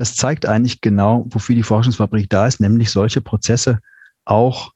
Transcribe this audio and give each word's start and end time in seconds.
das 0.00 0.16
zeigt 0.16 0.46
eigentlich 0.46 0.80
genau, 0.80 1.26
wofür 1.28 1.54
die 1.54 1.62
Forschungsfabrik 1.62 2.30
da 2.30 2.46
ist, 2.46 2.58
nämlich 2.58 2.90
solche 2.90 3.20
Prozesse 3.20 3.80
auch 4.24 4.72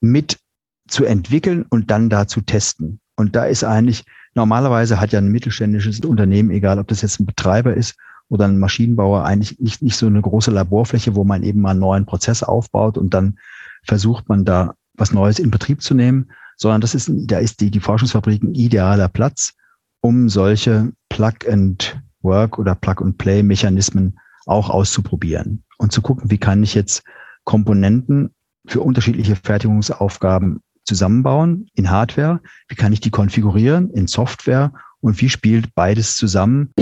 mit 0.00 0.40
zu 0.88 1.04
entwickeln 1.04 1.64
und 1.70 1.92
dann 1.92 2.10
da 2.10 2.26
zu 2.26 2.40
testen. 2.40 2.98
Und 3.14 3.36
da 3.36 3.44
ist 3.44 3.62
eigentlich, 3.62 4.04
normalerweise 4.34 5.00
hat 5.00 5.12
ja 5.12 5.20
ein 5.20 5.28
mittelständisches 5.28 6.00
Unternehmen, 6.00 6.50
egal 6.50 6.80
ob 6.80 6.88
das 6.88 7.02
jetzt 7.02 7.20
ein 7.20 7.26
Betreiber 7.26 7.74
ist 7.74 7.94
oder 8.28 8.46
ein 8.46 8.58
Maschinenbauer, 8.58 9.24
eigentlich 9.24 9.60
nicht, 9.60 9.82
nicht 9.82 9.96
so 9.96 10.08
eine 10.08 10.20
große 10.20 10.50
Laborfläche, 10.50 11.14
wo 11.14 11.22
man 11.22 11.44
eben 11.44 11.60
mal 11.60 11.70
einen 11.70 11.78
neuen 11.78 12.04
Prozess 12.04 12.42
aufbaut 12.42 12.98
und 12.98 13.14
dann 13.14 13.38
versucht 13.84 14.28
man 14.28 14.44
da 14.44 14.74
was 14.94 15.12
Neues 15.12 15.38
in 15.38 15.52
Betrieb 15.52 15.80
zu 15.80 15.94
nehmen, 15.94 16.28
sondern 16.56 16.80
das 16.80 16.96
ist, 16.96 17.08
da 17.08 17.38
ist 17.38 17.60
die, 17.60 17.70
die 17.70 17.78
Forschungsfabrik 17.78 18.42
ein 18.42 18.56
idealer 18.56 19.08
Platz, 19.08 19.52
um 20.00 20.28
solche 20.28 20.90
Plug-and-Work 21.08 22.58
oder 22.58 22.74
Plug-and-Play-Mechanismen 22.74 24.18
auch 24.46 24.70
auszuprobieren 24.70 25.64
und 25.78 25.92
zu 25.92 26.02
gucken, 26.02 26.30
wie 26.30 26.38
kann 26.38 26.62
ich 26.62 26.74
jetzt 26.74 27.02
Komponenten 27.44 28.34
für 28.66 28.80
unterschiedliche 28.80 29.36
Fertigungsaufgaben 29.36 30.60
zusammenbauen 30.84 31.68
in 31.74 31.90
Hardware, 31.90 32.40
wie 32.68 32.74
kann 32.74 32.92
ich 32.92 33.00
die 33.00 33.10
konfigurieren 33.10 33.90
in 33.90 34.06
Software 34.06 34.72
und 35.00 35.20
wie 35.20 35.28
spielt 35.28 35.74
beides 35.74 36.16
zusammen. 36.16 36.72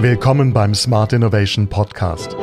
Willkommen 0.00 0.52
beim 0.52 0.74
Smart 0.74 1.12
Innovation 1.12 1.68
Podcast. 1.68 2.36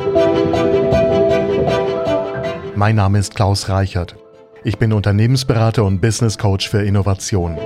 Mein 2.74 2.96
Name 2.96 3.18
ist 3.18 3.34
Klaus 3.34 3.68
Reichert. 3.68 4.16
Ich 4.64 4.78
bin 4.78 4.92
Unternehmensberater 4.92 5.84
und 5.84 6.00
Business 6.00 6.38
Coach 6.38 6.68
für 6.68 6.82
Innovation. 6.82 7.58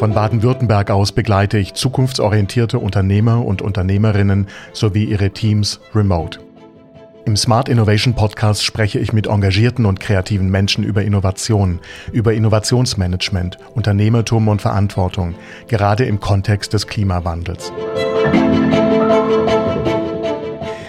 Von 0.00 0.14
Baden-Württemberg 0.14 0.90
aus 0.90 1.12
begleite 1.12 1.58
ich 1.58 1.74
zukunftsorientierte 1.74 2.78
Unternehmer 2.78 3.44
und 3.44 3.60
Unternehmerinnen 3.60 4.46
sowie 4.72 5.04
ihre 5.04 5.28
Teams 5.28 5.78
remote. 5.94 6.40
Im 7.26 7.36
Smart 7.36 7.68
Innovation 7.68 8.14
Podcast 8.14 8.64
spreche 8.64 8.98
ich 8.98 9.12
mit 9.12 9.26
engagierten 9.26 9.84
und 9.84 10.00
kreativen 10.00 10.50
Menschen 10.50 10.84
über 10.84 11.02
Innovation, 11.02 11.80
über 12.12 12.32
Innovationsmanagement, 12.32 13.58
Unternehmertum 13.74 14.48
und 14.48 14.62
Verantwortung, 14.62 15.34
gerade 15.68 16.06
im 16.06 16.18
Kontext 16.18 16.72
des 16.72 16.86
Klimawandels. 16.86 17.70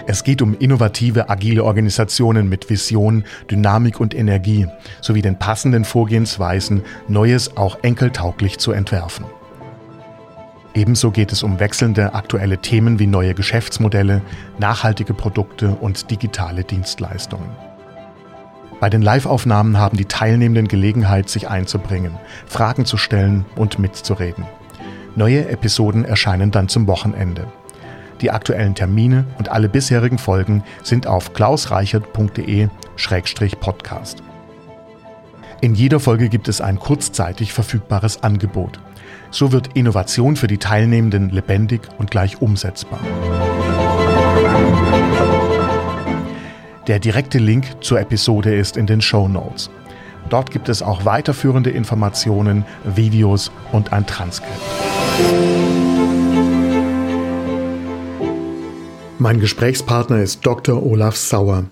Es 0.06 0.24
geht 0.24 0.42
um 0.42 0.56
innovative, 0.58 1.30
agile 1.30 1.62
Organisationen 1.62 2.48
mit 2.48 2.68
Vision, 2.68 3.24
Dynamik 3.50 4.00
und 4.00 4.14
Energie 4.14 4.66
sowie 5.00 5.22
den 5.22 5.38
passenden 5.38 5.84
Vorgehensweisen, 5.84 6.82
Neues 7.08 7.56
auch 7.56 7.78
enkeltauglich 7.82 8.58
zu 8.58 8.72
entwerfen. 8.72 9.26
Ebenso 10.74 11.10
geht 11.10 11.32
es 11.32 11.42
um 11.42 11.60
wechselnde 11.60 12.14
aktuelle 12.14 12.58
Themen 12.58 12.98
wie 12.98 13.06
neue 13.06 13.34
Geschäftsmodelle, 13.34 14.22
nachhaltige 14.58 15.14
Produkte 15.14 15.70
und 15.70 16.10
digitale 16.10 16.64
Dienstleistungen. 16.64 17.50
Bei 18.80 18.90
den 18.90 19.02
Live-Aufnahmen 19.02 19.78
haben 19.78 19.96
die 19.96 20.06
Teilnehmenden 20.06 20.66
Gelegenheit, 20.66 21.28
sich 21.28 21.48
einzubringen, 21.48 22.18
Fragen 22.46 22.84
zu 22.84 22.96
stellen 22.96 23.44
und 23.54 23.78
mitzureden. 23.78 24.44
Neue 25.14 25.48
Episoden 25.48 26.04
erscheinen 26.04 26.50
dann 26.50 26.68
zum 26.68 26.88
Wochenende. 26.88 27.46
Die 28.22 28.30
aktuellen 28.30 28.74
Termine 28.74 29.26
und 29.38 29.50
alle 29.50 29.68
bisherigen 29.68 30.16
Folgen 30.16 30.64
sind 30.84 31.06
auf 31.08 31.34
klausreichert.de-podcast. 31.34 34.22
In 35.60 35.74
jeder 35.74 36.00
Folge 36.00 36.28
gibt 36.28 36.46
es 36.48 36.60
ein 36.60 36.78
kurzzeitig 36.78 37.52
verfügbares 37.52 38.22
Angebot. 38.22 38.78
So 39.30 39.52
wird 39.52 39.70
Innovation 39.74 40.36
für 40.36 40.46
die 40.46 40.58
Teilnehmenden 40.58 41.30
lebendig 41.30 41.80
und 41.98 42.12
gleich 42.12 42.40
umsetzbar. 42.40 43.00
Der 46.86 47.00
direkte 47.00 47.38
Link 47.38 47.66
zur 47.80 47.98
Episode 48.00 48.54
ist 48.54 48.76
in 48.76 48.86
den 48.86 49.00
Show 49.00 49.26
Notes. 49.26 49.68
Dort 50.28 50.52
gibt 50.52 50.68
es 50.68 50.82
auch 50.82 51.04
weiterführende 51.04 51.70
Informationen, 51.70 52.64
Videos 52.84 53.50
und 53.72 53.92
ein 53.92 54.06
Transkript. 54.06 54.60
Mein 59.22 59.38
Gesprächspartner 59.38 60.20
ist 60.20 60.44
Dr. 60.44 60.84
Olaf 60.84 61.14
Sauer. 61.14 61.66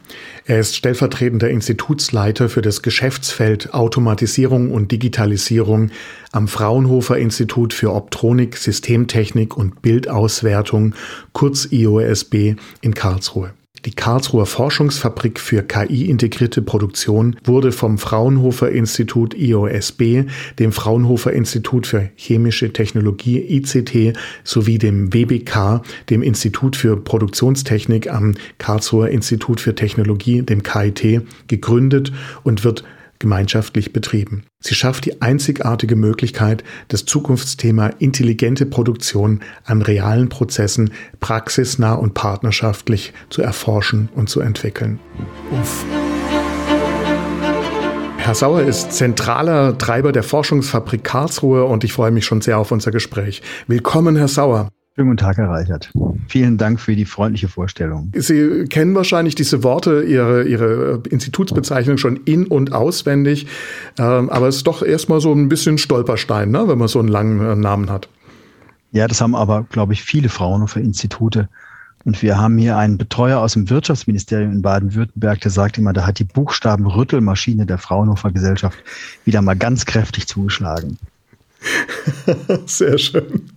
Er 0.46 0.60
ist 0.60 0.76
stellvertretender 0.76 1.50
Institutsleiter 1.50 2.48
für 2.48 2.62
das 2.62 2.80
Geschäftsfeld 2.80 3.74
Automatisierung 3.74 4.70
und 4.70 4.92
Digitalisierung 4.92 5.90
am 6.30 6.46
Fraunhofer 6.46 7.18
Institut 7.18 7.74
für 7.74 7.92
Optronik, 7.92 8.56
Systemtechnik 8.56 9.56
und 9.56 9.82
Bildauswertung, 9.82 10.94
kurz 11.32 11.66
IOSB, 11.72 12.54
in 12.82 12.94
Karlsruhe. 12.94 13.52
Die 13.86 13.92
Karlsruher 13.92 14.44
Forschungsfabrik 14.44 15.41
für 15.41 15.62
KI-integrierte 15.62 16.60
Produktion 16.60 17.36
wurde 17.44 17.72
vom 17.72 17.96
Fraunhofer 17.96 18.70
Institut 18.70 19.32
IOSB, 19.34 20.24
dem 20.58 20.72
Fraunhofer 20.72 21.32
Institut 21.32 21.86
für 21.86 22.10
chemische 22.14 22.74
Technologie 22.74 23.38
ICT 23.38 24.18
sowie 24.44 24.76
dem 24.76 25.14
WBK, 25.14 25.82
dem 26.10 26.22
Institut 26.22 26.76
für 26.76 26.98
Produktionstechnik 26.98 28.12
am 28.12 28.34
Karlsruher 28.58 29.08
Institut 29.08 29.60
für 29.60 29.74
Technologie, 29.74 30.42
dem 30.42 30.62
KIT, 30.62 31.22
gegründet 31.48 32.12
und 32.42 32.64
wird 32.64 32.84
gemeinschaftlich 33.20 33.92
betrieben. 33.92 34.42
Sie 34.58 34.75
schafft 34.75 35.04
die 35.04 35.22
einzigartige 35.22 35.94
Möglichkeit, 35.94 36.64
das 36.88 37.04
Zukunftsthema 37.04 37.88
intelligente 38.00 38.66
Produktion 38.66 39.41
an 39.64 39.82
realen 39.82 40.28
Prozessen 40.28 40.91
praxisnah 41.20 41.94
und 41.94 42.14
partnerschaftlich 42.14 43.12
zu 43.28 43.42
erforschen 43.42 44.09
und 44.16 44.28
zu 44.28 44.41
entwickeln. 44.41 44.98
Uff. 45.53 45.84
Herr 48.16 48.34
Sauer 48.34 48.62
ist 48.62 48.92
zentraler 48.92 49.76
Treiber 49.78 50.12
der 50.12 50.22
Forschungsfabrik 50.22 51.04
Karlsruhe 51.04 51.64
und 51.64 51.84
ich 51.84 51.92
freue 51.92 52.10
mich 52.10 52.25
schon 52.25 52.41
sehr 52.41 52.59
auf 52.59 52.70
unser 52.70 52.91
Gespräch. 52.91 53.42
Willkommen, 53.66 54.16
Herr 54.16 54.28
Sauer. 54.28 54.69
Schönen 55.00 55.12
guten 55.12 55.24
Tag, 55.24 55.38
Herr 55.38 55.48
Reichert. 55.48 55.90
Vielen 56.28 56.58
Dank 56.58 56.78
für 56.78 56.94
die 56.94 57.06
freundliche 57.06 57.48
Vorstellung. 57.48 58.12
Sie 58.14 58.66
kennen 58.66 58.94
wahrscheinlich 58.94 59.34
diese 59.34 59.64
Worte, 59.64 60.02
Ihre, 60.02 60.42
Ihre 60.42 61.02
Institutsbezeichnung 61.08 61.96
schon 61.96 62.16
in- 62.26 62.46
und 62.46 62.74
auswendig. 62.74 63.46
Ähm, 63.98 64.28
aber 64.28 64.48
es 64.48 64.56
ist 64.56 64.66
doch 64.66 64.82
erstmal 64.82 65.22
so 65.22 65.32
ein 65.32 65.48
bisschen 65.48 65.78
Stolperstein, 65.78 66.50
ne, 66.50 66.68
wenn 66.68 66.76
man 66.76 66.88
so 66.88 66.98
einen 66.98 67.08
langen 67.08 67.40
äh, 67.40 67.56
Namen 67.56 67.88
hat. 67.88 68.10
Ja, 68.92 69.08
das 69.08 69.22
haben 69.22 69.34
aber, 69.34 69.64
glaube 69.70 69.94
ich, 69.94 70.02
viele 70.02 70.28
Fraunhofer 70.28 70.80
Institute. 70.80 71.48
Und 72.04 72.20
wir 72.20 72.36
haben 72.36 72.58
hier 72.58 72.76
einen 72.76 72.98
Betreuer 72.98 73.40
aus 73.40 73.54
dem 73.54 73.70
Wirtschaftsministerium 73.70 74.52
in 74.52 74.60
Baden-Württemberg, 74.60 75.40
der 75.40 75.50
sagt 75.50 75.78
immer, 75.78 75.94
da 75.94 76.06
hat 76.06 76.18
die 76.18 76.24
Buchstabenrüttelmaschine 76.24 77.64
der 77.64 77.78
Fraunhofer 77.78 78.32
Gesellschaft 78.32 78.78
wieder 79.24 79.40
mal 79.40 79.56
ganz 79.56 79.86
kräftig 79.86 80.26
zugeschlagen. 80.26 80.98
Sehr 82.66 82.98
schön. 82.98 83.50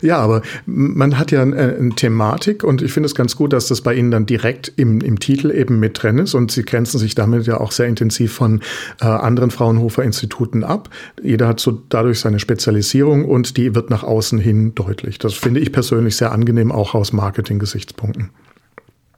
Ja, 0.00 0.18
aber 0.18 0.42
man 0.66 1.18
hat 1.18 1.30
ja 1.30 1.42
eine, 1.42 1.76
eine 1.76 1.90
Thematik 1.90 2.64
und 2.64 2.82
ich 2.82 2.92
finde 2.92 3.06
es 3.06 3.14
ganz 3.14 3.36
gut, 3.36 3.52
dass 3.52 3.68
das 3.68 3.80
bei 3.80 3.94
Ihnen 3.94 4.10
dann 4.10 4.26
direkt 4.26 4.72
im, 4.76 5.00
im 5.00 5.20
Titel 5.20 5.50
eben 5.50 5.78
mit 5.78 6.02
drin 6.02 6.18
ist 6.18 6.34
und 6.34 6.50
Sie 6.50 6.64
grenzen 6.64 6.98
sich 6.98 7.14
damit 7.14 7.46
ja 7.46 7.60
auch 7.60 7.72
sehr 7.72 7.86
intensiv 7.86 8.32
von 8.32 8.60
äh, 9.00 9.04
anderen 9.04 9.50
Fraunhofer 9.50 10.02
Instituten 10.02 10.64
ab. 10.64 10.90
Jeder 11.22 11.48
hat 11.48 11.60
so 11.60 11.82
dadurch 11.88 12.20
seine 12.20 12.40
Spezialisierung 12.40 13.24
und 13.24 13.56
die 13.56 13.74
wird 13.74 13.90
nach 13.90 14.02
außen 14.02 14.38
hin 14.38 14.74
deutlich. 14.74 15.18
Das 15.18 15.34
finde 15.34 15.60
ich 15.60 15.72
persönlich 15.72 16.16
sehr 16.16 16.32
angenehm, 16.32 16.72
auch 16.72 16.94
aus 16.94 17.12
Marketing-Gesichtspunkten. 17.12 18.30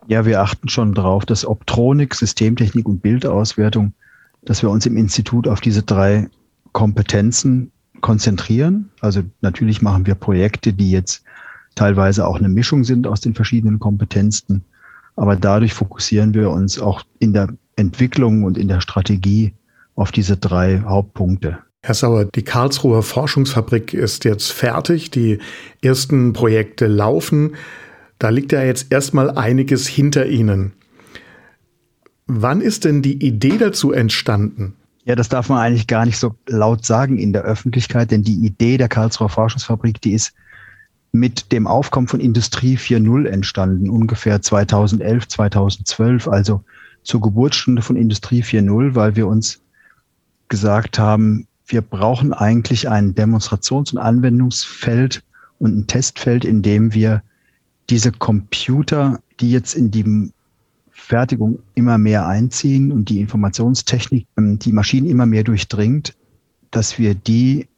Ja, 0.06 0.27
wir 0.27 0.43
achten 0.43 0.69
schon 0.69 0.93
drauf, 0.93 1.25
dass 1.25 1.47
Optronik, 1.47 2.15
Systemtechnik 2.15 2.87
und 2.87 3.01
Bildauswertung, 3.01 3.95
dass 4.43 4.62
wir 4.62 4.69
uns 4.69 4.84
im 4.84 4.99
Institut 4.99 5.49
auf 5.49 5.62
diese 5.62 5.83
drei 5.83 6.28
Kompetenzen 6.72 7.71
konzentrieren. 8.01 8.91
Also 9.01 9.23
natürlich 9.41 9.83
machen 9.83 10.07
wir 10.07 10.15
Projekte, 10.15 10.73
die 10.73 10.91
jetzt 10.91 11.25
teilweise 11.75 12.27
auch 12.27 12.37
eine 12.37 12.49
Mischung 12.49 12.85
sind 12.85 13.07
aus 13.07 13.21
den 13.21 13.35
verschiedenen 13.35 13.79
Kompetenzen. 13.79 14.65
Aber 15.17 15.37
dadurch 15.37 15.75
fokussieren 15.75 16.35
wir 16.35 16.51
uns 16.51 16.79
auch 16.79 17.05
in 17.19 17.33
der 17.33 17.49
Entwicklung 17.77 18.45
und 18.45 18.59
in 18.59 18.69
der 18.69 18.81
Strategie 18.81 19.55
auf 19.95 20.13
diese 20.13 20.37
drei 20.37 20.81
Hauptpunkte. 20.81 21.59
Herr 21.83 21.95
Sauer, 21.95 22.25
die 22.25 22.43
Karlsruher 22.43 23.03
Forschungsfabrik 23.03 23.93
ist 23.93 24.25
jetzt 24.25 24.53
fertig. 24.53 25.11
Die 25.11 25.39
ersten 25.83 26.33
Projekte 26.33 26.87
laufen. 26.87 27.57
Da 28.19 28.31
liegt 28.31 28.53
ja 28.53 28.63
jetzt 28.63 28.91
erstmal 28.91 29.31
einiges 29.31 29.87
hinter 29.87 30.27
Ihnen. 30.27 30.73
Wann 32.27 32.63
ist 32.63 32.85
denn 32.85 33.03
die 33.03 33.25
Idee 33.25 33.59
dazu 33.59 33.93
entstanden? 33.93 34.77
Ja, 35.04 35.15
das 35.15 35.28
darf 35.28 35.48
man 35.48 35.59
eigentlich 35.59 35.86
gar 35.86 36.06
nicht 36.06 36.18
so 36.18 36.34
laut 36.47 36.86
sagen 36.86 37.18
in 37.18 37.33
der 37.33 37.42
Öffentlichkeit, 37.42 38.10
denn 38.10 38.22
die 38.22 38.47
Idee 38.47 38.78
der 38.78 38.89
Karlsruher 38.89 39.28
Forschungsfabrik, 39.28 40.01
die 40.01 40.12
ist 40.12 40.33
mit 41.12 41.53
dem 41.53 41.66
Aufkommen 41.66 42.09
von 42.09 42.21
Industrie 42.21 42.77
4.0 42.77 43.27
entstanden, 43.28 43.91
ungefähr 43.91 44.41
2011, 44.41 45.28
2012, 45.28 46.27
also 46.28 46.65
zur 47.03 47.21
Geburtsstunde 47.21 47.83
von 47.83 47.97
Industrie 47.97 48.42
4.0, 48.42 48.95
weil 48.95 49.15
wir 49.15 49.28
uns 49.28 49.60
gesagt 50.48 50.98
haben, 50.98 51.47
wir 51.66 51.83
brauchen 51.83 52.33
eigentlich 52.33 52.89
ein 52.89 53.15
Demonstrations- 53.15 53.92
und 53.92 53.98
Anwendungsfeld 53.98 55.22
und 55.59 55.77
ein 55.77 55.86
Testfeld, 55.86 56.45
in 56.45 56.62
dem 56.62 56.95
wir 56.95 57.22
diese 57.91 58.10
Computer, 58.10 59.21
die 59.41 59.50
jetzt 59.50 59.74
in 59.74 59.91
die 59.91 60.33
Fertigung 61.04 61.59
immer 61.74 61.98
mehr 61.98 62.27
einziehen 62.27 62.91
und 62.91 63.10
die 63.10 63.21
Informationstechnik, 63.21 64.27
ähm, 64.39 64.59
die 64.59 64.72
Maschinen 64.72 65.09
immer 65.09 65.27
mehr 65.27 65.45
durchdringt, 65.45 66.15
dass 66.71 66.98
wir 66.98 67.15
die 67.15 67.68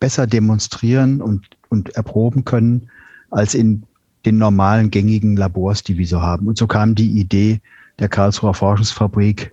besser 0.00 0.26
demonstrieren 0.26 1.22
und, 1.22 1.46
und 1.70 1.90
erproben 1.96 2.44
können 2.44 2.90
als 3.30 3.54
in 3.54 3.84
den 4.26 4.36
normalen 4.36 4.90
gängigen 4.90 5.36
Labors, 5.36 5.82
die 5.82 5.96
wir 5.96 6.06
so 6.06 6.20
haben. 6.20 6.46
Und 6.46 6.58
so 6.58 6.66
kam 6.66 6.94
die 6.94 7.18
Idee 7.18 7.60
der 7.98 8.08
Karlsruher 8.08 8.54
Forschungsfabrik, 8.54 9.52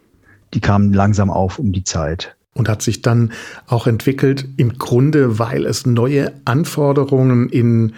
die 0.53 0.59
kam 0.59 0.91
langsam 0.91 1.29
auf 1.29 1.57
um 1.57 1.71
die 1.71 1.85
Zeit. 1.85 2.35
Und 2.53 2.67
hat 2.67 2.81
sich 2.81 3.01
dann 3.01 3.31
auch 3.65 3.87
entwickelt, 3.87 4.47
im 4.57 4.77
Grunde, 4.77 5.39
weil 5.39 5.65
es 5.65 5.85
neue 5.85 6.33
Anforderungen 6.43 7.47
in 7.47 7.93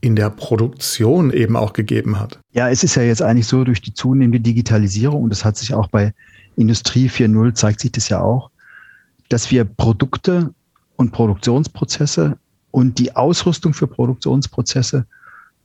in 0.00 0.16
der 0.16 0.30
Produktion 0.30 1.32
eben 1.32 1.56
auch 1.56 1.72
gegeben 1.72 2.18
hat. 2.18 2.38
Ja, 2.52 2.68
es 2.68 2.84
ist 2.84 2.96
ja 2.96 3.02
jetzt 3.02 3.22
eigentlich 3.22 3.46
so 3.46 3.64
durch 3.64 3.80
die 3.80 3.94
zunehmende 3.94 4.40
Digitalisierung 4.40 5.24
und 5.24 5.30
das 5.30 5.44
hat 5.44 5.56
sich 5.56 5.74
auch 5.74 5.88
bei 5.88 6.12
Industrie 6.56 7.08
4.0 7.08 7.54
zeigt 7.54 7.80
sich 7.80 7.92
das 7.92 8.08
ja 8.08 8.20
auch, 8.20 8.50
dass 9.28 9.50
wir 9.50 9.64
Produkte 9.64 10.54
und 10.96 11.12
Produktionsprozesse 11.12 12.38
und 12.70 12.98
die 12.98 13.14
Ausrüstung 13.14 13.74
für 13.74 13.86
Produktionsprozesse, 13.86 15.06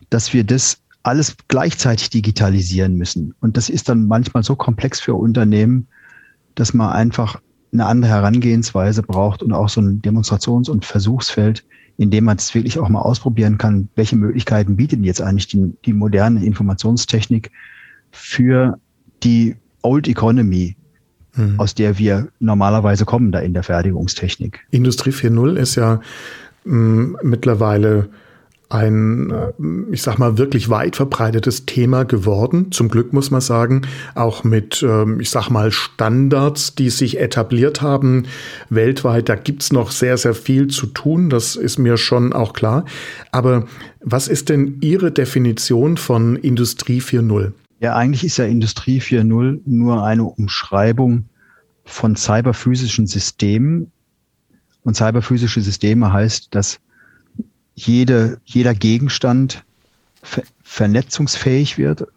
dass 0.09 0.33
wir 0.33 0.43
das 0.43 0.77
alles 1.03 1.35
gleichzeitig 1.47 2.09
digitalisieren 2.09 2.95
müssen. 2.95 3.33
Und 3.39 3.57
das 3.57 3.69
ist 3.69 3.89
dann 3.89 4.07
manchmal 4.07 4.43
so 4.43 4.55
komplex 4.55 4.99
für 4.99 5.15
Unternehmen, 5.15 5.87
dass 6.55 6.73
man 6.73 6.91
einfach 6.91 7.41
eine 7.73 7.85
andere 7.85 8.11
Herangehensweise 8.11 9.01
braucht 9.01 9.41
und 9.41 9.53
auch 9.53 9.69
so 9.69 9.81
ein 9.81 10.01
Demonstrations- 10.01 10.69
und 10.69 10.85
Versuchsfeld, 10.85 11.63
indem 12.01 12.23
man 12.23 12.37
es 12.37 12.55
wirklich 12.55 12.79
auch 12.79 12.89
mal 12.89 13.01
ausprobieren 13.01 13.59
kann, 13.59 13.87
welche 13.95 14.15
Möglichkeiten 14.15 14.75
bietet 14.75 15.05
jetzt 15.05 15.21
eigentlich 15.21 15.45
die, 15.45 15.71
die 15.85 15.93
moderne 15.93 16.43
Informationstechnik 16.43 17.51
für 18.09 18.79
die 19.21 19.55
Old 19.83 20.07
Economy, 20.07 20.75
mhm. 21.35 21.59
aus 21.59 21.75
der 21.75 21.99
wir 21.99 22.29
normalerweise 22.39 23.05
kommen 23.05 23.31
da 23.31 23.37
in 23.37 23.53
der 23.53 23.61
Fertigungstechnik. 23.61 24.65
Industrie 24.71 25.11
4.0 25.11 25.57
ist 25.57 25.75
ja 25.75 26.01
mh, 26.65 26.75
mm, 26.75 27.17
mittlerweile 27.21 28.09
ein, 28.71 29.31
äh, 29.31 29.51
ich 29.91 30.01
sag 30.01 30.17
mal, 30.17 30.37
wirklich 30.37 30.69
weit 30.69 30.95
verbreitetes 30.95 31.65
Thema 31.65 32.03
geworden. 32.03 32.71
Zum 32.71 32.89
Glück 32.89 33.13
muss 33.13 33.31
man 33.31 33.41
sagen, 33.41 33.81
auch 34.15 34.43
mit, 34.43 34.83
ähm, 34.87 35.19
ich 35.19 35.29
sag 35.29 35.49
mal, 35.49 35.71
Standards, 35.71 36.75
die 36.75 36.89
sich 36.89 37.19
etabliert 37.19 37.81
haben 37.81 38.23
weltweit. 38.69 39.29
Da 39.29 39.35
gibt's 39.35 39.71
noch 39.71 39.91
sehr, 39.91 40.17
sehr 40.17 40.33
viel 40.33 40.67
zu 40.67 40.87
tun. 40.87 41.29
Das 41.29 41.55
ist 41.55 41.77
mir 41.77 41.97
schon 41.97 42.33
auch 42.33 42.53
klar. 42.53 42.85
Aber 43.31 43.65
was 43.99 44.27
ist 44.27 44.49
denn 44.49 44.77
Ihre 44.81 45.11
Definition 45.11 45.97
von 45.97 46.35
Industrie 46.35 47.01
4.0? 47.01 47.51
Ja, 47.79 47.95
eigentlich 47.95 48.23
ist 48.23 48.37
ja 48.37 48.45
Industrie 48.45 48.99
4.0 48.99 49.61
nur 49.65 50.03
eine 50.03 50.23
Umschreibung 50.23 51.25
von 51.83 52.15
cyberphysischen 52.15 53.07
Systemen. 53.07 53.91
Und 54.83 54.95
cyberphysische 54.95 55.61
Systeme 55.61 56.11
heißt, 56.13 56.55
dass 56.55 56.79
jede, 57.87 58.39
jeder 58.45 58.73
Gegenstand 58.73 59.63
ver 60.23 60.43
vernetzungsfähig 60.63 61.77
wird 61.77 62.07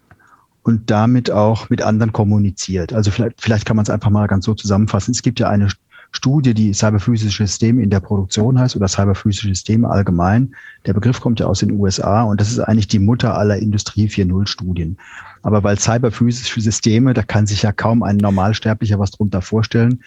und 0.63 0.89
damit 0.89 1.29
auch 1.29 1.69
mit 1.69 1.81
anderen 1.81 2.13
kommuniziert. 2.13 2.93
Also 2.93 3.11
vielleicht, 3.11 3.41
vielleicht 3.41 3.65
kann 3.65 3.75
man 3.75 3.83
es 3.83 3.89
einfach 3.89 4.09
mal 4.09 4.27
ganz 4.27 4.45
so 4.45 4.53
zusammenfassen. 4.53 5.11
Es 5.11 5.21
gibt 5.21 5.39
ja 5.39 5.49
eine 5.49 5.69
Studie, 6.15 6.53
die 6.53 6.73
cyberphysische 6.73 7.45
Systeme 7.45 7.83
in 7.83 7.89
der 7.89 7.99
Produktion 7.99 8.57
heißt 8.57 8.75
oder 8.75 8.87
cyberphysische 8.87 9.49
Systeme 9.49 9.89
allgemein. 9.89 10.55
Der 10.85 10.93
Begriff 10.93 11.19
kommt 11.19 11.39
ja 11.41 11.45
aus 11.45 11.59
den 11.59 11.71
USA 11.71 12.23
und 12.23 12.39
das 12.39 12.49
ist 12.49 12.59
eigentlich 12.59 12.87
die 12.87 12.99
Mutter 12.99 13.37
aller 13.37 13.57
Industrie 13.57 14.07
4.0 14.07 14.47
Studien. 14.47 14.97
Aber 15.43 15.63
weil 15.63 15.77
cyberphysische 15.77 16.61
Systeme, 16.61 17.13
da 17.13 17.21
kann 17.21 17.47
sich 17.47 17.63
ja 17.63 17.71
kaum 17.71 18.01
ein 18.01 18.17
Normalsterblicher 18.17 18.97
was 18.97 19.11
drunter 19.11 19.41
vorstellen. 19.41 19.99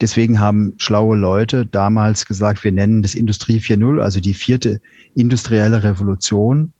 Deswegen 0.00 0.40
haben 0.40 0.74
schlaue 0.78 1.16
Leute 1.16 1.64
damals 1.64 2.26
gesagt, 2.26 2.64
wir 2.64 2.72
nennen 2.72 3.02
das 3.02 3.14
Industrie 3.14 3.58
4.0, 3.58 4.00
also 4.00 4.20
die 4.20 4.34
vierte 4.34 4.80
industrielle 5.14 5.84
Revolution. 5.84 6.72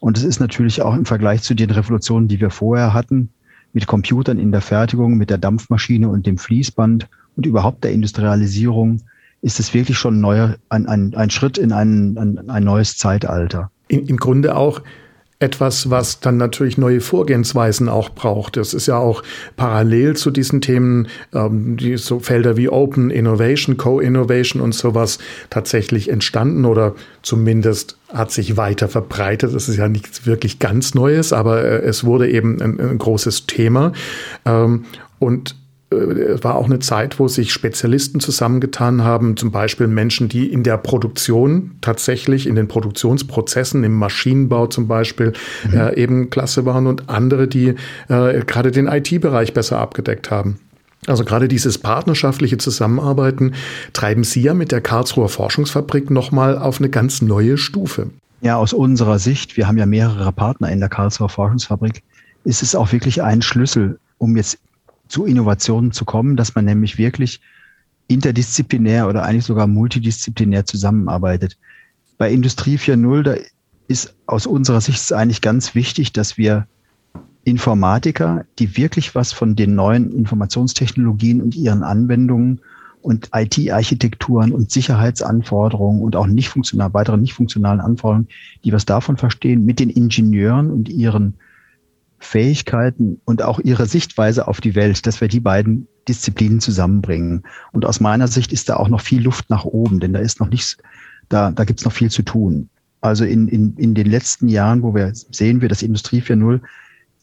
Und 0.00 0.18
es 0.18 0.24
ist 0.24 0.38
natürlich 0.38 0.82
auch 0.82 0.94
im 0.94 1.06
Vergleich 1.06 1.42
zu 1.42 1.54
den 1.54 1.70
Revolutionen, 1.70 2.28
die 2.28 2.40
wir 2.40 2.50
vorher 2.50 2.92
hatten, 2.92 3.30
mit 3.72 3.86
Computern 3.86 4.38
in 4.38 4.52
der 4.52 4.60
Fertigung, 4.60 5.16
mit 5.16 5.30
der 5.30 5.38
Dampfmaschine 5.38 6.08
und 6.08 6.26
dem 6.26 6.38
Fließband 6.38 7.08
und 7.38 7.46
überhaupt 7.46 7.84
der 7.84 7.92
Industrialisierung, 7.92 9.00
ist 9.42 9.60
es 9.60 9.72
wirklich 9.72 9.96
schon 9.96 10.20
neuer, 10.20 10.56
ein, 10.68 10.86
ein, 10.86 11.14
ein 11.14 11.30
Schritt 11.30 11.56
in 11.56 11.72
ein, 11.72 12.18
ein, 12.18 12.50
ein 12.50 12.64
neues 12.64 12.98
Zeitalter. 12.98 13.70
In, 13.86 14.06
Im 14.06 14.16
Grunde 14.16 14.56
auch 14.56 14.82
etwas, 15.38 15.88
was 15.88 16.18
dann 16.18 16.36
natürlich 16.36 16.78
neue 16.78 17.00
Vorgehensweisen 17.00 17.88
auch 17.88 18.08
braucht. 18.08 18.56
Das 18.56 18.74
ist 18.74 18.88
ja 18.88 18.96
auch 18.96 19.22
parallel 19.54 20.16
zu 20.16 20.32
diesen 20.32 20.60
Themen, 20.60 21.06
ähm, 21.32 21.76
die 21.76 21.96
so 21.96 22.18
Felder 22.18 22.56
wie 22.56 22.68
Open 22.68 23.10
Innovation, 23.10 23.76
Co-Innovation 23.76 24.60
und 24.60 24.74
sowas 24.74 25.20
tatsächlich 25.48 26.10
entstanden 26.10 26.64
oder 26.64 26.96
zumindest 27.22 27.98
hat 28.12 28.32
sich 28.32 28.56
weiter 28.56 28.88
verbreitet. 28.88 29.54
Das 29.54 29.68
ist 29.68 29.76
ja 29.76 29.88
nichts 29.88 30.26
wirklich 30.26 30.58
ganz 30.58 30.94
Neues, 30.94 31.32
aber 31.32 31.62
äh, 31.62 31.84
es 31.84 32.02
wurde 32.02 32.28
eben 32.28 32.60
ein, 32.60 32.80
ein 32.80 32.98
großes 32.98 33.46
Thema. 33.46 33.92
Ähm, 34.44 34.86
und 35.20 35.54
es 35.90 36.44
war 36.44 36.56
auch 36.56 36.66
eine 36.66 36.80
Zeit, 36.80 37.18
wo 37.18 37.28
sich 37.28 37.52
Spezialisten 37.52 38.20
zusammengetan 38.20 39.04
haben, 39.04 39.36
zum 39.36 39.50
Beispiel 39.50 39.86
Menschen, 39.86 40.28
die 40.28 40.46
in 40.46 40.62
der 40.62 40.76
Produktion 40.76 41.76
tatsächlich, 41.80 42.46
in 42.46 42.56
den 42.56 42.68
Produktionsprozessen, 42.68 43.82
im 43.84 43.94
Maschinenbau 43.94 44.66
zum 44.66 44.86
Beispiel, 44.86 45.32
mhm. 45.64 45.78
äh, 45.78 45.94
eben 45.94 46.30
klasse 46.30 46.66
waren 46.66 46.86
und 46.86 47.08
andere, 47.08 47.48
die 47.48 47.74
äh, 48.08 48.44
gerade 48.44 48.70
den 48.70 48.86
IT-Bereich 48.86 49.54
besser 49.54 49.78
abgedeckt 49.78 50.30
haben. 50.30 50.58
Also 51.06 51.24
gerade 51.24 51.48
dieses 51.48 51.78
partnerschaftliche 51.78 52.58
Zusammenarbeiten 52.58 53.54
treiben 53.92 54.24
Sie 54.24 54.42
ja 54.42 54.52
mit 54.52 54.72
der 54.72 54.80
Karlsruher 54.80 55.28
Forschungsfabrik 55.28 56.10
nochmal 56.10 56.58
auf 56.58 56.80
eine 56.80 56.90
ganz 56.90 57.22
neue 57.22 57.56
Stufe. 57.56 58.10
Ja, 58.40 58.56
aus 58.56 58.72
unserer 58.72 59.18
Sicht, 59.18 59.56
wir 59.56 59.66
haben 59.66 59.78
ja 59.78 59.86
mehrere 59.86 60.32
Partner 60.32 60.70
in 60.70 60.80
der 60.80 60.88
Karlsruher 60.88 61.28
Forschungsfabrik, 61.28 62.02
ist 62.44 62.62
es 62.62 62.74
auch 62.74 62.92
wirklich 62.92 63.22
ein 63.22 63.42
Schlüssel, 63.42 63.98
um 64.18 64.36
jetzt 64.36 64.58
zu 65.08 65.24
Innovationen 65.24 65.92
zu 65.92 66.04
kommen, 66.04 66.36
dass 66.36 66.54
man 66.54 66.64
nämlich 66.64 66.98
wirklich 66.98 67.40
interdisziplinär 68.08 69.08
oder 69.08 69.24
eigentlich 69.24 69.44
sogar 69.44 69.66
multidisziplinär 69.66 70.64
zusammenarbeitet. 70.64 71.58
Bei 72.16 72.30
Industrie 72.30 72.76
4.0, 72.76 73.22
da 73.22 73.34
ist 73.86 74.14
aus 74.26 74.46
unserer 74.46 74.80
Sicht 74.80 75.12
eigentlich 75.12 75.40
ganz 75.40 75.74
wichtig, 75.74 76.12
dass 76.12 76.36
wir 76.36 76.66
Informatiker, 77.44 78.44
die 78.58 78.76
wirklich 78.76 79.14
was 79.14 79.32
von 79.32 79.56
den 79.56 79.74
neuen 79.74 80.12
Informationstechnologien 80.12 81.40
und 81.40 81.54
ihren 81.54 81.82
Anwendungen 81.82 82.60
und 83.00 83.30
IT-Architekturen 83.32 84.52
und 84.52 84.70
Sicherheitsanforderungen 84.70 86.02
und 86.02 86.16
auch 86.16 86.26
nicht 86.26 86.48
funktional, 86.48 86.92
weitere 86.92 87.16
nicht 87.16 87.32
funktionalen 87.32 87.80
Anforderungen, 87.80 88.28
die 88.64 88.72
was 88.72 88.84
davon 88.84 89.16
verstehen, 89.16 89.64
mit 89.64 89.80
den 89.80 89.88
Ingenieuren 89.88 90.70
und 90.70 90.88
ihren 90.88 91.34
Fähigkeiten 92.18 93.20
und 93.24 93.42
auch 93.42 93.60
ihre 93.60 93.86
Sichtweise 93.86 94.48
auf 94.48 94.60
die 94.60 94.74
Welt, 94.74 95.06
dass 95.06 95.20
wir 95.20 95.28
die 95.28 95.40
beiden 95.40 95.86
Disziplinen 96.08 96.60
zusammenbringen. 96.60 97.44
Und 97.72 97.84
aus 97.84 98.00
meiner 98.00 98.28
Sicht 98.28 98.52
ist 98.52 98.68
da 98.68 98.76
auch 98.76 98.88
noch 98.88 99.00
viel 99.00 99.22
Luft 99.22 99.50
nach 99.50 99.64
oben, 99.64 100.00
denn 100.00 100.12
da 100.12 100.18
ist 100.18 100.40
noch 100.40 100.48
nichts, 100.48 100.78
da, 101.28 101.50
da 101.50 101.64
gibt 101.64 101.80
es 101.80 101.84
noch 101.84 101.92
viel 101.92 102.10
zu 102.10 102.22
tun. 102.22 102.68
Also 103.00 103.24
in, 103.24 103.46
in, 103.46 103.74
in 103.76 103.94
den 103.94 104.06
letzten 104.06 104.48
Jahren, 104.48 104.82
wo 104.82 104.94
wir 104.94 105.12
sehen 105.14 105.60
wir, 105.60 105.68
dass 105.68 105.82
Industrie 105.82 106.20
4.0 106.20 106.60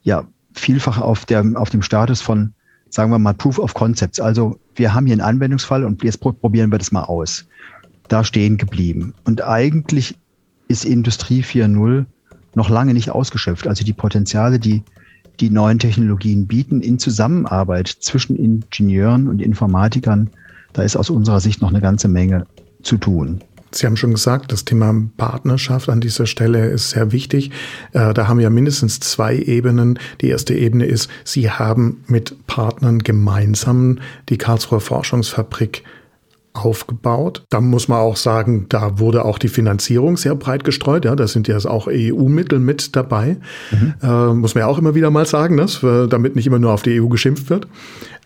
ja 0.04 0.26
vielfach 0.54 1.00
auf, 1.00 1.26
der, 1.26 1.44
auf 1.56 1.70
dem 1.70 1.82
Status 1.82 2.22
von, 2.22 2.54
sagen 2.90 3.12
wir 3.12 3.20
mal, 3.20 3.34
Proof 3.34 3.60
of 3.60 3.74
Concepts. 3.74 4.22
Also 4.22 4.60
wir 4.76 4.94
haben 4.94 5.06
hier 5.06 5.14
einen 5.14 5.22
Anwendungsfall 5.22 5.84
und 5.84 6.04
jetzt 6.04 6.22
probieren 6.22 6.72
wir 6.72 6.78
das 6.78 6.94
mal 6.94 7.04
aus. 7.04 7.46
Da 8.08 8.24
stehen 8.24 8.58
geblieben. 8.58 9.14
Und 9.26 9.44
eigentlich 9.44 10.18
ist 10.68 10.86
Industrie 10.86 11.42
4.0 11.42 12.06
noch 12.56 12.70
lange 12.70 12.94
nicht 12.94 13.10
ausgeschöpft. 13.10 13.68
Also 13.68 13.84
die 13.84 13.94
Potenziale, 13.94 14.60
die 14.60 14.84
die 15.40 15.50
neuen 15.50 15.80
Technologien 15.80 16.48
bieten 16.48 16.82
in 16.82 16.98
Zusammenarbeit 16.98 17.88
zwischen 17.88 18.36
Ingenieuren 18.38 19.28
und 19.28 19.42
Informatikern, 19.42 20.30
da 20.74 20.84
ist 20.84 20.96
aus 20.96 21.10
unserer 21.10 21.40
Sicht 21.40 21.62
noch 21.62 21.70
eine 21.70 21.82
ganze 21.82 22.08
Menge 22.08 22.46
zu 22.84 22.98
tun. 22.98 23.42
Sie 23.72 23.86
haben 23.86 23.98
schon 23.98 24.12
gesagt, 24.12 24.54
das 24.54 24.64
Thema 24.64 24.96
Partnerschaft 25.18 25.90
an 25.90 26.00
dieser 26.00 26.28
Stelle 26.28 26.68
ist 26.68 26.92
sehr 26.92 27.12
wichtig. 27.12 27.52
Äh, 27.92 28.14
da 28.14 28.30
haben 28.30 28.40
wir 28.40 28.50
mindestens 28.50 29.02
zwei 29.02 29.38
Ebenen. 29.38 30.00
Die 30.22 30.30
erste 30.30 30.54
Ebene 30.54 30.86
ist, 30.86 31.10
Sie 31.26 31.52
haben 31.52 32.04
mit 32.08 32.48
Partnern 32.48 33.00
gemeinsam 33.00 34.00
die 34.30 34.38
Karlsruher 34.38 34.80
Forschungsfabrik 34.80 35.84
aufgebaut. 36.56 37.44
Da 37.50 37.62
muss 37.62 37.88
man 37.88 38.00
auch 38.00 38.16
sagen, 38.16 38.66
da 38.70 39.00
wurde 39.00 39.26
auch 39.26 39.38
die 39.38 39.48
Finanzierung 39.48 40.18
sehr 40.18 40.36
breit 40.36 40.64
gestreut. 40.64 41.06
Ja, 41.06 41.16
da 41.16 41.28
sind 41.28 41.48
ja 41.48 41.58
auch 41.58 41.88
EU-Mittel 41.88 42.60
mit 42.60 42.96
dabei. 42.96 43.38
Mhm. 43.72 43.94
Äh, 44.02 44.34
muss 44.34 44.56
man 44.56 44.62
ja 44.62 44.68
auch 44.68 44.78
immer 44.78 44.96
wieder 44.96 45.12
mal 45.12 45.26
sagen, 45.26 45.58
dass, 45.58 45.84
äh, 45.84 46.08
damit 46.08 46.36
nicht 46.36 46.48
immer 46.48 46.60
nur 46.60 46.72
auf 46.72 46.82
die 46.82 47.00
EU 47.00 47.08
geschimpft 47.08 47.50
wird. 47.50 47.68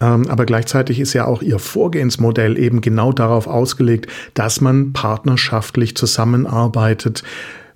Ähm, 0.02 0.28
aber 0.30 0.46
gleichzeitig 0.46 1.00
ist 1.00 1.14
ja 1.14 1.26
auch 1.26 1.42
ihr 1.42 1.60
Vorgehensmodell 1.60 2.58
eben 2.58 2.82
genau 2.82 3.12
darauf 3.12 3.48
ausgelegt, 3.48 4.08
dass 4.34 4.62
man 4.62 4.94
partnerschaftlich 4.94 5.96
zusammenarbeitet 5.96 7.24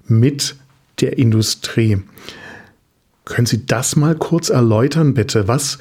mit 0.07 0.55
der 1.01 1.17
Industrie. 1.17 1.99
Können 3.25 3.45
Sie 3.45 3.65
das 3.65 3.95
mal 3.95 4.15
kurz 4.15 4.49
erläutern, 4.49 5.13
bitte? 5.13 5.47
Was, 5.47 5.79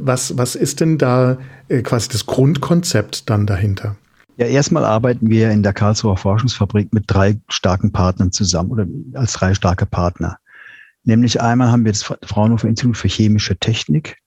was, 0.00 0.36
was 0.36 0.54
ist 0.54 0.80
denn 0.80 0.98
da 0.98 1.38
äh, 1.68 1.82
quasi 1.82 2.08
das 2.08 2.26
Grundkonzept 2.26 3.28
dann 3.28 3.46
dahinter? 3.46 3.96
Ja, 4.36 4.46
erstmal 4.46 4.84
arbeiten 4.84 5.28
wir 5.28 5.50
in 5.50 5.62
der 5.62 5.72
Karlsruher 5.72 6.16
Forschungsfabrik 6.16 6.92
mit 6.92 7.04
drei 7.06 7.38
starken 7.48 7.92
Partnern 7.92 8.32
zusammen 8.32 8.70
oder 8.70 8.86
als 9.14 9.34
drei 9.34 9.54
starke 9.54 9.86
Partner. 9.86 10.38
Nämlich 11.04 11.40
einmal 11.40 11.70
haben 11.70 11.84
wir 11.84 11.92
das 11.92 12.02
Fraunhofer 12.02 12.68
Institut 12.68 12.96
für 12.96 13.08
chemische 13.08 13.56
Technik, 13.56 14.18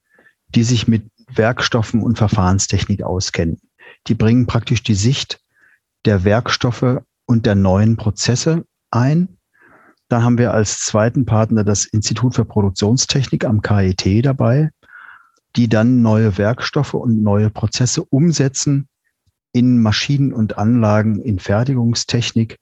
die 0.50 0.64
sich 0.64 0.88
mit 0.88 1.10
Werkstoffen 1.34 2.02
und 2.02 2.18
Verfahrenstechnik 2.18 3.02
auskennen. 3.02 3.60
Die 4.08 4.16
bringen 4.16 4.46
praktisch 4.46 4.84
die 4.84 4.96
Sicht 4.96 5.40
der 6.06 6.24
Werkstoffe 6.24 7.02
und 7.26 7.46
der 7.46 7.56
neuen 7.56 7.96
Prozesse 7.96 8.66
ein 8.92 9.38
dann 10.14 10.24
haben 10.24 10.38
wir 10.38 10.54
als 10.54 10.82
zweiten 10.82 11.26
Partner 11.26 11.64
das 11.64 11.86
Institut 11.86 12.36
für 12.36 12.46
Produktionstechnik 12.46 13.46
am 13.46 13.64
KIT 13.64 14.24
dabei, 14.24 14.70
die 15.56 15.70
dann 15.70 16.02
neue 16.02 16.38
Werkstoffe 16.38 16.94
und 16.94 17.22
neue 17.22 17.50
Prozesse 17.50 18.04
umsetzen 18.04 18.88
in 19.52 19.82
Maschinen 19.82 20.34
und 20.34 20.58
Anlagen, 20.58 21.22
in 21.22 21.40
Fertigungstechnik, 21.40 22.58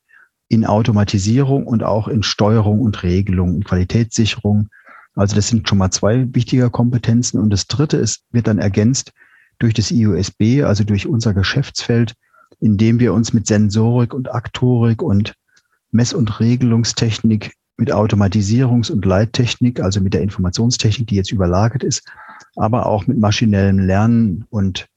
in 0.49 0.65
Automatisierung 0.65 1.65
und 1.65 1.83
auch 1.83 2.09
in 2.09 2.23
Steuerung 2.23 2.81
und 2.81 3.03
Regelung, 3.03 3.55
in 3.55 3.63
Qualitätssicherung. 3.63 4.67
Also 5.15 5.35
das 5.35 5.47
sind 5.47 5.67
schon 5.67 5.77
mal 5.77 5.91
zwei 5.91 6.27
wichtige 6.33 6.69
Kompetenzen. 6.69 7.39
Und 7.39 7.51
das 7.51 7.67
dritte 7.67 7.97
ist, 7.97 8.23
wird 8.31 8.47
dann 8.47 8.59
ergänzt 8.59 9.13
durch 9.59 9.73
das 9.73 9.91
IUSB, 9.91 10.63
also 10.63 10.83
durch 10.83 11.07
unser 11.07 11.33
Geschäftsfeld, 11.33 12.15
in 12.59 12.77
dem 12.77 12.99
wir 12.99 13.13
uns 13.13 13.31
mit 13.31 13.47
Sensorik 13.47 14.13
und 14.13 14.33
Aktorik 14.33 15.01
und 15.01 15.33
Mess- 15.91 16.13
und 16.13 16.39
Regelungstechnik, 16.39 17.53
mit 17.77 17.91
Automatisierungs- 17.91 18.91
und 18.91 19.05
Leittechnik, 19.05 19.79
also 19.79 20.01
mit 20.01 20.13
der 20.13 20.21
Informationstechnik, 20.21 21.07
die 21.07 21.15
jetzt 21.15 21.31
überlagert 21.31 21.83
ist, 21.83 22.03
aber 22.55 22.85
auch 22.85 23.07
mit 23.07 23.17
maschinellem 23.17 23.79
Lernen 23.79 24.45
und 24.49 24.87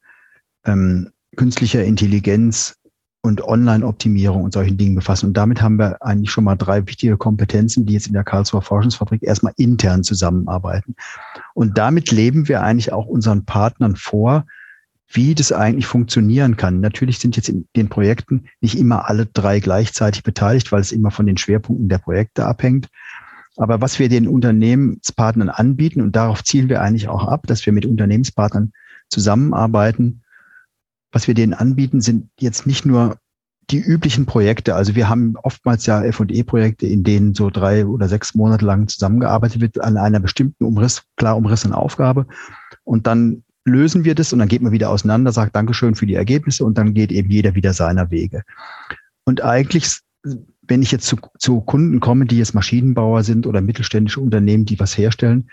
ähm, 0.65 1.11
künstlicher 1.37 1.85
Intelligenz 1.85 2.77
und 3.25 3.43
Online-Optimierung 3.43 4.45
und 4.45 4.53
solchen 4.53 4.77
Dingen 4.77 4.95
befassen. 4.95 5.29
Und 5.29 5.37
damit 5.37 5.63
haben 5.63 5.79
wir 5.79 6.03
eigentlich 6.03 6.31
schon 6.31 6.45
mal 6.45 6.57
drei 6.57 6.87
wichtige 6.87 7.17
Kompetenzen, 7.17 7.87
die 7.87 7.95
jetzt 7.95 8.07
in 8.07 8.13
der 8.13 8.23
Karlsruher 8.23 8.61
Forschungsfabrik 8.61 9.23
erstmal 9.23 9.55
intern 9.57 10.05
zusammenarbeiten. 10.05 10.95
Und 11.55 11.79
damit 11.79 12.11
leben 12.11 12.49
wir 12.49 12.63
eigentlich 12.63 12.93
auch 12.93 13.07
unseren 13.07 13.47
Partnern 13.47 13.97
vor, 13.97 14.45
wie 15.09 15.35
das 15.35 15.53
eigentlich 15.53 15.87
funktionieren 15.87 16.59
kann. 16.59 16.81
Natürlich 16.81 17.19
sind 17.19 17.37
jetzt 17.37 17.49
in 17.49 17.67
den 17.77 17.89
Projekten 17.89 18.45
nicht 18.61 18.77
immer 18.77 19.09
alle 19.09 19.25
drei 19.25 19.59
gleichzeitig 19.59 20.23
beteiligt, 20.23 20.71
weil 20.71 20.81
es 20.81 20.93
immer 20.93 21.11
von 21.11 21.25
den 21.25 21.39
Schwerpunkten 21.39 21.89
der 21.89 21.99
Projekte 21.99 22.45
abhängt. 22.45 22.89
Aber 23.57 23.81
was 23.81 23.99
wir 23.99 24.09
den 24.09 24.27
Unternehmenspartnern 24.27 25.49
anbieten, 25.49 26.01
und 26.01 26.17
darauf 26.17 26.43
zielen 26.43 26.69
wir 26.69 26.83
eigentlich 26.83 27.09
auch 27.09 27.27
ab, 27.27 27.47
dass 27.47 27.65
wir 27.67 27.73
mit 27.73 27.87
Unternehmenspartnern 27.87 28.73
zusammenarbeiten, 29.09 30.23
was 31.13 31.29
wir 31.29 31.35
denen 31.35 31.55
anbieten, 31.55 32.01
sind 32.01 32.29
jetzt 32.39 32.67
nicht 32.67 32.85
nur 32.85 33.17
die 33.71 33.79
üblichen 33.79 34.27
Projekte. 34.27 34.75
Also 34.75 34.95
wir 34.95 35.09
haben 35.09 35.37
oftmals 35.43 35.87
ja 35.87 36.03
F&E-Projekte, 36.05 36.87
in 36.87 37.05
denen 37.05 37.35
so 37.35 37.51
drei 37.51 37.87
oder 37.87 38.09
sechs 38.09 38.35
Monate 38.35 38.65
lang 38.65 38.89
zusammengearbeitet 38.89 39.61
wird 39.61 39.81
an 39.81 39.97
einer 39.97 40.21
bestimmten 40.21 40.65
Umriss, 40.65 41.03
klar 41.17 41.37
umrissenen 41.37 41.75
Aufgabe. 41.75 42.27
Und 42.83 43.07
dann 43.07 43.45
lösen 43.65 44.05
wir 44.05 44.15
das 44.15 44.33
und 44.33 44.41
dann 44.41 44.49
geht 44.49 44.61
man 44.61 44.73
wieder 44.73 44.91
auseinander, 44.91 45.33
sagt 45.33 45.57
Dankeschön 45.57 45.95
für 45.95 46.07
die 46.07 46.15
Ergebnisse 46.15 46.65
und 46.65 46.77
dann 46.77 46.93
geht 46.93 47.11
eben 47.11 47.31
jeder 47.31 47.55
wieder 47.55 47.73
seiner 47.73 48.11
Wege. 48.11 48.43
Und 49.25 49.43
eigentlich, 49.43 50.01
wenn 50.67 50.83
ich 50.83 50.93
jetzt 50.93 51.07
zu, 51.07 51.17
zu 51.39 51.61
Kunden 51.61 52.01
komme, 52.01 52.27
die 52.27 52.39
jetzt 52.39 52.55
Maschinenbauer 52.55 53.23
sind 53.23 53.47
oder 53.47 53.61
mittelständische 53.61 54.21
Unternehmen, 54.21 54.65
die 54.65 54.79
was 54.81 54.97
herstellen, 54.97 55.51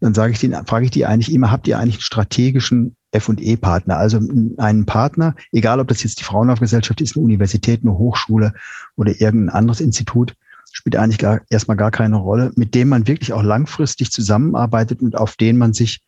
dann 0.00 0.14
sage 0.14 0.32
ich 0.32 0.38
denen, 0.38 0.66
frage 0.66 0.84
ich 0.84 0.90
die 0.90 1.06
eigentlich 1.06 1.32
immer, 1.32 1.50
habt 1.50 1.66
ihr 1.66 1.78
eigentlich 1.78 1.96
einen 1.96 2.02
strategischen 2.02 2.96
F&E-Partner, 3.12 3.96
also 3.96 4.18
einen 4.58 4.86
Partner, 4.86 5.34
egal 5.52 5.80
ob 5.80 5.88
das 5.88 6.02
jetzt 6.02 6.20
die 6.20 6.24
Fraunhofer-Gesellschaft 6.24 7.00
ist, 7.00 7.16
eine 7.16 7.24
Universität, 7.24 7.82
eine 7.82 7.96
Hochschule 7.96 8.54
oder 8.96 9.20
irgendein 9.20 9.54
anderes 9.54 9.80
Institut, 9.80 10.34
spielt 10.72 10.96
eigentlich 10.96 11.18
gar, 11.18 11.40
erstmal 11.48 11.76
gar 11.76 11.92
keine 11.92 12.16
Rolle, 12.16 12.50
mit 12.56 12.74
dem 12.74 12.88
man 12.88 13.06
wirklich 13.06 13.32
auch 13.32 13.42
langfristig 13.42 14.10
zusammenarbeitet 14.10 15.00
und 15.00 15.16
auf 15.16 15.36
den 15.36 15.56
man 15.56 15.72
sich 15.72 16.00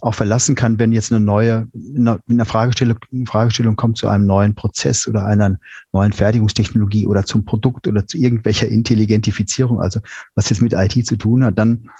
auch 0.00 0.14
verlassen 0.14 0.54
kann, 0.54 0.78
wenn 0.78 0.92
jetzt 0.92 1.12
eine 1.12 1.24
neue, 1.24 1.68
eine 1.74 2.44
Fragestellung, 2.44 2.98
eine 3.12 3.26
Fragestellung 3.26 3.76
kommt 3.76 3.98
zu 3.98 4.08
einem 4.08 4.26
neuen 4.26 4.54
Prozess 4.54 5.08
oder 5.08 5.24
einer 5.24 5.58
neuen 5.92 6.12
Fertigungstechnologie 6.12 7.06
oder 7.06 7.24
zum 7.24 7.44
Produkt 7.44 7.86
oder 7.86 8.06
zu 8.06 8.18
irgendwelcher 8.18 8.68
Intelligentifizierung, 8.68 9.80
also 9.80 10.00
was 10.34 10.50
jetzt 10.50 10.62
mit 10.62 10.72
IT 10.72 11.06
zu 11.06 11.16
tun 11.16 11.44
hat, 11.44 11.58
dann 11.58 11.90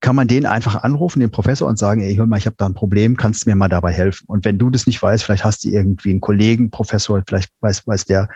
kann 0.00 0.14
man 0.14 0.28
den 0.28 0.46
einfach 0.46 0.82
anrufen, 0.84 1.20
den 1.20 1.30
Professor, 1.30 1.68
und 1.68 1.78
sagen, 1.78 2.02
ey, 2.02 2.14
hör 2.14 2.26
mal, 2.26 2.36
ich 2.36 2.46
habe 2.46 2.56
da 2.56 2.66
ein 2.66 2.74
Problem, 2.74 3.16
kannst 3.16 3.44
du 3.44 3.50
mir 3.50 3.56
mal 3.56 3.68
dabei 3.68 3.92
helfen? 3.92 4.26
Und 4.28 4.44
wenn 4.44 4.58
du 4.58 4.70
das 4.70 4.86
nicht 4.86 5.02
weißt, 5.02 5.24
vielleicht 5.24 5.44
hast 5.44 5.64
du 5.64 5.70
irgendwie 5.70 6.10
einen 6.10 6.20
Kollegen, 6.20 6.70
Professor, 6.70 7.20
vielleicht 7.26 7.50
weiß, 7.60 7.86
weiß 7.86 8.04
der 8.04 8.28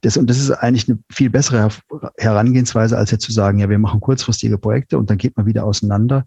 das. 0.00 0.16
Und 0.16 0.28
das 0.28 0.38
ist 0.38 0.50
eigentlich 0.50 0.88
eine 0.88 0.98
viel 1.10 1.30
bessere 1.30 1.68
Herangehensweise, 2.16 2.96
als 2.96 3.10
jetzt 3.10 3.24
zu 3.24 3.32
sagen, 3.32 3.58
ja, 3.58 3.68
wir 3.68 3.78
machen 3.78 4.00
kurzfristige 4.00 4.58
Projekte 4.58 4.98
und 4.98 5.10
dann 5.10 5.18
geht 5.18 5.36
man 5.36 5.46
wieder 5.46 5.64
auseinander 5.64 6.24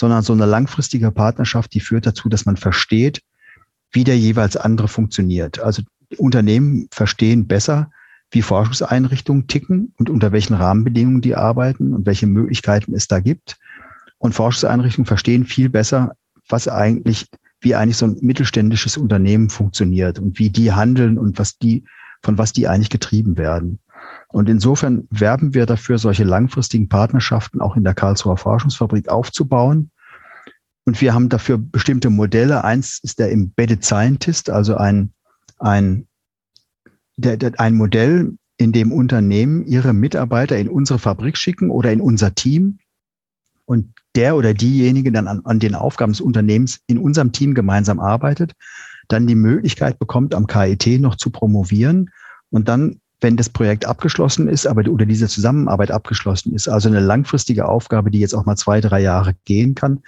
sondern 0.00 0.22
so 0.22 0.32
eine 0.32 0.46
langfristige 0.46 1.10
Partnerschaft, 1.10 1.74
die 1.74 1.80
führt 1.80 2.06
dazu, 2.06 2.30
dass 2.30 2.46
man 2.46 2.56
versteht, 2.56 3.20
wie 3.92 4.02
der 4.02 4.18
jeweils 4.18 4.56
andere 4.56 4.88
funktioniert. 4.88 5.60
Also 5.60 5.82
Unternehmen 6.16 6.88
verstehen 6.90 7.46
besser, 7.46 7.90
wie 8.30 8.40
Forschungseinrichtungen 8.40 9.46
ticken 9.46 9.92
und 9.98 10.08
unter 10.08 10.32
welchen 10.32 10.54
Rahmenbedingungen 10.54 11.20
die 11.20 11.36
arbeiten 11.36 11.92
und 11.92 12.06
welche 12.06 12.26
Möglichkeiten 12.26 12.94
es 12.94 13.08
da 13.08 13.20
gibt. 13.20 13.58
Und 14.16 14.34
Forschungseinrichtungen 14.34 15.06
verstehen 15.06 15.44
viel 15.44 15.68
besser, 15.68 16.14
was 16.48 16.66
eigentlich, 16.66 17.26
wie 17.60 17.74
eigentlich 17.74 17.98
so 17.98 18.06
ein 18.06 18.16
mittelständisches 18.22 18.96
Unternehmen 18.96 19.50
funktioniert 19.50 20.18
und 20.18 20.38
wie 20.38 20.48
die 20.48 20.72
handeln 20.72 21.18
und 21.18 21.38
was 21.38 21.58
die, 21.58 21.84
von 22.22 22.38
was 22.38 22.54
die 22.54 22.68
eigentlich 22.68 22.90
getrieben 22.90 23.36
werden. 23.36 23.80
Und 24.32 24.48
insofern 24.48 25.08
werben 25.10 25.54
wir 25.54 25.66
dafür, 25.66 25.98
solche 25.98 26.24
langfristigen 26.24 26.88
Partnerschaften 26.88 27.60
auch 27.60 27.76
in 27.76 27.84
der 27.84 27.94
Karlsruher 27.94 28.36
Forschungsfabrik 28.36 29.08
aufzubauen. 29.08 29.90
Und 30.84 31.00
wir 31.00 31.14
haben 31.14 31.28
dafür 31.28 31.58
bestimmte 31.58 32.10
Modelle. 32.10 32.64
Eins 32.64 33.00
ist 33.02 33.18
der 33.18 33.32
Embedded 33.32 33.84
Scientist, 33.84 34.48
also 34.48 34.76
ein, 34.76 35.12
ein, 35.58 36.06
der, 37.16 37.36
der, 37.36 37.58
ein 37.58 37.74
Modell, 37.74 38.36
in 38.56 38.72
dem 38.72 38.92
Unternehmen 38.92 39.64
ihre 39.64 39.94
Mitarbeiter 39.94 40.58
in 40.58 40.68
unsere 40.68 40.98
Fabrik 40.98 41.38
schicken 41.38 41.70
oder 41.70 41.92
in 41.92 42.00
unser 42.02 42.34
Team 42.34 42.78
und 43.64 43.94
der 44.14 44.36
oder 44.36 44.52
diejenige 44.52 45.10
dann 45.12 45.28
an, 45.28 45.40
an 45.44 45.60
den 45.60 45.74
Aufgaben 45.74 46.12
des 46.12 46.20
Unternehmens 46.20 46.80
in 46.86 46.98
unserem 46.98 47.32
Team 47.32 47.54
gemeinsam 47.54 48.00
arbeitet, 48.00 48.52
dann 49.08 49.26
die 49.26 49.34
Möglichkeit 49.34 49.98
bekommt, 49.98 50.34
am 50.34 50.46
KIT 50.46 51.00
noch 51.00 51.16
zu 51.16 51.30
promovieren 51.30 52.10
und 52.50 52.68
dann 52.68 53.00
wenn 53.20 53.36
das 53.36 53.48
Projekt 53.48 53.84
abgeschlossen 53.84 54.48
ist, 54.48 54.66
aber 54.66 54.88
oder 54.88 55.06
diese 55.06 55.28
Zusammenarbeit 55.28 55.90
abgeschlossen 55.90 56.54
ist, 56.54 56.68
also 56.68 56.88
eine 56.88 57.00
langfristige 57.00 57.68
Aufgabe, 57.68 58.10
die 58.10 58.20
jetzt 58.20 58.34
auch 58.34 58.46
mal 58.46 58.56
zwei, 58.56 58.80
drei 58.80 59.00
Jahre 59.00 59.34
gehen 59.44 59.74
kann, 59.74 60.02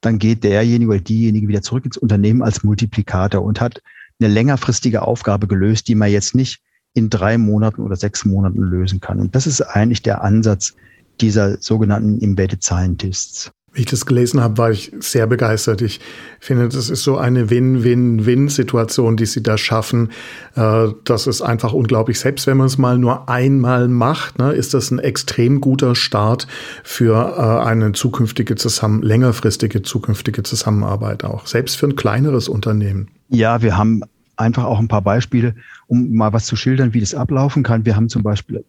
dann 0.00 0.18
geht 0.18 0.44
derjenige 0.44 0.90
oder 0.90 1.00
diejenige 1.00 1.48
wieder 1.48 1.62
zurück 1.62 1.84
ins 1.84 1.96
Unternehmen 1.96 2.42
als 2.42 2.62
Multiplikator 2.62 3.42
und 3.42 3.60
hat 3.60 3.82
eine 4.20 4.32
längerfristige 4.32 5.02
Aufgabe 5.02 5.46
gelöst, 5.46 5.88
die 5.88 5.94
man 5.94 6.10
jetzt 6.10 6.34
nicht 6.34 6.60
in 6.94 7.10
drei 7.10 7.38
Monaten 7.38 7.82
oder 7.82 7.96
sechs 7.96 8.24
Monaten 8.24 8.60
lösen 8.60 9.00
kann. 9.00 9.20
Und 9.20 9.34
das 9.34 9.46
ist 9.46 9.60
eigentlich 9.60 10.02
der 10.02 10.22
Ansatz 10.22 10.74
dieser 11.20 11.60
sogenannten 11.60 12.20
Embedded 12.20 12.62
Scientists. 12.62 13.50
Ich 13.78 13.86
das 13.86 14.06
gelesen 14.06 14.40
habe, 14.40 14.58
war 14.58 14.70
ich 14.70 14.92
sehr 14.98 15.26
begeistert. 15.26 15.82
Ich 15.82 16.00
finde, 16.40 16.68
das 16.68 16.90
ist 16.90 17.02
so 17.02 17.16
eine 17.16 17.48
Win-Win-Win-Situation, 17.48 19.16
die 19.16 19.26
sie 19.26 19.42
da 19.42 19.56
schaffen. 19.56 20.10
Äh, 20.56 20.88
das 21.04 21.26
ist 21.26 21.42
einfach 21.42 21.72
unglaublich. 21.72 22.18
Selbst 22.18 22.46
wenn 22.46 22.56
man 22.56 22.66
es 22.66 22.76
mal 22.76 22.98
nur 22.98 23.28
einmal 23.28 23.86
macht, 23.88 24.38
ne, 24.38 24.52
ist 24.52 24.74
das 24.74 24.90
ein 24.90 24.98
extrem 24.98 25.60
guter 25.60 25.94
Start 25.94 26.48
für 26.82 27.14
äh, 27.14 27.66
eine 27.66 27.92
zukünftige 27.92 28.56
zusammen, 28.56 29.02
längerfristige 29.02 29.82
zukünftige 29.82 30.42
Zusammenarbeit 30.42 31.22
auch. 31.22 31.46
Selbst 31.46 31.76
für 31.76 31.86
ein 31.86 31.94
kleineres 31.96 32.48
Unternehmen. 32.48 33.08
Ja, 33.28 33.62
wir 33.62 33.76
haben 33.76 34.02
einfach 34.36 34.64
auch 34.64 34.80
ein 34.80 34.88
paar 34.88 35.02
Beispiele, 35.02 35.54
um 35.86 36.14
mal 36.14 36.32
was 36.32 36.46
zu 36.46 36.56
schildern, 36.56 36.94
wie 36.94 37.00
das 37.00 37.14
ablaufen 37.14 37.62
kann. 37.62 37.84
Wir 37.84 37.94
haben 37.94 38.08
zum 38.08 38.22
Beispiel 38.22 38.64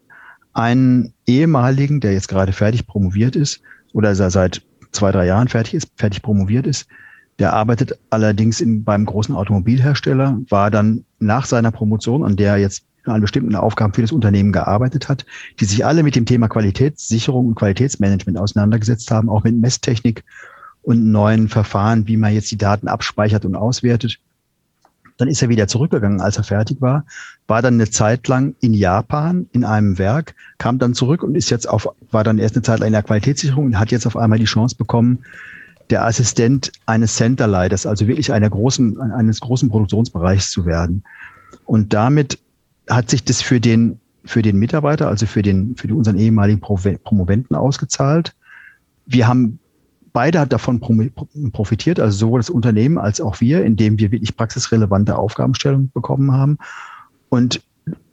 einen 0.54 1.14
ehemaligen, 1.26 2.00
der 2.00 2.14
jetzt 2.14 2.28
gerade 2.28 2.54
fertig 2.54 2.86
promoviert 2.86 3.36
ist 3.36 3.62
oder 3.94 4.14
seit 4.14 4.62
zwei, 4.92 5.12
drei 5.12 5.26
Jahren 5.26 5.48
fertig 5.48 5.76
ist, 5.76 5.90
fertig 5.96 6.22
promoviert 6.22 6.68
ist, 6.68 6.88
Der 7.40 7.54
arbeitet 7.54 7.98
allerdings 8.10 8.60
in, 8.60 8.84
beim 8.84 9.06
großen 9.06 9.34
Automobilhersteller, 9.34 10.38
war 10.50 10.70
dann 10.70 11.06
nach 11.20 11.46
seiner 11.46 11.72
Promotion, 11.72 12.26
an 12.26 12.36
der 12.36 12.52
er 12.52 12.58
jetzt 12.58 12.84
an 13.06 13.22
bestimmten 13.22 13.56
Aufgaben 13.56 13.94
für 13.94 14.02
das 14.02 14.12
Unternehmen 14.12 14.52
gearbeitet 14.52 15.08
hat, 15.08 15.26
die 15.60 15.66
sich 15.66 15.86
alle 15.86 16.04
mit 16.04 16.16
dem 16.16 16.26
Thema 16.26 16.50
Qualitätssicherung 16.50 17.48
und 17.48 17.56
Qualitätsmanagement 17.56 18.38
auseinandergesetzt 18.38 19.10
haben, 19.10 19.30
auch 19.30 19.46
mit 19.46 19.56
Messtechnik 19.56 20.26
und 20.82 21.12
neuen 21.12 21.48
Verfahren, 21.48 22.08
wie 22.08 22.18
man 22.18 22.34
jetzt 22.34 22.52
die 22.52 22.58
Daten 22.58 22.90
abspeichert 22.90 23.46
und 23.46 23.56
auswertet. 23.56 24.20
Dann 25.20 25.28
ist 25.28 25.42
er 25.42 25.50
wieder 25.50 25.68
zurückgegangen, 25.68 26.22
als 26.22 26.38
er 26.38 26.44
fertig 26.44 26.82
war, 26.82 27.06
war 27.46 27.62
dann 27.62 27.74
eine 27.76 27.90
Zeit 27.90 28.28
lang 28.30 28.56
in 28.62 28.74
Japan 28.74 29.48
in 29.52 29.66
einem 29.66 29.98
Werk, 29.98 30.34
kam 30.58 30.80
dann 30.80 30.94
zurück 30.94 31.24
und 31.24 31.36
ist 31.36 31.50
jetzt 31.50 31.68
auf, 31.68 31.90
war 32.10 32.24
dann 32.24 32.40
erst 32.40 32.56
eine 32.56 32.64
Zeit 32.64 32.80
lang 32.80 32.88
in 32.88 32.94
der 32.94 33.04
Qualitätssicherung 33.04 33.66
und 33.66 33.80
hat 33.80 33.92
jetzt 33.92 34.08
auf 34.08 34.16
einmal 34.16 34.40
die 34.40 34.46
Chance 34.46 34.78
bekommen, 34.78 35.20
der 35.90 36.06
Assistent 36.06 36.72
eines 36.86 37.16
Centerleiters, 37.18 37.86
also 37.86 38.08
wirklich 38.08 38.32
einer 38.32 38.50
großen, 38.50 39.02
eines 39.02 39.42
großen 39.42 39.70
Produktionsbereichs 39.70 40.52
zu 40.52 40.66
werden. 40.66 41.04
Und 41.66 41.94
damit 41.94 42.40
hat 42.90 43.10
sich 43.10 43.26
das 43.26 43.42
für 43.42 43.60
den, 43.60 44.00
für 44.24 44.42
den 44.42 44.58
Mitarbeiter, 44.58 45.10
also 45.10 45.26
für 45.26 45.42
den, 45.42 45.76
für 45.76 45.94
unseren 45.94 46.18
ehemaligen 46.18 46.62
Promoventen 46.62 47.58
ausgezahlt. 47.58 48.36
Wir 49.06 49.28
haben 49.28 49.60
beide 50.14 50.46
davon 50.48 50.80
profitiert, 51.52 52.00
also 52.00 52.18
sowohl 52.18 52.40
das 52.40 52.50
Unternehmen 52.50 52.98
als 52.98 53.22
auch 53.22 53.40
wir, 53.42 53.64
indem 53.64 54.00
wir 54.00 54.12
wirklich 54.12 54.36
praxisrelevante 54.36 55.18
Aufgabenstellungen 55.18 55.92
bekommen 55.94 56.32
haben. 56.32 56.58
Und, 57.30 57.62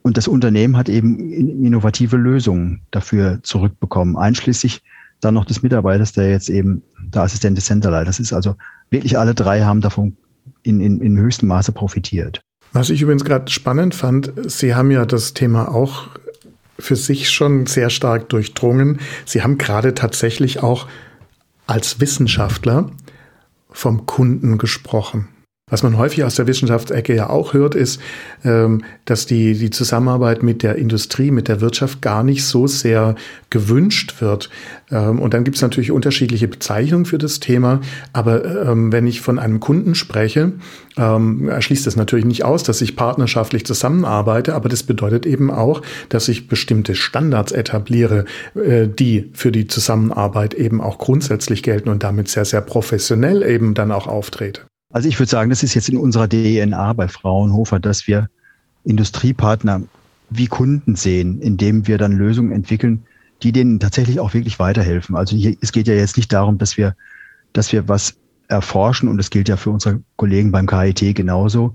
und 0.03 0.17
das 0.17 0.29
Unternehmen 0.29 0.76
hat 0.76 0.88
eben 0.88 1.19
innovative 1.19 2.17
Lösungen 2.17 2.81
dafür 2.91 3.41
zurückbekommen, 3.43 4.17
einschließlich 4.17 4.83
dann 5.21 5.35
noch 5.35 5.45
des 5.45 5.62
Mitarbeiters, 5.62 6.12
der 6.12 6.31
jetzt 6.31 6.50
eben 6.50 6.83
der 6.99 7.23
Assistent 7.23 7.57
des 7.57 7.67
Centerleiter. 7.67 8.07
Das 8.07 8.21
ist 8.21 8.33
also 8.33 8.55
wirklich 8.91 9.19
alle 9.19 9.35
drei 9.35 9.62
haben 9.62 9.81
davon 9.81 10.17
in, 10.62 10.81
in, 10.81 11.00
in 11.00 11.19
höchstem 11.19 11.49
Maße 11.49 11.73
profitiert. 11.73 12.43
Was 12.73 12.91
ich 12.91 13.00
übrigens 13.00 13.25
gerade 13.25 13.50
spannend 13.50 13.95
fand, 13.95 14.33
Sie 14.47 14.75
haben 14.75 14.91
ja 14.91 15.07
das 15.07 15.33
Thema 15.33 15.75
auch 15.75 16.09
für 16.79 16.97
sich 16.97 17.31
schon 17.31 17.67
sehr 17.67 17.88
stark 17.88 18.29
durchdrungen. 18.29 19.00
Sie 19.25 19.43
haben 19.43 19.57
gerade 19.57 19.95
tatsächlich 19.95 20.62
auch 20.62 20.87
als 21.66 22.00
Wissenschaftler 22.00 22.90
vom 23.70 24.06
Kunden 24.06 24.58
gesprochen. 24.58 25.28
Was 25.68 25.82
man 25.82 25.99
häufig 25.99 26.23
aus 26.23 26.37
der 26.37 26.46
Wissenschaftsecke 26.46 27.12
ja 27.12 27.28
auch 27.28 27.52
hört, 27.52 27.75
ist, 27.75 28.00
ähm, 28.44 28.85
dass 29.04 29.26
die, 29.26 29.58
die 29.58 29.70
Zusammenarbeit 29.70 30.44
mit 30.44 30.62
der 30.62 30.76
Industrie, 30.76 31.32
mit 31.32 31.49
der 31.49 31.61
Wirtschaft 31.61 32.00
gar 32.02 32.23
nicht 32.23 32.44
so 32.44 32.68
sehr 32.68 33.16
gewünscht 33.50 34.20
wird. 34.20 34.49
Ähm, 34.92 35.18
und 35.18 35.35
dann 35.35 35.42
gibt 35.42 35.56
es 35.56 35.62
natürlich 35.62 35.90
unterschiedliche 35.90 36.46
Bezeichnungen 36.46 37.04
für 37.04 37.18
das 37.18 37.40
Thema. 37.40 37.80
Aber 38.12 38.44
ähm, 38.44 38.92
wenn 38.92 39.08
ich 39.08 39.20
von 39.20 39.40
einem 39.40 39.58
Kunden 39.58 39.96
spreche, 39.96 40.52
schließt 40.96 41.85
das 41.85 41.96
natürlich 41.96 42.26
nicht 42.26 42.44
aus, 42.44 42.62
dass 42.62 42.80
ich 42.80 42.94
partnerschaftlich 42.94 43.66
zusammenarbeite. 43.66 44.54
Aber 44.54 44.68
das 44.68 44.85
bedeutet 44.85 45.26
eben 45.26 45.50
auch, 45.50 45.82
dass 46.11 46.28
ich 46.28 46.46
bestimmte 46.46 46.94
Standards 46.94 47.50
etabliere, 47.50 48.25
äh, 48.54 48.87
die 48.87 49.30
für 49.32 49.50
die 49.50 49.66
Zusammenarbeit 49.66 50.54
eben 50.54 50.80
auch 50.80 50.99
grundsätzlich 50.99 51.64
gelten 51.64 51.88
und 51.88 52.04
damit 52.04 52.28
sehr, 52.28 52.44
sehr 52.44 52.61
professionell 52.61 53.42
eben 53.42 53.75
dann 53.75 53.90
auch 53.90 54.06
auftrete. 54.06 54.61
Also 54.97 55.11
ich 55.11 55.19
würde 55.19 55.29
sagen, 55.29 55.50
das 55.50 55.62
ist 55.62 55.75
jetzt 55.75 55.91
in 55.91 55.99
unserer 55.99 56.26
DNA 56.26 56.95
bei 56.95 57.07
Fraunhofer, 57.07 57.79
dass 57.79 58.07
wir 58.07 58.31
Industriepartner 58.85 59.83
wie 60.31 60.47
Kunden 60.47 60.97
sehen, 60.97 61.38
indem 61.43 61.87
wir 61.87 61.99
dann 61.99 62.12
Lösungen 62.12 62.50
entwickeln, 62.50 63.03
die 63.43 63.53
denen 63.53 63.79
tatsächlich 63.79 64.21
auch 64.21 64.33
wirklich 64.33 64.59
weiterhelfen. 64.59 65.15
Also 65.15 65.37
hier, 65.37 65.55
es 65.61 65.73
geht 65.73 65.87
ja 65.87 65.93
jetzt 65.93 66.17
nicht 66.17 66.33
darum, 66.33 66.57
dass 66.57 66.79
wir, 66.79 66.97
dass 67.53 67.75
wir 67.75 67.87
was 67.88 68.17
erforschen 68.49 69.11
und 69.11 69.19
das 69.19 69.29
gilt 69.29 69.50
ja 69.50 69.59
für 69.59 69.69
unsere 69.69 70.00
Kollegen 70.17 70.50
beim 70.50 70.67
KIT 70.67 71.15
genauso, 71.15 71.75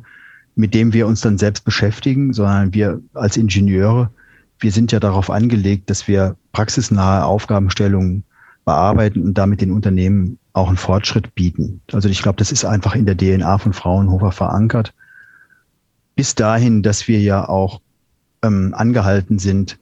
mit 0.56 0.74
dem 0.74 0.92
wir 0.92 1.06
uns 1.06 1.22
dann 1.22 1.38
selbst 1.38 1.64
beschäftigen, 1.64 2.34
sondern 2.34 2.74
wir 2.74 3.00
als 3.14 3.38
Ingenieure, 3.38 4.10
wir 4.58 4.72
sind 4.72 4.92
ja 4.92 5.00
darauf 5.00 5.30
angelegt, 5.30 5.92
dass 5.92 6.08
wir 6.08 6.38
praxisnahe 6.54 7.24
Aufgabenstellungen 7.24 8.24
bearbeiten 8.66 9.22
und 9.22 9.38
damit 9.38 9.62
den 9.62 9.72
Unternehmen 9.72 10.40
auch 10.54 10.68
einen 10.68 10.78
Fortschritt 10.78 11.34
bieten. 11.36 11.82
Also 11.92 12.10
ich 12.10 12.22
glaube, 12.22 12.38
das 12.38 12.52
ist 12.52 12.66
einfach 12.66 12.96
in 12.96 13.06
der 13.06 13.18
DNA 13.18 13.58
von 13.58 13.74
Fraunhofer 13.74 14.32
verankert. 14.32 14.94
Bis 16.16 16.36
dahin, 16.36 16.84
dass 16.84 17.08
wir 17.08 17.20
ja 17.20 17.48
auch 17.48 17.82
ähm, 18.44 18.74
angehalten 18.76 19.40
sind, 19.40 19.80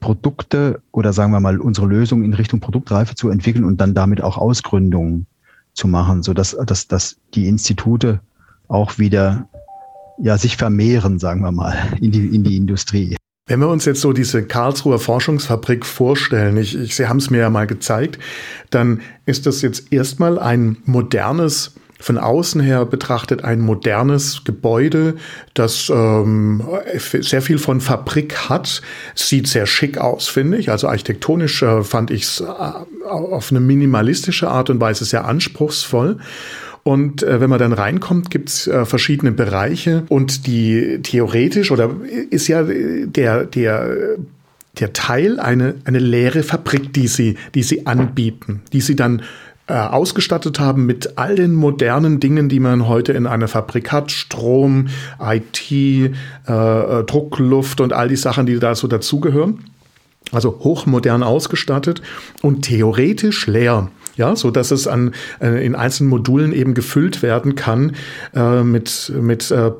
Produkte 0.00 0.82
oder 0.92 1.12
sagen 1.12 1.32
wir 1.32 1.40
mal 1.40 1.60
unsere 1.60 1.86
Lösung 1.86 2.24
in 2.24 2.34
Richtung 2.34 2.60
Produktreife 2.60 3.14
zu 3.14 3.28
entwickeln 3.28 3.64
und 3.64 3.80
dann 3.80 3.94
damit 3.94 4.22
auch 4.22 4.38
Ausgründungen 4.38 5.26
zu 5.74 5.86
machen, 5.86 6.22
so 6.22 6.34
dass, 6.34 6.56
dass, 6.66 6.88
dass 6.88 7.16
die 7.34 7.46
Institute 7.46 8.20
auch 8.66 8.98
wieder 8.98 9.48
ja 10.18 10.36
sich 10.38 10.56
vermehren, 10.56 11.18
sagen 11.18 11.42
wir 11.42 11.52
mal, 11.52 11.76
in 12.00 12.10
die, 12.10 12.34
in 12.34 12.44
die 12.44 12.56
Industrie. 12.56 13.16
Wenn 13.50 13.58
wir 13.58 13.66
uns 13.66 13.84
jetzt 13.84 14.00
so 14.00 14.12
diese 14.12 14.44
Karlsruher 14.44 15.00
Forschungsfabrik 15.00 15.84
vorstellen, 15.84 16.56
ich, 16.56 16.78
ich, 16.78 16.94
Sie 16.94 17.08
haben 17.08 17.16
es 17.16 17.30
mir 17.30 17.38
ja 17.38 17.50
mal 17.50 17.66
gezeigt, 17.66 18.16
dann 18.70 19.00
ist 19.26 19.44
das 19.44 19.60
jetzt 19.60 19.92
erstmal 19.92 20.38
ein 20.38 20.76
modernes 20.84 21.72
von 21.98 22.16
außen 22.16 22.60
her 22.60 22.86
betrachtet 22.86 23.42
ein 23.44 23.60
modernes 23.60 24.44
Gebäude, 24.44 25.16
das 25.52 25.90
ähm, 25.92 26.62
sehr 26.96 27.42
viel 27.42 27.58
von 27.58 27.80
Fabrik 27.80 28.48
hat. 28.48 28.82
Sieht 29.16 29.48
sehr 29.48 29.66
schick 29.66 29.98
aus, 29.98 30.28
finde 30.28 30.56
ich. 30.56 30.70
Also 30.70 30.88
architektonisch 30.88 31.60
äh, 31.62 31.82
fand 31.82 32.12
ich 32.12 32.22
es 32.22 32.40
äh, 32.40 32.44
auf 33.04 33.50
eine 33.50 33.60
minimalistische 33.60 34.48
Art 34.48 34.70
und 34.70 34.80
Weise 34.80 35.04
sehr 35.04 35.26
anspruchsvoll. 35.26 36.18
Und 36.82 37.22
äh, 37.22 37.40
wenn 37.40 37.50
man 37.50 37.58
dann 37.58 37.72
reinkommt, 37.72 38.30
gibt's 38.30 38.66
äh, 38.66 38.84
verschiedene 38.84 39.32
Bereiche 39.32 40.04
und 40.08 40.46
die 40.46 41.00
theoretisch 41.02 41.70
oder 41.70 41.90
ist 42.30 42.48
ja 42.48 42.62
der, 42.62 43.44
der, 43.44 44.16
der 44.78 44.92
Teil 44.92 45.38
eine, 45.38 45.74
eine 45.84 45.98
leere 45.98 46.42
Fabrik, 46.42 46.92
die 46.92 47.08
sie, 47.08 47.36
die 47.54 47.62
sie 47.62 47.86
anbieten, 47.86 48.62
die 48.72 48.80
sie 48.80 48.96
dann 48.96 49.22
äh, 49.70 49.74
ausgestattet 49.74 50.58
haben 50.58 50.84
mit 50.84 51.16
all 51.16 51.36
den 51.36 51.54
modernen 51.54 52.18
Dingen, 52.18 52.48
die 52.48 52.58
man 52.58 52.88
heute 52.88 53.12
in 53.12 53.28
einer 53.28 53.46
Fabrik 53.46 53.92
hat. 53.92 54.10
Strom, 54.10 54.88
IT, 55.20 55.70
äh, 55.70 56.08
äh, 56.48 57.04
Druckluft 57.04 57.80
und 57.80 57.92
all 57.92 58.08
die 58.08 58.16
Sachen, 58.16 58.46
die 58.46 58.58
da 58.58 58.74
so 58.74 58.88
dazugehören. 58.88 59.64
Also 60.32 60.60
hochmodern 60.60 61.22
ausgestattet 61.22 62.02
und 62.42 62.62
theoretisch 62.62 63.46
leer 63.46 63.90
ja, 64.20 64.36
so 64.36 64.50
dass 64.50 64.70
es 64.70 64.86
an 64.86 65.14
äh, 65.40 65.64
in 65.64 65.74
einzelnen 65.74 66.10
Modulen 66.10 66.52
eben 66.52 66.74
gefüllt 66.74 67.22
werden 67.22 67.54
kann 67.54 67.96
äh, 68.34 68.62
mit 68.62 69.10
mit 69.18 69.50
äh, 69.50 69.70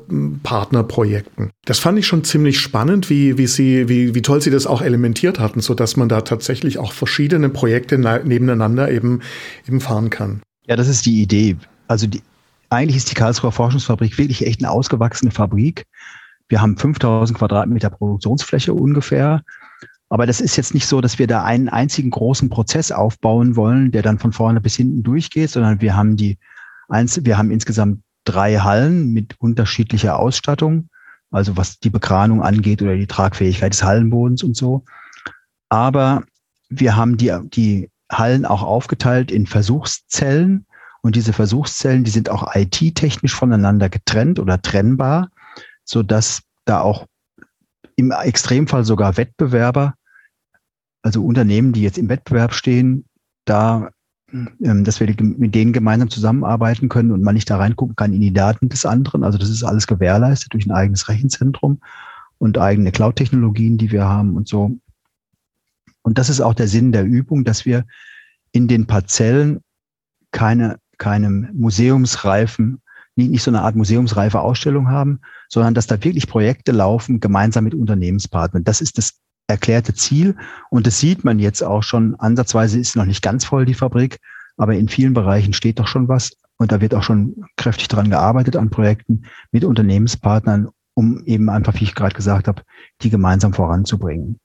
Partnerprojekten. 0.43 1.51
Das 1.65 1.79
fand 1.79 1.99
ich 1.99 2.07
schon 2.07 2.23
ziemlich 2.23 2.59
spannend, 2.59 3.09
wie 3.09 3.37
wie 3.37 3.47
sie 3.47 3.87
wie 3.87 4.15
wie 4.15 4.21
toll 4.21 4.41
sie 4.41 4.49
das 4.49 4.67
auch 4.67 4.81
elementiert 4.81 5.39
hatten, 5.39 5.61
so 5.61 5.73
dass 5.75 5.95
man 5.95 6.09
da 6.09 6.21
tatsächlich 6.21 6.79
auch 6.79 6.91
verschiedene 6.91 7.49
Projekte 7.49 7.97
nebeneinander 7.97 8.91
eben 8.91 9.21
eben 9.67 9.79
fahren 9.79 10.09
kann. 10.09 10.41
Ja, 10.65 10.75
das 10.75 10.87
ist 10.87 11.05
die 11.05 11.21
Idee. 11.21 11.57
Also 11.87 12.07
die, 12.07 12.21
eigentlich 12.69 12.97
ist 12.97 13.11
die 13.11 13.15
Karlsruher 13.15 13.51
Forschungsfabrik 13.51 14.17
wirklich 14.17 14.45
echt 14.47 14.61
eine 14.61 14.71
ausgewachsene 14.71 15.31
Fabrik. 15.31 15.85
Wir 16.49 16.61
haben 16.61 16.77
5000 16.77 17.37
Quadratmeter 17.37 17.89
Produktionsfläche 17.89 18.73
ungefähr. 18.73 19.43
Aber 20.11 20.25
das 20.25 20.41
ist 20.41 20.57
jetzt 20.57 20.73
nicht 20.73 20.87
so, 20.87 20.99
dass 20.99 21.19
wir 21.19 21.27
da 21.27 21.45
einen 21.45 21.69
einzigen 21.69 22.09
großen 22.09 22.49
Prozess 22.49 22.91
aufbauen 22.91 23.55
wollen, 23.55 23.93
der 23.93 24.01
dann 24.01 24.19
von 24.19 24.33
vorne 24.33 24.59
bis 24.59 24.75
hinten 24.75 25.03
durchgeht, 25.03 25.51
sondern 25.51 25.79
wir 25.79 25.95
haben 25.95 26.17
die 26.17 26.37
eins, 26.89 27.23
wir 27.23 27.37
haben 27.37 27.49
insgesamt 27.49 28.03
drei 28.25 28.57
Hallen 28.57 29.13
mit 29.13 29.35
unterschiedlicher 29.39 30.19
Ausstattung, 30.19 30.89
also 31.31 31.55
was 31.55 31.79
die 31.79 31.89
Bekranung 31.89 32.43
angeht 32.43 32.81
oder 32.81 32.97
die 32.97 33.07
Tragfähigkeit 33.07 33.71
des 33.71 33.83
Hallenbodens 33.83 34.43
und 34.43 34.57
so. 34.57 34.83
Aber 35.69 36.23
wir 36.67 36.97
haben 36.97 37.15
die, 37.15 37.33
die 37.45 37.89
Hallen 38.11 38.45
auch 38.45 38.63
aufgeteilt 38.63 39.31
in 39.31 39.47
Versuchszellen 39.47 40.65
und 41.01 41.15
diese 41.15 41.31
Versuchszellen, 41.31 42.03
die 42.03 42.11
sind 42.11 42.29
auch 42.29 42.53
IT-technisch 42.53 43.33
voneinander 43.33 43.87
getrennt 43.87 44.39
oder 44.39 44.61
trennbar, 44.61 45.29
so 45.85 46.03
dass 46.03 46.41
da 46.65 46.81
auch 46.81 47.07
im 47.95 48.11
Extremfall 48.11 48.83
sogar 48.83 49.15
Wettbewerber 49.15 49.93
also 51.01 51.23
Unternehmen, 51.23 51.73
die 51.73 51.81
jetzt 51.81 51.97
im 51.97 52.09
Wettbewerb 52.09 52.53
stehen, 52.53 53.05
da, 53.45 53.89
ähm, 54.31 54.83
dass 54.83 54.99
wir 54.99 55.07
mit 55.19 55.55
denen 55.55 55.73
gemeinsam 55.73 56.09
zusammenarbeiten 56.09 56.89
können 56.89 57.11
und 57.11 57.23
man 57.23 57.35
nicht 57.35 57.49
da 57.49 57.57
reingucken 57.57 57.95
kann 57.95 58.13
in 58.13 58.21
die 58.21 58.33
Daten 58.33 58.69
des 58.69 58.85
anderen. 58.85 59.23
Also 59.23 59.37
das 59.37 59.49
ist 59.49 59.63
alles 59.63 59.87
gewährleistet 59.87 60.53
durch 60.53 60.65
ein 60.65 60.71
eigenes 60.71 61.09
Rechenzentrum 61.09 61.79
und 62.37 62.57
eigene 62.57 62.91
Cloud-Technologien, 62.91 63.77
die 63.77 63.91
wir 63.91 64.05
haben 64.05 64.35
und 64.35 64.47
so. 64.47 64.77
Und 66.03 66.17
das 66.17 66.29
ist 66.29 66.41
auch 66.41 66.53
der 66.53 66.67
Sinn 66.67 66.91
der 66.91 67.05
Übung, 67.05 67.43
dass 67.43 67.65
wir 67.65 67.85
in 68.51 68.67
den 68.67 68.87
Parzellen 68.87 69.61
keine, 70.31 70.79
keine 70.97 71.29
museumsreifen, 71.29 72.81
nicht, 73.15 73.31
nicht 73.31 73.43
so 73.43 73.51
eine 73.51 73.61
Art 73.61 73.75
museumsreife 73.75 74.39
Ausstellung 74.39 74.89
haben, 74.89 75.19
sondern 75.49 75.73
dass 75.73 75.87
da 75.87 76.03
wirklich 76.03 76.27
Projekte 76.27 76.71
laufen, 76.71 77.19
gemeinsam 77.19 77.65
mit 77.65 77.75
Unternehmenspartnern. 77.75 78.63
Das 78.63 78.81
ist 78.81 78.97
das 78.97 79.19
erklärte 79.47 79.93
Ziel. 79.93 80.35
Und 80.69 80.87
das 80.87 80.99
sieht 80.99 81.23
man 81.23 81.39
jetzt 81.39 81.63
auch 81.63 81.83
schon. 81.83 82.15
Ansatzweise 82.15 82.79
ist 82.79 82.95
noch 82.95 83.05
nicht 83.05 83.21
ganz 83.21 83.45
voll 83.45 83.65
die 83.65 83.73
Fabrik, 83.73 84.19
aber 84.57 84.75
in 84.75 84.87
vielen 84.87 85.13
Bereichen 85.13 85.53
steht 85.53 85.79
doch 85.79 85.87
schon 85.87 86.07
was. 86.07 86.31
und 86.57 86.71
da 86.71 86.79
wird 86.79 86.93
auch 86.93 87.03
schon 87.03 87.43
kräftig 87.57 87.87
dran 87.87 88.11
gearbeitet 88.11 88.55
an 88.55 88.69
Projekten 88.69 89.23
mit 89.51 89.63
Unternehmenspartnern, 89.63 90.69
um 90.93 91.23
eben 91.25 91.49
einfach, 91.49 91.73
wie 91.79 91.85
ich 91.85 91.95
gerade 91.95 92.15
gesagt 92.15 92.47
habe, 92.47 92.61
die 93.01 93.09
gemeinsam 93.09 93.53
voranzubringen. 93.53 94.39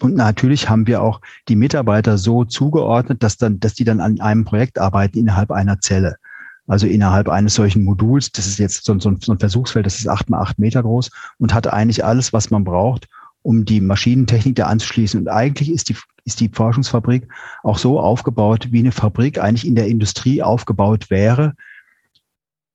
Und 0.00 0.14
natürlich 0.14 0.70
haben 0.70 0.86
wir 0.86 1.02
auch 1.02 1.20
die 1.48 1.56
Mitarbeiter 1.56 2.16
so 2.16 2.44
zugeordnet, 2.44 3.22
dass 3.22 3.36
dann, 3.36 3.60
dass 3.60 3.74
die 3.74 3.84
dann 3.84 4.00
an 4.00 4.20
einem 4.20 4.44
Projekt 4.44 4.78
arbeiten 4.78 5.18
innerhalb 5.18 5.50
einer 5.50 5.80
Zelle. 5.80 6.16
Also 6.66 6.86
innerhalb 6.86 7.28
eines 7.28 7.54
solchen 7.54 7.84
Moduls. 7.84 8.30
Das 8.32 8.46
ist 8.46 8.58
jetzt 8.58 8.84
so, 8.84 8.98
so, 8.98 9.14
so 9.20 9.32
ein 9.32 9.38
Versuchsfeld, 9.38 9.84
das 9.84 9.98
ist 9.98 10.08
acht 10.08 10.30
mal 10.30 10.40
acht 10.40 10.58
Meter 10.58 10.82
groß 10.82 11.10
und 11.38 11.52
hat 11.52 11.66
eigentlich 11.66 12.04
alles, 12.04 12.32
was 12.32 12.50
man 12.50 12.64
braucht, 12.64 13.08
um 13.42 13.64
die 13.64 13.80
Maschinentechnik 13.80 14.56
da 14.56 14.66
anzuschließen. 14.66 15.20
Und 15.20 15.28
eigentlich 15.28 15.70
ist 15.70 15.88
die, 15.88 15.96
ist 16.24 16.40
die 16.40 16.50
Forschungsfabrik 16.50 17.28
auch 17.62 17.78
so 17.78 17.98
aufgebaut, 17.98 18.68
wie 18.70 18.80
eine 18.80 18.92
Fabrik 18.92 19.38
eigentlich 19.38 19.66
in 19.66 19.74
der 19.74 19.88
Industrie 19.88 20.42
aufgebaut 20.42 21.10
wäre, 21.10 21.54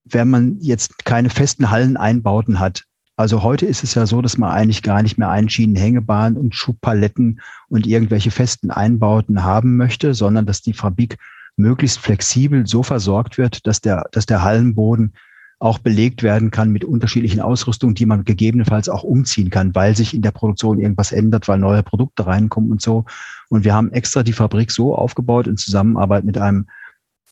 wenn 0.05 0.29
man 0.29 0.57
jetzt 0.59 1.05
keine 1.05 1.29
festen 1.29 1.69
Halleneinbauten 1.69 2.59
hat. 2.59 2.85
Also 3.17 3.43
heute 3.43 3.65
ist 3.65 3.83
es 3.83 3.95
ja 3.95 4.05
so, 4.05 4.21
dass 4.21 4.37
man 4.37 4.51
eigentlich 4.51 4.83
gar 4.83 5.01
nicht 5.01 5.17
mehr 5.17 5.29
Einschienenhängebahnen 5.29 6.37
und 6.37 6.53
Schubpaletten 6.53 7.39
und 7.69 7.87
irgendwelche 7.87 8.29
festen 8.29 8.71
Einbauten 8.71 9.43
haben 9.43 9.77
möchte, 9.77 10.13
sondern 10.13 10.45
dass 10.45 10.61
die 10.61 10.73
Fabrik 10.73 11.17
möglichst 11.55 11.99
flexibel 11.99 12.67
so 12.67 12.83
versorgt 12.83 13.37
wird, 13.37 13.65
dass 13.65 13.79
der, 13.79 14.09
dass 14.11 14.25
der 14.25 14.43
Hallenboden 14.43 15.13
auch 15.59 15.79
belegt 15.79 16.21
werden 16.21 16.51
kann 16.51 16.71
mit 16.71 16.83
unterschiedlichen 16.83 17.39
Ausrüstungen, 17.39 17.95
die 17.95 18.05
man 18.05 18.25
gegebenenfalls 18.25 18.89
auch 18.89 19.03
umziehen 19.03 19.49
kann, 19.49 19.73
weil 19.73 19.95
sich 19.95 20.13
in 20.13 20.21
der 20.21 20.31
Produktion 20.31 20.79
irgendwas 20.79 21.11
ändert, 21.11 21.47
weil 21.47 21.59
neue 21.59 21.83
Produkte 21.83 22.25
reinkommen 22.25 22.71
und 22.71 22.81
so. 22.81 23.05
Und 23.49 23.63
wir 23.63 23.73
haben 23.73 23.91
extra 23.91 24.23
die 24.23 24.33
Fabrik 24.33 24.71
so 24.71 24.95
aufgebaut 24.95 25.47
in 25.47 25.57
Zusammenarbeit 25.57 26.25
mit 26.25 26.37
einem 26.37 26.67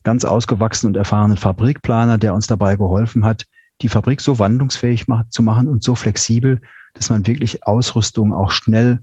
ganz 0.03 0.25
ausgewachsenen 0.25 0.93
und 0.93 0.97
erfahrenen 0.97 1.37
Fabrikplaner, 1.37 2.17
der 2.17 2.33
uns 2.33 2.47
dabei 2.47 2.75
geholfen 2.75 3.25
hat, 3.25 3.45
die 3.81 3.89
Fabrik 3.89 4.21
so 4.21 4.39
wandlungsfähig 4.39 5.05
zu 5.29 5.43
machen 5.43 5.67
und 5.67 5.83
so 5.83 5.95
flexibel, 5.95 6.61
dass 6.93 7.09
man 7.09 7.25
wirklich 7.27 7.65
Ausrüstung 7.65 8.33
auch 8.33 8.51
schnell 8.51 8.99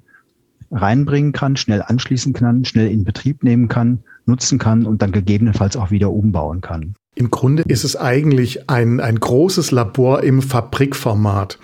reinbringen 0.71 1.33
kann, 1.33 1.57
schnell 1.57 1.83
anschließen 1.83 2.33
kann, 2.33 2.65
schnell 2.65 2.89
in 2.89 3.05
Betrieb 3.05 3.43
nehmen 3.43 3.69
kann, 3.69 4.05
nutzen 4.27 4.59
kann 4.59 4.87
und 4.87 5.03
dann 5.03 5.13
gegebenenfalls 5.13 5.77
auch 5.77 5.91
wieder 5.91 6.11
umbauen 6.11 6.61
kann. 6.61 6.95
Im 7.15 7.31
Grunde 7.31 7.65
ist 7.67 7.85
es 7.85 7.97
eigentlich 7.97 8.71
ein, 8.71 9.01
ein 9.01 9.19
großes 9.19 9.73
Labor 9.73 10.23
im 10.23 10.43
Fabrikformat, 10.43 11.59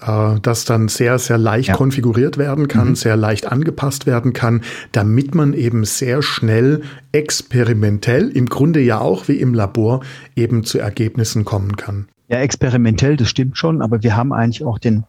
äh, 0.00 0.40
das 0.42 0.64
dann 0.64 0.88
sehr, 0.88 1.18
sehr 1.18 1.38
leicht 1.38 1.68
ja. 1.68 1.74
konfiguriert 1.76 2.36
werden 2.36 2.66
kann, 2.66 2.90
mhm. 2.90 2.94
sehr 2.96 3.16
leicht 3.16 3.46
angepasst 3.46 4.06
werden 4.06 4.32
kann, 4.32 4.62
damit 4.90 5.34
man 5.34 5.52
eben 5.54 5.84
sehr 5.84 6.20
schnell 6.22 6.82
experimentell, 7.12 8.28
im 8.30 8.46
Grunde 8.46 8.80
ja 8.80 9.00
auch 9.00 9.28
wie 9.28 9.36
im 9.36 9.54
Labor, 9.54 10.00
eben 10.34 10.64
zu 10.64 10.78
Ergebnissen 10.78 11.44
kommen 11.44 11.76
kann. 11.76 12.08
Ja, 12.28 12.38
experimentell, 12.38 13.16
das 13.16 13.28
stimmt 13.28 13.56
schon, 13.58 13.82
aber 13.82 14.02
wir 14.02 14.16
haben 14.16 14.32
eigentlich 14.32 14.64
auch 14.64 14.78
den, 14.78 15.04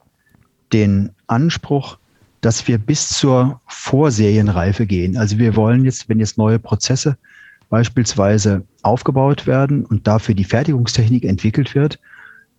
den 0.72 1.12
Anspruch, 1.26 1.98
dass 2.42 2.68
wir 2.68 2.78
bis 2.78 3.10
zur 3.10 3.62
Vorserienreife 3.68 4.86
gehen. 4.86 5.18
Also 5.18 5.40
wir 5.40 5.56
wollen 5.56 5.86
jetzt, 5.86 6.10
wenn 6.10 6.20
jetzt 6.20 6.38
neue 6.38 6.60
Prozesse 6.60 7.18
beispielsweise 7.74 8.68
aufgebaut 8.84 9.48
werden 9.48 9.84
und 9.84 10.06
dafür 10.06 10.36
die 10.36 10.44
Fertigungstechnik 10.44 11.24
entwickelt 11.24 11.74
wird, 11.74 12.00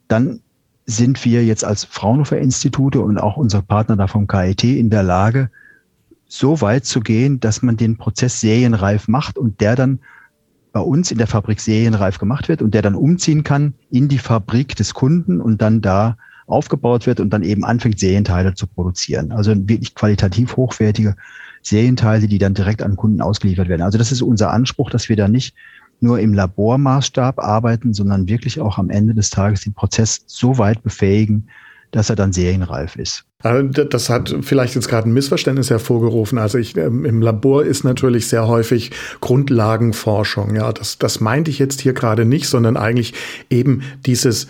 dann 0.09 0.40
sind 0.87 1.24
wir 1.24 1.44
jetzt 1.44 1.64
als 1.64 1.85
Fraunhofer 1.85 2.38
Institute 2.38 3.00
und 3.00 3.18
auch 3.18 3.37
unser 3.37 3.62
Partner 3.62 3.94
da 3.94 4.09
vom 4.09 4.27
KIT 4.27 4.64
in 4.64 4.90
der 4.90 5.05
Lage, 5.05 5.50
so 6.27 6.61
weit 6.61 6.85
zu 6.85 6.98
gehen, 6.98 7.38
dass 7.38 7.62
man 7.62 7.77
den 7.77 7.96
Prozess 7.96 8.40
serienreif 8.40 9.07
macht 9.07 9.38
und 9.38 9.61
der 9.61 9.77
dann 9.77 10.00
bei 10.72 10.81
uns 10.81 11.12
in 11.12 11.18
der 11.18 11.29
Fabrik 11.29 11.61
serienreif 11.61 12.18
gemacht 12.18 12.48
wird 12.48 12.61
und 12.61 12.74
der 12.74 12.83
dann 12.83 12.96
umziehen 12.96 13.44
kann 13.44 13.74
in 13.92 14.09
die 14.09 14.18
Fabrik 14.18 14.74
des 14.74 14.94
Kunden 14.94 15.40
und 15.40 15.62
dann 15.62 15.81
da 15.81 16.16
aufgebaut 16.48 17.07
wird 17.07 17.20
und 17.20 17.31
dann 17.31 17.44
eben 17.44 17.64
anfängt, 17.64 18.00
Serienteile 18.00 18.55
zu 18.55 18.66
produzieren. 18.66 19.31
Also 19.31 19.55
wirklich 19.55 19.94
qualitativ 19.94 20.57
hochwertige 20.57 21.14
Serienteile, 21.64 22.29
die 22.29 22.38
dann 22.38 22.55
direkt 22.55 22.83
an 22.83 22.96
Kunden 22.96 23.20
ausgeliefert 23.20 23.68
werden. 23.68 23.83
Also 23.83 23.98
das 23.98 24.12
ist 24.12 24.22
unser 24.22 24.50
Anspruch, 24.50 24.90
dass 24.90 25.09
wir 25.09 25.16
da 25.16 25.29
nicht 25.29 25.55
nur 26.00 26.20
im 26.20 26.35
Labormaßstab 26.35 27.38
arbeiten, 27.38 27.94
sondern 27.94 28.29
wirklich 28.29 28.61
auch 28.61 28.79
am 28.79 28.90
Ende 28.90 29.14
des 29.14 29.31
Tages 29.31 29.62
den 29.62 29.74
Prozess 29.74 30.24
so 30.27 30.59
weit 30.59 30.83
befähigen, 30.83 31.48
dass 31.90 32.11
er 32.11 32.16
dann 32.16 32.33
serienreif 32.33 32.96
ist. 32.96 33.24
Das 33.90 34.11
hat 34.11 34.35
vielleicht 34.40 34.74
jetzt 34.74 34.88
gerade 34.88 35.09
ein 35.09 35.12
Missverständnis 35.12 35.70
hervorgerufen. 35.70 36.38
Also 36.38 36.59
ich, 36.59 36.77
ähm, 36.77 37.05
im 37.05 37.22
Labor 37.22 37.64
ist 37.64 37.85
natürlich 37.85 38.27
sehr 38.27 38.48
häufig 38.48 38.90
Grundlagenforschung. 39.20 40.55
Ja, 40.55 40.72
das, 40.72 40.98
das 40.98 41.20
meinte 41.20 41.50
ich 41.50 41.59
jetzt 41.59 41.81
hier 41.81 41.92
gerade 41.92 42.24
nicht, 42.24 42.48
sondern 42.48 42.77
eigentlich 42.77 43.14
eben 43.50 43.83
dieses 44.07 44.48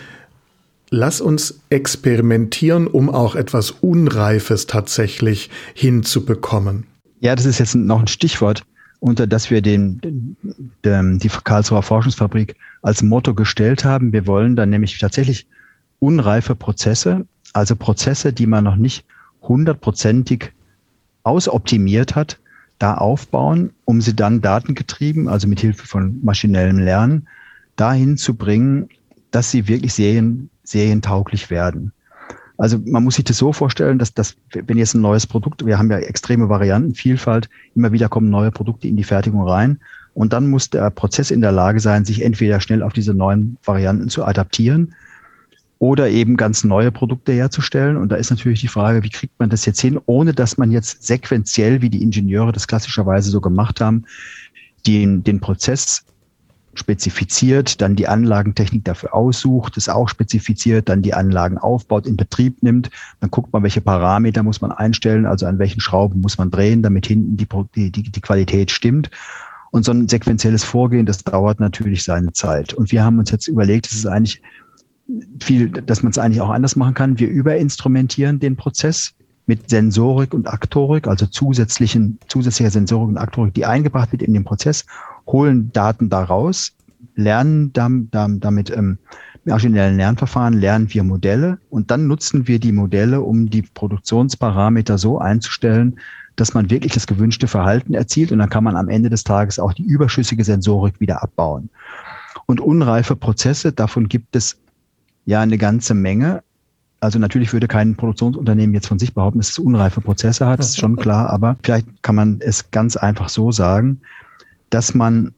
Lass 0.90 1.20
uns 1.20 1.59
experimentieren, 1.70 2.87
um 2.87 3.11
auch 3.11 3.35
etwas 3.35 3.72
Unreifes 3.72 4.66
tatsächlich 4.66 5.50
hinzubekommen. 5.74 6.87
Ja, 7.25 7.35
das 7.35 7.47
ist 7.47 7.59
jetzt 7.59 7.75
noch 7.75 8.01
ein 8.01 8.07
Stichwort, 8.07 8.67
unter 9.01 9.27
das 9.27 9.51
wir 9.51 9.63
den, 9.63 10.37
den, 10.85 11.19
die 11.19 11.29
Karlsruher 11.29 11.83
Forschungsfabrik 11.83 12.55
als 12.83 13.03
Motto 13.03 13.33
gestellt 13.33 13.83
haben. 13.83 14.13
Wir 14.13 14.27
wollen 14.27 14.57
dann 14.57 14.69
nämlich 14.69 14.99
tatsächlich 14.99 15.47
unreife 16.01 16.55
Prozesse, 16.55 17.27
also 17.55 17.77
Prozesse, 17.77 18.35
die 18.35 18.47
man 18.47 18.65
noch 18.65 18.77
nicht 18.77 19.07
hundertprozentig 19.41 20.53
ausoptimiert 21.23 22.15
hat, 22.15 22.39
da 22.79 22.97
aufbauen, 22.97 23.71
um 23.87 24.03
sie 24.03 24.15
dann 24.15 24.43
datengetrieben, 24.43 25.27
also 25.27 25.49
mit 25.49 25.61
Hilfe 25.61 25.87
von 25.87 26.21
maschinellem 26.23 26.79
Lernen, 26.79 27.27
dahin 27.77 28.19
zu 28.19 28.35
bringen, 28.35 28.91
dass 29.31 29.51
sie 29.51 29.67
wirklich 29.67 29.95
serien, 29.95 30.51
serientauglich 30.63 31.49
werden. 31.49 31.95
Also 32.57 32.79
man 32.85 33.03
muss 33.03 33.17
sich 33.17 33.25
das 33.25 33.38
so 33.38 33.53
vorstellen, 33.53 33.99
dass 33.99 34.14
das, 34.14 34.37
wenn 34.53 34.79
jetzt 34.79 34.95
ein 34.95 35.01
neues 35.01 35.27
Produkt, 35.27 35.67
wir 35.67 35.79
haben 35.79 35.90
ja 35.90 35.99
extreme 35.99 36.49
Variantenvielfalt, 36.49 37.49
immer 37.75 37.93
wieder 37.93 38.09
kommen 38.09 38.31
neue 38.31 38.53
Produkte 38.53 38.87
in 38.87 38.97
die 38.97 39.05
Fertigung 39.05 39.43
rein 39.47 39.81
und 40.14 40.33
dann 40.33 40.49
muss 40.49 40.71
der 40.71 40.90
Prozess 40.90 41.33
in 41.33 41.40
der 41.40 41.53
Lage 41.53 41.81
sein, 41.81 42.05
sich 42.05 42.23
entweder 42.23 42.61
schnell 42.61 42.83
auf 42.83 42.93
diese 42.93 43.12
neuen 43.12 43.57
Varianten 43.64 44.09
zu 44.09 44.25
adaptieren 44.25 44.95
oder 45.81 46.09
eben 46.09 46.37
ganz 46.37 46.62
neue 46.62 46.93
Produkte 46.93 47.33
herzustellen. 47.33 47.97
Und 47.97 48.11
da 48.11 48.17
ist 48.17 48.31
natürlich 48.31 48.61
die 48.61 48.69
Frage, 48.69 49.03
wie 49.03 49.11
kriegt 49.11 49.38
man 49.40 49.51
das 49.51 49.67
jetzt 49.67 49.81
hin, 49.81 50.01
ohne 50.07 50.33
dass 50.33 50.57
man 50.57 50.71
jetzt 50.71 51.03
sequenziell, 51.05 51.83
wie 51.83 51.90
die 51.90 52.03
Ingenieure 52.03 52.53
das 52.53 52.69
klassischerweise 52.69 53.31
so 53.31 53.40
gemacht 53.40 53.81
haben, 53.81 54.05
den, 54.87 55.25
den 55.25 55.40
Prozess 55.40 56.05
spezifiziert, 56.79 57.81
dann 57.81 57.97
die 57.97 58.09
Anlagentechnik 58.09 58.85
dafür 58.85 59.15
aussucht, 59.15 59.77
es 59.77 59.89
auch 59.89 60.09
spezifiziert, 60.09 60.89
dann 60.89 61.03
die 61.03 61.15
Anlagen 61.15 61.59
aufbaut, 61.59 62.07
in 62.07 62.17
Betrieb 62.17 62.63
nimmt. 62.63 62.91
Dann 63.21 63.31
guckt 63.31 63.53
man, 63.53 63.63
welche 63.63 63.81
Parameter 63.81 64.43
muss 64.43 64.61
man 64.61 64.73
einstellen, 64.73 65.27
also 65.27 65.47
an 65.47 65.59
welchen 65.59 65.81
Schrauben 65.81 66.21
muss 66.21 66.39
man 66.39 66.51
drehen, 66.51 66.83
damit 66.83 67.07
hinten 67.07 67.37
die, 67.37 67.49
die, 67.91 68.03
die 68.11 68.21
Qualität 68.21 68.71
stimmt. 68.71 69.11
Und 69.71 69.85
so 69.85 69.93
ein 69.93 70.09
sequenzielles 70.09 70.63
Vorgehen, 70.63 71.05
das 71.05 71.25
dauert 71.25 71.59
natürlich 71.59 72.05
seine 72.05 72.33
Zeit. 72.33 72.75
Und 72.75 72.93
wir 72.93 73.05
haben 73.05 73.19
uns 73.19 73.31
jetzt 73.31 73.49
überlegt, 73.49 73.87
es 73.87 73.95
ist 73.95 74.07
eigentlich 74.07 74.41
viel, 75.43 75.69
dass 75.69 76.03
man 76.03 76.11
es 76.11 76.19
eigentlich 76.19 76.41
auch 76.41 76.51
anders 76.51 76.77
machen 76.77 76.95
kann. 76.95 77.19
Wir 77.19 77.29
überinstrumentieren 77.29 78.39
den 78.39 78.57
Prozess 78.57 79.15
mit 79.47 79.69
Sensorik 79.69 80.33
und 80.33 80.49
Aktorik, 80.49 81.07
also 81.07 81.27
zusätzlichen, 81.27 82.19
zusätzlicher 82.29 82.71
Sensorik 82.71 83.09
und 83.09 83.19
Aktorik, 83.19 83.55
die 83.55 83.67
eingebracht 83.67 84.13
wird 84.13 84.23
in 84.23 84.33
den 84.33 84.45
Prozess, 84.45 84.87
holen 85.27 85.73
Daten 85.73 86.11
daraus, 86.11 86.73
lernen 87.17 87.73
damit 87.73 88.71
ähm, 88.71 88.99
maschinellen 89.45 89.97
Lernverfahren, 89.97 90.55
lernen 90.55 90.93
wir 90.93 91.05
Modelle 91.05 91.59
und 91.71 91.91
dann 91.91 92.07
nutzen 92.07 92.49
wir 92.49 92.59
die 92.59 92.73
Modelle, 92.73 93.21
um 93.21 93.51
die 93.51 93.63
Produktionsparameter 93.63 94.99
so 94.99 95.19
einzustellen, 95.19 95.99
dass 96.37 96.55
man 96.55 96.71
wirklich 96.71 96.93
das 96.93 97.07
gewünschte 97.07 97.47
Verhalten 97.47 97.95
erzielt 97.95 98.33
und 98.33 98.39
dann 98.39 98.51
kann 98.51 98.65
man 98.65 98.77
am 98.77 98.89
Ende 98.89 99.11
des 99.11 99.25
Tages 99.25 99.59
auch 99.59 99.73
die 99.73 99.85
überschüssige 99.85 100.45
Sensorik 100.45 100.99
wieder 101.01 101.23
abbauen. 101.23 101.71
Und 102.47 102.61
unreife 102.61 103.17
Prozesse, 103.17 103.73
davon 103.73 104.09
gibt 104.09 104.35
es 104.35 104.57
ja, 105.27 105.41
eine 105.41 105.59
ganze 105.59 105.95
Menge. 105.95 106.43
Also 107.01 107.19
natürlich 107.19 107.53
würde 107.53 107.69
kein 107.69 107.97
Produktionsunternehmen 107.97 108.75
jetzt 108.75 108.89
von 108.89 108.99
sich 108.99 109.15
behaupten, 109.15 109.39
dass 109.39 109.51
es 109.51 109.59
unreife 109.59 110.01
Prozesse 110.01 110.47
hat, 110.47 110.61
ist 110.61 110.79
schon 110.79 110.97
klar, 111.05 111.31
aber 111.31 111.57
vielleicht 111.63 112.03
kann 112.03 112.15
man 112.15 112.39
es 112.41 112.71
ganz 112.71 112.97
einfach 112.97 113.29
so 113.29 113.53
sagen, 113.53 114.01
dass 114.70 114.94
man 114.94 115.33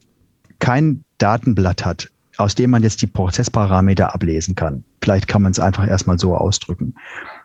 kein 0.58 1.04
Datenblatt 1.18 1.84
hat, 1.84 2.10
aus 2.36 2.54
dem 2.54 2.70
man 2.70 2.82
jetzt 2.82 3.02
die 3.02 3.06
Prozessparameter 3.06 4.14
ablesen 4.14 4.54
kann. 4.54 4.84
Vielleicht 5.02 5.28
kann 5.28 5.42
man 5.42 5.52
es 5.52 5.60
einfach 5.60 5.86
erstmal 5.86 6.18
so 6.18 6.36
ausdrücken. 6.36 6.94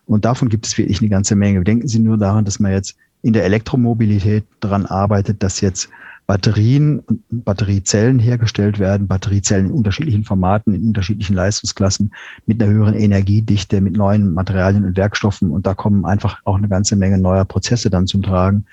Und 0.06 0.26
davon 0.26 0.50
gibt 0.50 0.66
es 0.66 0.78
wirklich 0.78 1.00
eine 1.00 1.10
ganze 1.10 1.36
Menge. 1.36 1.64
Denken 1.64 1.88
Sie 1.88 2.00
nur 2.00 2.18
daran, 2.18 2.46
dass 2.46 2.60
man 2.60 2.72
jetzt 2.72 2.96
in 3.22 3.34
der 3.34 3.46
Elektromobilität 3.46 4.46
daran 4.60 4.86
arbeitet, 4.86 5.44
dass 5.44 5.62
jetzt 5.62 5.90
Batterien 6.28 7.00
und 7.00 7.24
Batteriezellen 7.44 8.20
hergestellt 8.20 8.80
werden, 8.80 9.08
Batteriezellen 9.08 9.68
in 9.68 9.72
unterschiedlichen 9.74 10.24
Formaten, 10.24 10.74
in 10.74 10.88
unterschiedlichen 10.88 11.36
Leistungsklassen, 11.36 12.14
mit 12.46 12.62
einer 12.62 12.72
höheren 12.72 12.94
Energiedichte, 12.94 13.82
mit 13.82 13.98
neuen 13.98 14.34
Materialien 14.34 14.86
und 14.86 14.96
Werkstoffen. 14.96 15.52
Und 15.52 15.68
da 15.68 15.74
kommen 15.74 16.06
einfach 16.06 16.40
auch 16.46 16.58
eine 16.58 16.70
ganze 16.70 16.96
Menge 16.96 17.18
neuer 17.18 17.46
Prozesse 17.46 17.90
dann 17.90 18.08
zum 18.08 18.24
Tragen. 18.24 18.66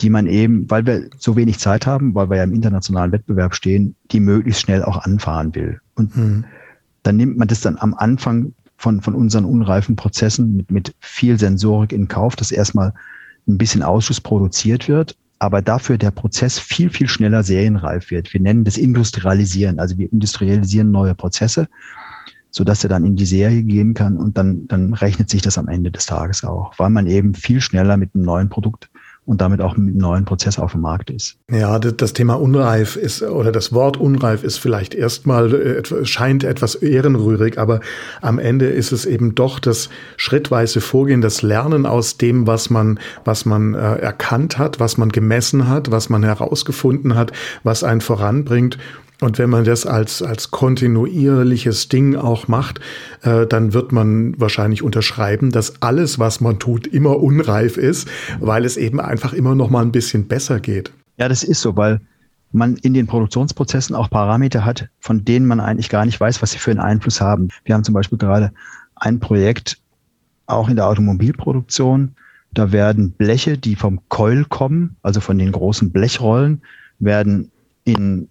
Die 0.00 0.10
man 0.10 0.26
eben, 0.26 0.68
weil 0.70 0.86
wir 0.86 1.08
so 1.18 1.36
wenig 1.36 1.58
Zeit 1.58 1.86
haben, 1.86 2.14
weil 2.14 2.28
wir 2.30 2.38
ja 2.38 2.44
im 2.44 2.52
internationalen 2.52 3.12
Wettbewerb 3.12 3.54
stehen, 3.54 3.94
die 4.10 4.20
möglichst 4.20 4.62
schnell 4.62 4.82
auch 4.82 5.04
anfahren 5.04 5.54
will. 5.54 5.80
Und 5.94 6.16
mhm. 6.16 6.44
dann 7.02 7.16
nimmt 7.16 7.38
man 7.38 7.48
das 7.48 7.60
dann 7.60 7.78
am 7.78 7.94
Anfang 7.94 8.54
von, 8.76 9.00
von 9.00 9.14
unseren 9.14 9.44
unreifen 9.44 9.96
Prozessen 9.96 10.56
mit, 10.56 10.70
mit 10.70 10.94
viel 11.00 11.38
Sensorik 11.38 11.92
in 11.92 12.08
Kauf, 12.08 12.34
dass 12.36 12.50
erstmal 12.50 12.92
ein 13.46 13.58
bisschen 13.58 13.82
Ausschuss 13.82 14.20
produziert 14.20 14.88
wird, 14.88 15.16
aber 15.38 15.62
dafür 15.62 15.96
der 15.96 16.10
Prozess 16.10 16.58
viel, 16.58 16.90
viel 16.90 17.08
schneller 17.08 17.42
serienreif 17.42 18.10
wird. 18.10 18.32
Wir 18.32 18.40
nennen 18.40 18.64
das 18.64 18.76
Industrialisieren. 18.76 19.78
Also 19.78 19.96
wir 19.98 20.10
industrialisieren 20.12 20.90
neue 20.90 21.14
Prozesse, 21.14 21.68
sodass 22.50 22.82
er 22.82 22.88
dann 22.88 23.04
in 23.04 23.16
die 23.16 23.26
Serie 23.26 23.62
gehen 23.62 23.94
kann 23.94 24.16
und 24.16 24.38
dann, 24.38 24.66
dann 24.66 24.94
rechnet 24.94 25.30
sich 25.30 25.42
das 25.42 25.58
am 25.58 25.68
Ende 25.68 25.90
des 25.90 26.06
Tages 26.06 26.44
auch, 26.44 26.72
weil 26.78 26.90
man 26.90 27.06
eben 27.06 27.34
viel 27.34 27.60
schneller 27.60 27.96
mit 27.96 28.14
einem 28.14 28.24
neuen 28.24 28.48
Produkt 28.48 28.90
und 29.26 29.40
damit 29.40 29.60
auch 29.60 29.76
mit 29.76 29.96
neuen 29.96 30.24
Prozess 30.24 30.58
auf 30.58 30.72
dem 30.72 30.82
Markt 30.82 31.10
ist. 31.10 31.36
Ja, 31.50 31.78
das 31.78 32.12
Thema 32.12 32.34
unreif 32.34 32.96
ist 32.96 33.22
oder 33.22 33.52
das 33.52 33.72
Wort 33.72 33.96
unreif 33.96 34.44
ist 34.44 34.58
vielleicht 34.58 34.94
erstmal 34.94 35.54
äh, 35.54 36.04
scheint 36.04 36.44
etwas 36.44 36.74
ehrenrührig, 36.74 37.58
aber 37.58 37.80
am 38.20 38.38
Ende 38.38 38.66
ist 38.66 38.92
es 38.92 39.06
eben 39.06 39.34
doch 39.34 39.58
das 39.58 39.88
schrittweise 40.16 40.80
Vorgehen, 40.80 41.22
das 41.22 41.42
Lernen 41.42 41.86
aus 41.86 42.18
dem, 42.18 42.46
was 42.46 42.68
man 42.68 42.98
was 43.24 43.46
man 43.46 43.74
äh, 43.74 43.96
erkannt 43.96 44.58
hat, 44.58 44.78
was 44.78 44.98
man 44.98 45.08
gemessen 45.08 45.68
hat, 45.68 45.90
was 45.90 46.10
man 46.10 46.22
herausgefunden 46.22 47.14
hat, 47.14 47.32
was 47.62 47.82
einen 47.82 48.02
voranbringt 48.02 48.78
und 49.20 49.38
wenn 49.38 49.48
man 49.48 49.64
das 49.64 49.86
als, 49.86 50.22
als 50.22 50.50
kontinuierliches 50.50 51.88
Ding 51.88 52.16
auch 52.16 52.48
macht, 52.48 52.80
äh, 53.22 53.46
dann 53.46 53.72
wird 53.72 53.92
man 53.92 54.38
wahrscheinlich 54.40 54.82
unterschreiben, 54.82 55.50
dass 55.50 55.80
alles, 55.82 56.18
was 56.18 56.40
man 56.40 56.58
tut, 56.58 56.86
immer 56.86 57.20
unreif 57.20 57.76
ist, 57.76 58.08
weil 58.40 58.64
es 58.64 58.76
eben 58.76 59.00
einfach 59.00 59.32
immer 59.32 59.54
noch 59.54 59.70
mal 59.70 59.82
ein 59.82 59.92
bisschen 59.92 60.26
besser 60.26 60.58
geht. 60.60 60.92
Ja, 61.16 61.28
das 61.28 61.44
ist 61.44 61.60
so, 61.60 61.76
weil 61.76 62.00
man 62.50 62.76
in 62.76 62.94
den 62.94 63.06
Produktionsprozessen 63.06 63.94
auch 63.96 64.10
Parameter 64.10 64.64
hat, 64.64 64.88
von 65.00 65.24
denen 65.24 65.46
man 65.46 65.60
eigentlich 65.60 65.88
gar 65.88 66.04
nicht 66.04 66.20
weiß, 66.20 66.42
was 66.42 66.52
sie 66.52 66.58
für 66.58 66.70
einen 66.70 66.80
Einfluss 66.80 67.20
haben. 67.20 67.48
Wir 67.64 67.74
haben 67.74 67.84
zum 67.84 67.94
Beispiel 67.94 68.18
gerade 68.18 68.52
ein 68.96 69.20
Projekt 69.20 69.78
auch 70.46 70.68
in 70.68 70.76
der 70.76 70.86
Automobilproduktion. 70.86 72.14
Da 72.52 72.70
werden 72.70 73.12
Bleche, 73.12 73.58
die 73.58 73.74
vom 73.74 74.00
Keul 74.08 74.44
kommen, 74.44 74.96
also 75.02 75.20
von 75.20 75.38
den 75.38 75.50
großen 75.50 75.90
Blechrollen, 75.90 76.62
werden 77.00 77.50
in 77.84 78.28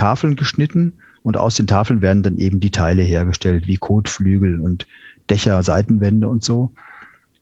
Tafeln 0.00 0.34
geschnitten 0.34 0.94
und 1.22 1.36
aus 1.36 1.56
den 1.56 1.66
Tafeln 1.66 2.00
werden 2.00 2.22
dann 2.22 2.38
eben 2.38 2.58
die 2.58 2.70
Teile 2.70 3.02
hergestellt, 3.02 3.66
wie 3.66 3.76
Kotflügel 3.76 4.58
und 4.58 4.86
Dächer, 5.28 5.62
Seitenwände 5.62 6.26
und 6.26 6.42
so. 6.42 6.72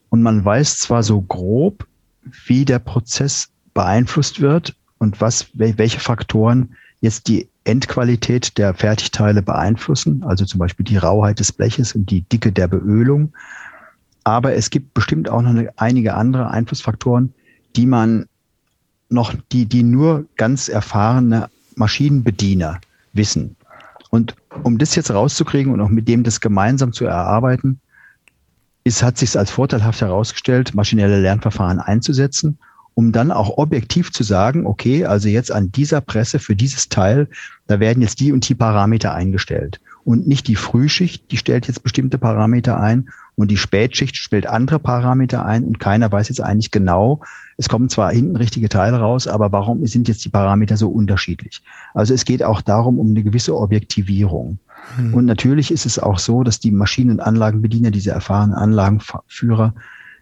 Und 0.08 0.22
man 0.22 0.44
weiß 0.44 0.78
zwar 0.78 1.04
so 1.04 1.20
grob, 1.20 1.86
wie 2.46 2.64
der 2.64 2.80
Prozess 2.80 3.50
beeinflusst 3.74 4.40
wird 4.40 4.74
und 4.98 5.20
was, 5.20 5.50
welche 5.54 6.00
Faktoren 6.00 6.74
jetzt 7.00 7.28
die 7.28 7.48
Endqualität 7.62 8.58
der 8.58 8.74
Fertigteile 8.74 9.40
beeinflussen, 9.40 10.24
also 10.24 10.44
zum 10.44 10.58
Beispiel 10.58 10.84
die 10.84 10.96
Rauheit 10.96 11.38
des 11.38 11.52
Bleches 11.52 11.94
und 11.94 12.10
die 12.10 12.22
Dicke 12.22 12.50
der 12.50 12.66
Beölung. 12.66 13.32
Aber 14.24 14.54
es 14.54 14.70
gibt 14.70 14.94
bestimmt 14.94 15.28
auch 15.28 15.42
noch 15.42 15.62
einige 15.76 16.14
andere 16.14 16.50
Einflussfaktoren, 16.50 17.32
die 17.76 17.86
man 17.86 18.26
noch, 19.10 19.32
die, 19.52 19.66
die 19.66 19.84
nur 19.84 20.26
ganz 20.34 20.68
erfahrene 20.68 21.50
Maschinenbediener 21.78 22.80
wissen. 23.12 23.56
Und 24.10 24.34
um 24.62 24.78
das 24.78 24.94
jetzt 24.94 25.10
rauszukriegen 25.10 25.72
und 25.72 25.80
auch 25.80 25.88
mit 25.88 26.08
dem 26.08 26.22
das 26.22 26.40
gemeinsam 26.40 26.92
zu 26.92 27.04
erarbeiten, 27.04 27.80
ist, 28.84 29.02
hat 29.02 29.18
sich 29.18 29.38
als 29.38 29.50
vorteilhaft 29.50 30.00
herausgestellt, 30.00 30.74
maschinelle 30.74 31.20
Lernverfahren 31.20 31.78
einzusetzen, 31.78 32.58
um 32.94 33.12
dann 33.12 33.30
auch 33.30 33.58
objektiv 33.58 34.10
zu 34.10 34.24
sagen, 34.24 34.66
okay, 34.66 35.04
also 35.04 35.28
jetzt 35.28 35.52
an 35.52 35.70
dieser 35.70 36.00
Presse 36.00 36.38
für 36.38 36.56
dieses 36.56 36.88
Teil, 36.88 37.28
da 37.66 37.78
werden 37.78 38.02
jetzt 38.02 38.18
die 38.18 38.32
und 38.32 38.48
die 38.48 38.54
Parameter 38.54 39.14
eingestellt. 39.14 39.80
Und 40.04 40.26
nicht 40.26 40.48
die 40.48 40.56
Frühschicht, 40.56 41.30
die 41.30 41.36
stellt 41.36 41.68
jetzt 41.68 41.82
bestimmte 41.82 42.18
Parameter 42.18 42.80
ein 42.80 43.10
und 43.38 43.52
die 43.52 43.56
Spätschicht 43.56 44.16
stellt 44.16 44.48
andere 44.48 44.80
Parameter 44.80 45.46
ein 45.46 45.62
und 45.62 45.78
keiner 45.78 46.10
weiß 46.10 46.28
jetzt 46.28 46.40
eigentlich 46.40 46.72
genau, 46.72 47.20
es 47.56 47.68
kommen 47.68 47.88
zwar 47.88 48.10
hinten 48.10 48.34
richtige 48.34 48.68
Teile 48.68 48.98
raus, 48.98 49.28
aber 49.28 49.52
warum 49.52 49.86
sind 49.86 50.08
jetzt 50.08 50.24
die 50.24 50.28
Parameter 50.28 50.76
so 50.76 50.88
unterschiedlich? 50.88 51.62
Also 51.94 52.14
es 52.14 52.24
geht 52.24 52.42
auch 52.42 52.60
darum, 52.62 52.98
um 52.98 53.10
eine 53.10 53.22
gewisse 53.22 53.56
Objektivierung. 53.56 54.58
Hm. 54.96 55.14
Und 55.14 55.26
natürlich 55.26 55.70
ist 55.70 55.86
es 55.86 56.00
auch 56.00 56.18
so, 56.18 56.42
dass 56.42 56.58
die 56.58 56.72
Maschinen- 56.72 57.12
und 57.12 57.20
Anlagenbediener, 57.20 57.92
diese 57.92 58.10
erfahrenen 58.10 58.56
Anlagenführer, 58.56 59.72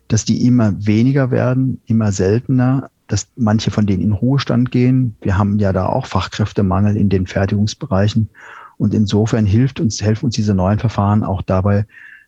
dass 0.09 0.27
die 0.27 0.47
immer 0.47 0.75
weniger 0.87 1.31
werden, 1.31 1.81
immer 1.87 2.13
seltener, 2.13 2.91
dass 3.07 3.29
manche 3.35 3.71
von 3.71 3.87
denen 3.87 4.03
in 4.03 4.13
Ruhestand 4.13 4.71
gehen. 4.71 5.17
Wir 5.23 5.39
haben 5.39 5.59
ja 5.59 5.73
da 5.73 5.87
auch 5.87 6.05
Fachkräftemangel 6.05 6.99
in 6.99 7.09
den 7.09 7.27
Fertigungsbereichen. 7.27 8.29
Und 8.77 8.93
insofern 8.93 9.47
hilft 9.47 9.81
uns, 9.81 10.03
helfen 10.03 10.27
uns 10.27 10.35
diese 10.35 10.55
neuen 10.55 10.79
Verfahren 10.79 11.25
auch 11.25 11.41
dabei, 11.41 11.87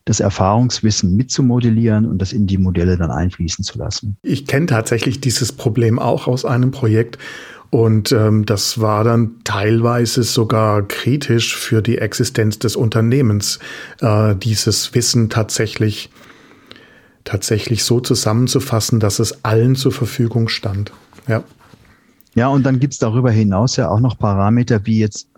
das 0.09 0.21
Erfahrungswissen 0.21 1.17
mitzumodellieren 1.17 2.07
und 2.07 2.19
das 2.19 2.33
in 2.33 2.47
die 2.47 2.57
Modelle 2.57 2.97
dann 2.97 3.11
einfließen 3.11 3.63
zu 3.63 3.79
lassen. 3.79 4.17
Ich 4.23 4.47
kenne 4.47 4.67
tatsächlich 4.67 5.21
dieses 5.21 5.53
Problem 5.53 5.99
auch 5.99 6.27
aus 6.27 6.45
einem 6.45 6.71
Projekt. 6.71 7.19
Und 7.71 8.13
ähm, 8.13 8.47
das 8.47 8.81
war 8.81 9.05
dann 9.05 9.33
teilweise 9.45 10.23
sogar 10.23 10.83
kritisch 10.89 11.55
für 11.55 11.83
die 11.83 11.99
Existenz 11.99 12.59
des 12.59 12.77
Unternehmens, 12.77 13.59
äh, 14.01 14.35
dieses 14.35 14.95
Wissen 14.95 15.29
tatsächlich, 15.29 16.09
tatsächlich 17.25 17.85
so 17.85 18.01
zusammenzufassen, 18.01 19.01
dass 19.01 19.19
es 19.19 19.45
allen 19.45 19.77
zur 19.77 19.93
Verfügung 19.93 20.49
stand. 20.49 20.93
Ja. 21.27 21.45
Ja, 22.35 22.49
und 22.49 22.63
dann 22.63 22.81
gibt's 22.81 22.99
darüber 22.99 23.31
hinaus 23.31 23.77
ja 23.77 23.91
auch 23.91 24.01
noch 24.01 24.19
Parameter 24.19 24.87
wie 24.87 25.01
jetzt 25.01 25.29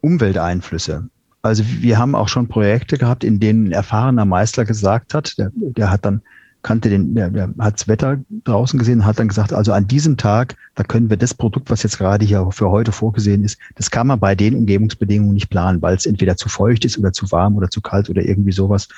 Umwelteinflüsse. 0.00 1.08
Also 1.46 1.64
wir 1.66 1.98
haben 1.98 2.14
auch 2.14 2.28
schon 2.28 2.48
Projekte 2.48 2.98
gehabt, 2.98 3.24
in 3.24 3.40
denen 3.40 3.68
ein 3.68 3.72
erfahrener 3.72 4.24
Meister 4.24 4.64
gesagt 4.64 5.14
hat, 5.14 5.38
der, 5.38 5.50
der 5.54 5.90
hat 5.90 6.04
dann 6.04 6.22
kannte 6.66 6.90
den, 6.90 7.14
der, 7.14 7.30
der 7.30 7.54
hat's 7.60 7.86
Wetter 7.86 8.18
draußen 8.42 8.76
gesehen, 8.76 9.06
hat 9.06 9.20
dann 9.20 9.28
gesagt, 9.28 9.52
also 9.52 9.72
an 9.72 9.86
diesem 9.86 10.16
Tag, 10.16 10.56
da 10.74 10.82
können 10.82 11.08
wir 11.08 11.16
das 11.16 11.32
Produkt, 11.32 11.70
was 11.70 11.84
jetzt 11.84 11.96
gerade 11.96 12.26
hier 12.26 12.48
für 12.50 12.70
heute 12.70 12.90
vorgesehen 12.90 13.44
ist, 13.44 13.56
das 13.76 13.92
kann 13.92 14.08
man 14.08 14.18
bei 14.18 14.34
den 14.34 14.56
Umgebungsbedingungen 14.56 15.34
nicht 15.34 15.48
planen, 15.48 15.80
weil 15.80 15.94
es 15.94 16.06
entweder 16.06 16.36
zu 16.36 16.48
feucht 16.48 16.84
ist 16.84 16.98
oder 16.98 17.12
zu 17.12 17.30
warm 17.30 17.56
oder 17.56 17.70
zu 17.70 17.80
kalt 17.80 18.10
oder 18.10 18.22
irgendwie 18.22 18.50
sowas. 18.50 18.88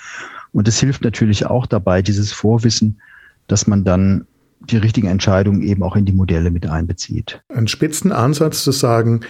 Und 0.52 0.66
das 0.66 0.80
hilft 0.80 1.04
natürlich 1.04 1.44
auch 1.44 1.66
dabei, 1.66 2.00
dieses 2.00 2.32
Vorwissen, 2.32 3.02
dass 3.48 3.66
man 3.66 3.84
dann 3.84 4.26
die 4.60 4.78
richtigen 4.78 5.08
Entscheidungen 5.08 5.60
eben 5.60 5.82
auch 5.82 5.94
in 5.94 6.06
die 6.06 6.12
Modelle 6.12 6.50
mit 6.50 6.66
einbezieht. 6.66 7.42
Ein 7.54 7.68
Spitzenansatz 7.68 8.64
zu 8.64 8.72
sagen, 8.72 9.20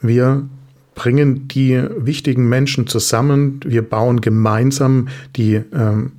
wir 0.00 0.48
bringen 0.94 1.48
die 1.48 1.82
wichtigen 1.96 2.48
Menschen 2.48 2.86
zusammen. 2.86 3.60
Wir 3.64 3.82
bauen 3.82 4.20
gemeinsam 4.20 5.08
die, 5.36 5.60
ähm, 5.72 6.12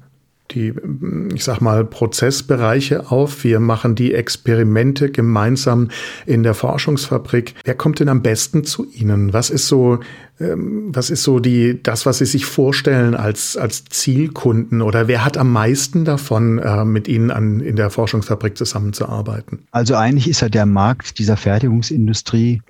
die, 0.51 0.73
ich 1.33 1.43
sag 1.43 1.59
mal, 1.59 1.83
Prozessbereiche 1.85 3.11
auf. 3.11 3.43
Wir 3.43 3.59
machen 3.59 3.95
die 3.95 4.13
Experimente 4.13 5.09
gemeinsam 5.09 5.89
in 6.25 6.43
der 6.43 6.53
Forschungsfabrik. 6.53 7.55
Wer 7.63 7.75
kommt 7.75 7.99
denn 7.99 8.09
am 8.09 8.21
besten 8.21 8.63
zu 8.63 8.85
Ihnen? 8.91 9.33
Was 9.33 9.49
ist 9.49 9.67
so, 9.67 9.99
ähm, 10.39 10.89
was 10.93 11.09
ist 11.09 11.23
so 11.23 11.39
die, 11.39 11.81
das, 11.81 12.05
was 12.05 12.19
Sie 12.19 12.25
sich 12.25 12.45
vorstellen 12.45 13.15
als, 13.15 13.57
als 13.57 13.85
Zielkunden 13.85 14.81
oder 14.81 15.07
wer 15.07 15.25
hat 15.25 15.37
am 15.37 15.51
meisten 15.51 16.05
davon, 16.05 16.59
äh, 16.59 16.85
mit 16.85 17.07
Ihnen 17.07 17.31
an, 17.31 17.59
in 17.59 17.75
der 17.75 17.89
Forschungsfabrik 17.89 18.55
zusammenzuarbeiten? 18.55 19.63
Also 19.71 19.95
eigentlich 19.95 20.29
ist 20.29 20.41
ja 20.41 20.49
der 20.49 20.67
Markt 20.67 21.17
dieser 21.17 21.37
Fertigungsindustrie, 21.37 22.61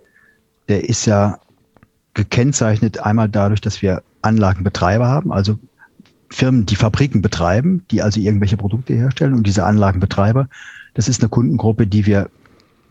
der 0.70 0.88
ist 0.90 1.06
ja 1.06 1.40
gekennzeichnet 2.16 3.00
einmal 3.00 3.30
dadurch, 3.30 3.62
dass 3.62 3.84
wir 3.84 4.02
Anlagenbetreiber 4.24 5.08
haben, 5.08 5.32
also 5.32 5.60
Firmen, 6.32 6.66
die 6.66 6.76
Fabriken 6.76 7.22
betreiben, 7.22 7.86
die 7.92 8.02
also 8.02 8.20
irgendwelche 8.20 8.58
Produkte 8.58 8.94
herstellen 8.94 9.34
und 9.34 9.46
diese 9.46 9.64
Anlagenbetreiber, 9.64 10.50
das 10.96 11.08
ist 11.08 11.22
eine 11.22 11.30
Kundengruppe, 11.30 11.86
die 11.86 12.06
wir 12.08 12.30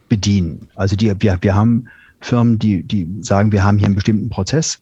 bedienen. 0.09 0.69
Also 0.77 0.95
die, 0.95 1.13
wir, 1.21 1.39
wir 1.41 1.55
haben 1.55 1.89
Firmen, 2.21 2.59
die, 2.59 2.85
die 2.85 3.09
sagen, 3.23 3.51
wir 3.51 3.65
haben 3.65 3.79
hier 3.79 3.87
einen 3.87 3.97
bestimmten 3.97 4.31
Prozess 4.31 4.79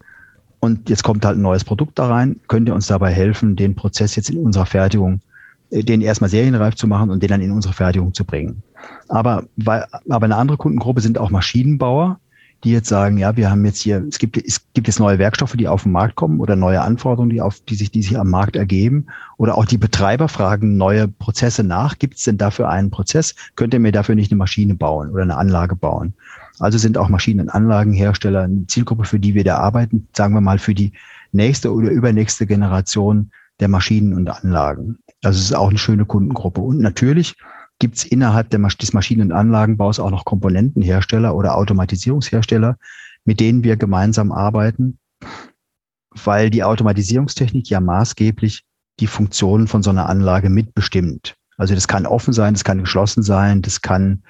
und 0.60 0.90
jetzt 0.90 1.02
kommt 1.02 1.24
halt 1.24 1.38
ein 1.38 1.42
neues 1.42 1.64
Produkt 1.64 1.98
da 1.98 2.08
rein, 2.08 2.38
könnt 2.48 2.68
ihr 2.68 2.74
uns 2.74 2.88
dabei 2.88 3.12
helfen, 3.12 3.56
den 3.56 3.74
Prozess 3.74 4.14
jetzt 4.16 4.30
in 4.30 4.38
unserer 4.38 4.66
Fertigung, 4.66 5.20
äh, 5.70 5.82
den 5.82 6.02
erstmal 6.02 6.30
serienreif 6.30 6.74
zu 6.74 6.86
machen 6.86 7.10
und 7.10 7.22
den 7.22 7.30
dann 7.30 7.40
in 7.40 7.52
unsere 7.52 7.74
Fertigung 7.74 8.12
zu 8.12 8.24
bringen. 8.24 8.62
Aber, 9.08 9.44
weil, 9.56 9.86
aber 10.08 10.24
eine 10.24 10.36
andere 10.36 10.58
Kundengruppe 10.58 11.00
sind 11.00 11.18
auch 11.18 11.30
Maschinenbauer, 11.30 12.20
die 12.64 12.70
jetzt 12.70 12.88
sagen, 12.88 13.18
ja, 13.18 13.36
wir 13.36 13.50
haben 13.50 13.64
jetzt 13.64 13.80
hier, 13.80 14.04
es 14.08 14.18
gibt, 14.18 14.36
es 14.36 14.60
gibt 14.72 14.86
jetzt 14.86 15.00
neue 15.00 15.18
Werkstoffe, 15.18 15.54
die 15.54 15.66
auf 15.66 15.82
den 15.82 15.92
Markt 15.92 16.14
kommen 16.14 16.38
oder 16.38 16.54
neue 16.54 16.80
Anforderungen, 16.80 17.30
die 17.30 17.40
auf, 17.40 17.60
die 17.60 17.74
sich, 17.74 17.90
die 17.90 18.02
sich 18.02 18.18
am 18.18 18.30
Markt 18.30 18.54
ergeben. 18.54 19.06
Oder 19.36 19.58
auch 19.58 19.64
die 19.64 19.78
Betreiber 19.78 20.28
fragen 20.28 20.76
neue 20.76 21.08
Prozesse 21.08 21.64
nach. 21.64 21.98
Gibt 21.98 22.18
es 22.18 22.24
denn 22.24 22.38
dafür 22.38 22.68
einen 22.68 22.90
Prozess? 22.90 23.34
Könnt 23.56 23.74
ihr 23.74 23.80
mir 23.80 23.92
dafür 23.92 24.14
nicht 24.14 24.30
eine 24.30 24.38
Maschine 24.38 24.74
bauen 24.74 25.10
oder 25.10 25.22
eine 25.22 25.36
Anlage 25.36 25.74
bauen? 25.74 26.14
Also 26.60 26.78
sind 26.78 26.98
auch 26.98 27.08
Maschinen- 27.08 27.40
und 27.40 27.48
Anlagenhersteller 27.48 28.42
eine 28.42 28.66
Zielgruppe, 28.68 29.04
für 29.04 29.18
die 29.18 29.34
wir 29.34 29.42
da 29.42 29.58
arbeiten, 29.58 30.06
sagen 30.16 30.34
wir 30.34 30.40
mal 30.40 30.58
für 30.58 30.74
die 30.74 30.92
nächste 31.32 31.72
oder 31.72 31.90
übernächste 31.90 32.46
Generation 32.46 33.32
der 33.58 33.68
Maschinen 33.68 34.14
und 34.14 34.28
Anlagen. 34.28 34.98
Also 35.24 35.38
es 35.38 35.46
ist 35.46 35.54
auch 35.54 35.70
eine 35.70 35.78
schöne 35.78 36.04
Kundengruppe. 36.04 36.60
Und 36.60 36.80
natürlich 36.80 37.34
gibt 37.82 37.96
es 37.96 38.04
innerhalb 38.04 38.48
des 38.48 38.92
Maschinen- 38.92 39.22
und 39.22 39.32
Anlagenbaus 39.32 39.98
auch 39.98 40.12
noch 40.12 40.24
Komponentenhersteller 40.24 41.34
oder 41.34 41.56
Automatisierungshersteller, 41.56 42.76
mit 43.24 43.40
denen 43.40 43.64
wir 43.64 43.76
gemeinsam 43.76 44.30
arbeiten, 44.30 45.00
weil 46.10 46.48
die 46.48 46.62
Automatisierungstechnik 46.62 47.68
ja 47.68 47.80
maßgeblich 47.80 48.62
die 49.00 49.08
Funktionen 49.08 49.66
von 49.66 49.82
so 49.82 49.90
einer 49.90 50.08
Anlage 50.08 50.48
mitbestimmt. 50.48 51.34
Also 51.56 51.74
das 51.74 51.88
kann 51.88 52.06
offen 52.06 52.32
sein, 52.32 52.54
das 52.54 52.62
kann 52.62 52.78
geschlossen 52.78 53.24
sein, 53.24 53.62
das 53.62 53.80
kann, 53.80 54.22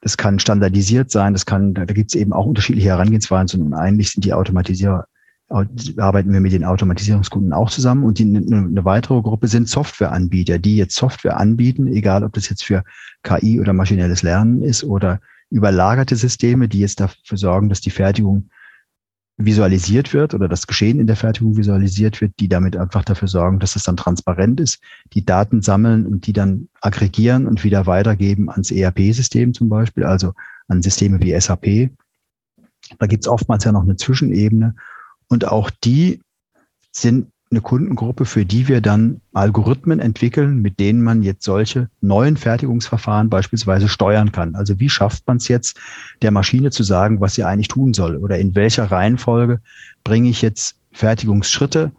das 0.00 0.16
kann 0.16 0.38
standardisiert 0.38 1.10
sein, 1.10 1.32
das 1.32 1.46
kann, 1.46 1.74
da 1.74 1.84
gibt 1.84 2.12
es 2.12 2.14
eben 2.14 2.32
auch 2.32 2.46
unterschiedliche 2.46 2.90
Herangehensweisen 2.90 3.60
und 3.60 3.74
eigentlich 3.74 4.12
sind 4.12 4.24
die 4.24 4.34
Automatisierer, 4.34 5.08
arbeiten 5.48 6.32
wir 6.32 6.40
mit 6.40 6.52
den 6.52 6.64
Automatisierungskunden 6.64 7.52
auch 7.52 7.70
zusammen 7.70 8.04
und 8.04 8.18
die, 8.18 8.24
eine 8.24 8.84
weitere 8.84 9.22
Gruppe 9.22 9.46
sind 9.46 9.68
Softwareanbieter, 9.68 10.58
die 10.58 10.76
jetzt 10.76 10.96
Software 10.96 11.36
anbieten, 11.38 11.86
egal 11.86 12.24
ob 12.24 12.32
das 12.32 12.48
jetzt 12.48 12.64
für 12.64 12.82
KI 13.22 13.60
oder 13.60 13.72
maschinelles 13.72 14.22
Lernen 14.22 14.62
ist 14.62 14.82
oder 14.82 15.20
überlagerte 15.50 16.16
Systeme, 16.16 16.68
die 16.68 16.80
jetzt 16.80 16.98
dafür 16.98 17.38
sorgen, 17.38 17.68
dass 17.68 17.80
die 17.80 17.90
Fertigung 17.90 18.50
visualisiert 19.38 20.14
wird 20.14 20.34
oder 20.34 20.48
das 20.48 20.66
Geschehen 20.66 20.98
in 20.98 21.06
der 21.06 21.16
Fertigung 21.16 21.56
visualisiert 21.56 22.20
wird, 22.20 22.32
die 22.40 22.48
damit 22.48 22.76
einfach 22.76 23.04
dafür 23.04 23.28
sorgen, 23.28 23.58
dass 23.58 23.76
es 23.76 23.82
dann 23.82 23.96
transparent 23.96 24.60
ist, 24.60 24.80
die 25.12 25.24
Daten 25.24 25.60
sammeln 25.62 26.06
und 26.06 26.26
die 26.26 26.32
dann 26.32 26.68
aggregieren 26.80 27.46
und 27.46 27.62
wieder 27.62 27.86
weitergeben 27.86 28.50
ans 28.50 28.70
ERP-System 28.70 29.52
zum 29.52 29.68
Beispiel, 29.68 30.04
also 30.04 30.32
an 30.68 30.82
Systeme 30.82 31.20
wie 31.20 31.38
SAP. 31.38 31.90
Da 32.98 33.06
gibt 33.06 33.24
es 33.24 33.28
oftmals 33.28 33.64
ja 33.64 33.72
noch 33.72 33.82
eine 33.82 33.96
Zwischenebene 33.96 34.74
und 35.28 35.48
auch 35.48 35.70
die 35.70 36.20
sind 36.92 37.28
eine 37.50 37.60
Kundengruppe, 37.60 38.24
für 38.24 38.44
die 38.44 38.66
wir 38.66 38.80
dann 38.80 39.20
Algorithmen 39.32 40.00
entwickeln, 40.00 40.60
mit 40.62 40.80
denen 40.80 41.02
man 41.02 41.22
jetzt 41.22 41.44
solche 41.44 41.88
neuen 42.00 42.36
Fertigungsverfahren 42.36 43.30
beispielsweise 43.30 43.88
steuern 43.88 44.32
kann. 44.32 44.56
Also 44.56 44.80
wie 44.80 44.88
schafft 44.88 45.26
man 45.28 45.36
es 45.36 45.46
jetzt, 45.46 45.78
der 46.22 46.32
Maschine 46.32 46.70
zu 46.70 46.82
sagen, 46.82 47.20
was 47.20 47.34
sie 47.34 47.44
eigentlich 47.44 47.68
tun 47.68 47.94
soll? 47.94 48.16
Oder 48.16 48.38
in 48.38 48.56
welcher 48.56 48.90
Reihenfolge 48.90 49.60
bringe 50.02 50.28
ich 50.28 50.42
jetzt 50.42 50.76
Fertigungsschritte 50.90 51.92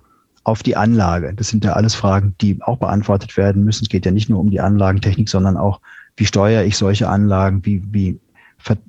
auf 0.43 0.63
die 0.63 0.75
Anlage? 0.75 1.33
Das 1.33 1.47
sind 1.47 1.63
ja 1.63 1.73
alles 1.73 1.95
Fragen, 1.95 2.35
die 2.41 2.61
auch 2.61 2.77
beantwortet 2.77 3.37
werden 3.37 3.63
müssen. 3.63 3.85
Es 3.85 3.89
geht 3.89 4.05
ja 4.05 4.11
nicht 4.11 4.29
nur 4.29 4.41
um 4.41 4.49
die 4.49 4.59
Anlagentechnik, 4.59 5.29
sondern 5.29 5.55
auch, 5.55 5.79
wie 6.17 6.25
steuere 6.25 6.65
ich 6.65 6.75
solche 6.75 7.07
Anlagen? 7.07 7.65
Wie, 7.65 7.81
wie 7.93 8.19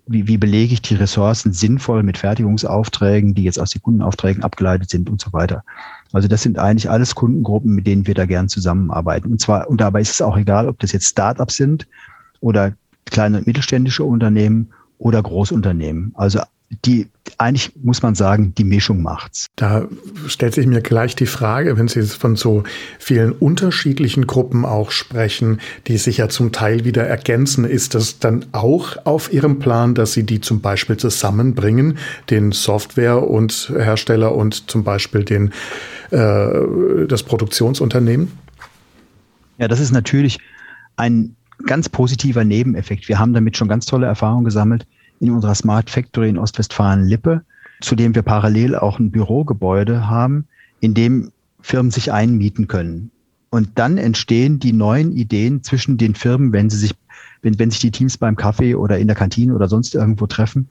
wie, 0.06 0.26
wie 0.26 0.38
belege 0.38 0.72
ich 0.72 0.82
die 0.82 0.94
Ressourcen 0.94 1.52
sinnvoll 1.52 2.02
mit 2.02 2.18
Fertigungsaufträgen, 2.18 3.34
die 3.34 3.44
jetzt 3.44 3.60
aus 3.60 3.70
den 3.70 3.82
Kundenaufträgen 3.82 4.42
abgeleitet 4.42 4.90
sind 4.90 5.08
und 5.10 5.20
so 5.20 5.32
weiter. 5.32 5.62
Also 6.12 6.26
das 6.26 6.42
sind 6.42 6.58
eigentlich 6.58 6.90
alles 6.90 7.14
Kundengruppen, 7.14 7.74
mit 7.74 7.86
denen 7.86 8.06
wir 8.06 8.14
da 8.14 8.26
gern 8.26 8.48
zusammenarbeiten. 8.48 9.30
Und 9.30 9.40
zwar, 9.40 9.68
und 9.68 9.80
dabei 9.80 10.00
ist 10.00 10.12
es 10.12 10.22
auch 10.22 10.36
egal, 10.36 10.68
ob 10.68 10.78
das 10.78 10.92
jetzt 10.92 11.06
Startups 11.06 11.56
sind 11.56 11.86
oder 12.40 12.72
kleine 13.04 13.38
und 13.38 13.46
mittelständische 13.46 14.04
Unternehmen 14.04 14.70
oder 14.98 15.22
Großunternehmen. 15.22 16.12
Also 16.14 16.40
die 16.84 17.08
eigentlich 17.36 17.72
muss 17.82 18.02
man 18.02 18.14
sagen, 18.14 18.54
die 18.56 18.64
Mischung 18.64 19.02
macht's. 19.02 19.46
Da 19.56 19.86
stellt 20.26 20.54
sich 20.54 20.66
mir 20.66 20.80
gleich 20.80 21.14
die 21.14 21.26
Frage, 21.26 21.76
wenn 21.78 21.88
Sie 21.88 22.02
von 22.02 22.36
so 22.36 22.64
vielen 22.98 23.32
unterschiedlichen 23.32 24.26
Gruppen 24.26 24.64
auch 24.64 24.90
sprechen, 24.90 25.60
die 25.86 25.98
sich 25.98 26.18
ja 26.18 26.28
zum 26.28 26.52
Teil 26.52 26.84
wieder 26.84 27.06
ergänzen, 27.06 27.64
ist 27.64 27.94
das 27.94 28.18
dann 28.18 28.46
auch 28.52 28.96
auf 29.04 29.32
Ihrem 29.32 29.58
Plan, 29.58 29.94
dass 29.94 30.12
Sie 30.12 30.24
die 30.24 30.40
zum 30.40 30.60
Beispiel 30.60 30.96
zusammenbringen, 30.96 31.98
den 32.30 32.52
Software- 32.52 33.28
und 33.28 33.72
Hersteller 33.74 34.34
und 34.34 34.70
zum 34.70 34.84
Beispiel 34.84 35.24
den, 35.24 35.52
äh, 36.10 37.06
das 37.06 37.22
Produktionsunternehmen? 37.22 38.32
Ja, 39.58 39.68
das 39.68 39.80
ist 39.80 39.92
natürlich 39.92 40.38
ein 40.96 41.36
ganz 41.66 41.88
positiver 41.88 42.44
Nebeneffekt. 42.44 43.08
Wir 43.08 43.18
haben 43.18 43.32
damit 43.32 43.56
schon 43.56 43.68
ganz 43.68 43.86
tolle 43.86 44.06
Erfahrungen 44.06 44.44
gesammelt 44.44 44.86
in 45.20 45.30
unserer 45.30 45.54
Smart 45.54 45.90
Factory 45.90 46.28
in 46.28 46.38
Ostwestfalen-Lippe, 46.38 47.42
zu 47.80 47.94
dem 47.94 48.14
wir 48.14 48.22
parallel 48.22 48.74
auch 48.74 48.98
ein 48.98 49.10
Bürogebäude 49.10 50.08
haben, 50.08 50.46
in 50.80 50.94
dem 50.94 51.30
Firmen 51.60 51.90
sich 51.90 52.12
einmieten 52.12 52.68
können. 52.68 53.10
Und 53.50 53.70
dann 53.76 53.98
entstehen 53.98 54.58
die 54.58 54.72
neuen 54.72 55.12
Ideen 55.12 55.62
zwischen 55.62 55.96
den 55.96 56.14
Firmen, 56.14 56.52
wenn 56.52 56.70
sie 56.70 56.76
sich, 56.76 56.94
wenn, 57.42 57.58
wenn 57.58 57.70
sich 57.70 57.80
die 57.80 57.90
Teams 57.90 58.18
beim 58.18 58.36
Kaffee 58.36 58.74
oder 58.74 58.98
in 58.98 59.06
der 59.06 59.16
Kantine 59.16 59.54
oder 59.54 59.68
sonst 59.68 59.94
irgendwo 59.94 60.26
treffen. 60.26 60.68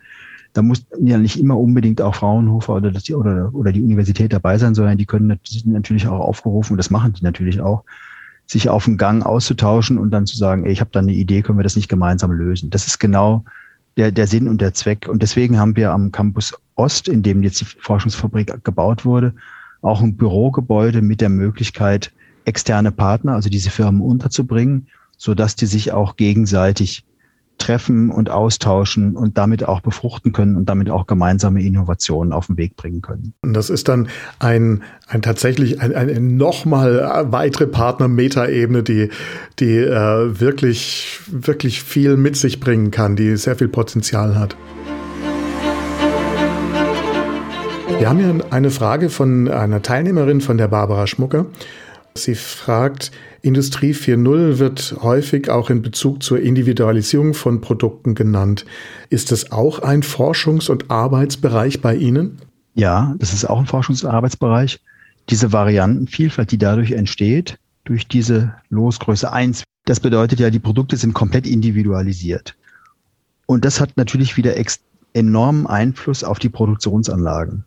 Da 0.54 0.62
muss 0.62 0.86
ja 1.00 1.18
nicht 1.18 1.40
immer 1.40 1.58
unbedingt 1.58 2.02
auch 2.02 2.16
Fraunhofer 2.16 2.76
oder, 2.76 2.92
das, 2.92 3.10
oder, 3.10 3.54
oder 3.54 3.72
die 3.72 3.82
Universität 3.82 4.32
dabei 4.32 4.58
sein, 4.58 4.76
sondern 4.76 4.98
die 4.98 5.06
können 5.06 5.40
natürlich 5.66 6.08
auch 6.08 6.20
aufgerufen, 6.20 6.74
und 6.74 6.78
das 6.78 6.90
machen 6.90 7.14
die 7.14 7.24
natürlich 7.24 7.62
auch, 7.62 7.84
sich 8.46 8.70
auf 8.70 8.86
dem 8.86 8.98
Gang 8.98 9.26
auszutauschen 9.26 9.98
und 9.98 10.12
dann 10.12 10.26
zu 10.26 10.38
sagen, 10.38 10.66
ey, 10.66 10.72
ich 10.72 10.80
habe 10.80 10.90
da 10.94 11.00
eine 11.00 11.12
Idee, 11.12 11.42
können 11.42 11.60
wir 11.60 11.64
das 11.64 11.76
nicht 11.76 11.90
gemeinsam 11.90 12.32
lösen. 12.32 12.70
Das 12.70 12.88
ist 12.88 12.98
genau 12.98 13.44
der, 13.98 14.12
der 14.12 14.28
Sinn 14.28 14.48
und 14.48 14.62
der 14.62 14.74
Zweck. 14.74 15.08
Und 15.10 15.22
deswegen 15.22 15.60
haben 15.60 15.76
wir 15.76 15.92
am 15.92 16.12
Campus 16.12 16.54
Ost, 16.76 17.08
in 17.08 17.24
dem 17.24 17.44
jetzt 17.44 17.60
die 17.60 17.66
Forschungsfabrik 17.66 18.64
gebaut 18.64 19.04
wurde, 19.04 19.34
auch 19.82 20.02
ein 20.02 20.16
Bürogebäude 20.16 21.02
mit 21.02 21.22
der 21.22 21.30
Möglichkeit, 21.30 22.12
externe 22.46 22.92
Partner, 22.92 23.34
also 23.34 23.50
diese 23.50 23.72
Firmen 23.72 24.02
unterzubringen, 24.02 24.88
so 25.18 25.34
dass 25.34 25.56
die 25.56 25.66
sich 25.66 25.92
auch 25.92 26.16
gegenseitig 26.16 27.04
treffen 27.58 28.10
und 28.10 28.30
austauschen 28.30 29.16
und 29.16 29.38
damit 29.38 29.68
auch 29.68 29.82
befruchten 29.82 30.32
können 30.32 30.56
und 30.56 30.68
damit 30.70 30.90
auch 30.90 31.08
gemeinsame 31.08 31.62
Innovationen 31.62 32.34
auf 32.34 32.48
den 32.48 32.58
Weg 32.58 32.76
bringen 32.76 33.02
können. 33.02 33.34
Und 33.42 33.54
das 33.54 33.70
ist 33.70 33.88
dann 33.88 34.08
ein, 34.40 34.84
ein 35.08 35.22
tatsächlich 35.22 35.82
ein, 35.82 35.94
eine 35.94 36.20
nochmal 36.20 37.28
weitere 37.32 37.68
Partner-Meta-Ebene, 37.68 38.84
die, 38.84 39.10
die 39.60 39.78
äh, 39.78 40.40
wirklich, 40.40 41.20
wirklich 41.30 41.84
viel 41.84 42.18
mit 42.18 42.36
sich 42.36 42.60
bringen 42.60 42.92
kann, 42.92 43.16
die 43.16 43.36
sehr 43.38 43.56
viel 43.56 43.68
Potenzial 43.68 44.38
hat. 44.38 44.56
Wir 48.00 48.10
haben 48.10 48.20
hier 48.20 48.46
eine 48.52 48.70
Frage 48.70 49.10
von 49.10 49.48
einer 49.48 49.82
Teilnehmerin 49.82 50.40
von 50.40 50.60
der 50.60 50.68
Barbara 50.68 51.08
Schmucker. 51.08 51.48
Sie 52.24 52.36
fragt, 52.36 53.12
Industrie 53.42 53.94
4.0 53.94 54.60
wird 54.60 54.98
häufig 55.02 55.50
auch 55.50 55.70
in 55.70 55.82
Bezug 55.82 56.24
zur 56.24 56.40
Individualisierung 56.40 57.34
von 57.34 57.62
Produkten 57.62 58.16
genannt. 58.16 58.66
Ist 59.10 59.32
das 59.32 59.52
auch 59.52 59.80
ein 59.80 60.04
Forschungs- 60.04 60.70
und 60.70 60.92
Arbeitsbereich 60.92 61.82
bei 61.82 61.96
Ihnen? 61.96 62.40
Ja, 62.74 63.16
das 63.20 63.34
ist 63.34 63.46
auch 63.46 63.60
ein 63.60 63.66
Forschungs- 63.66 64.04
und 64.04 64.12
Arbeitsbereich. 64.12 64.80
Diese 65.30 65.52
Variantenvielfalt, 65.52 66.52
die 66.52 66.58
dadurch 66.58 66.92
entsteht, 66.92 67.58
durch 67.86 68.08
diese 68.08 68.54
Losgröße 68.70 69.32
1, 69.32 69.64
das 69.86 70.00
bedeutet 70.00 70.40
ja, 70.40 70.50
die 70.50 70.60
Produkte 70.60 70.98
sind 70.98 71.14
komplett 71.14 71.48
individualisiert. 71.48 72.56
Und 73.46 73.64
das 73.64 73.80
hat 73.80 73.96
natürlich 73.96 74.36
wieder 74.36 74.56
enormen 75.14 75.68
Einfluss 75.68 76.24
auf 76.24 76.38
die 76.38 76.50
Produktionsanlagen, 76.50 77.64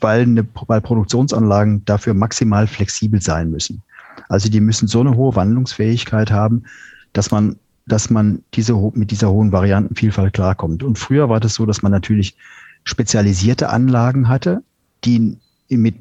weil, 0.00 0.22
eine, 0.22 0.46
weil 0.66 0.80
Produktionsanlagen 0.80 1.84
dafür 1.84 2.14
maximal 2.14 2.66
flexibel 2.66 3.20
sein 3.20 3.50
müssen. 3.50 3.82
Also 4.28 4.48
die 4.48 4.60
müssen 4.60 4.88
so 4.88 5.00
eine 5.00 5.16
hohe 5.16 5.34
Wandlungsfähigkeit 5.34 6.30
haben, 6.30 6.64
dass 7.12 7.30
man, 7.30 7.56
dass 7.86 8.10
man 8.10 8.42
diese, 8.54 8.74
mit 8.94 9.10
dieser 9.10 9.30
hohen 9.30 9.52
Variantenvielfalt 9.52 10.34
klarkommt. 10.34 10.82
Und 10.82 10.98
früher 10.98 11.28
war 11.28 11.40
das 11.40 11.54
so, 11.54 11.66
dass 11.66 11.82
man 11.82 11.92
natürlich 11.92 12.36
spezialisierte 12.84 13.70
Anlagen 13.70 14.28
hatte, 14.28 14.62
die 15.04 15.36
mit 15.68 15.96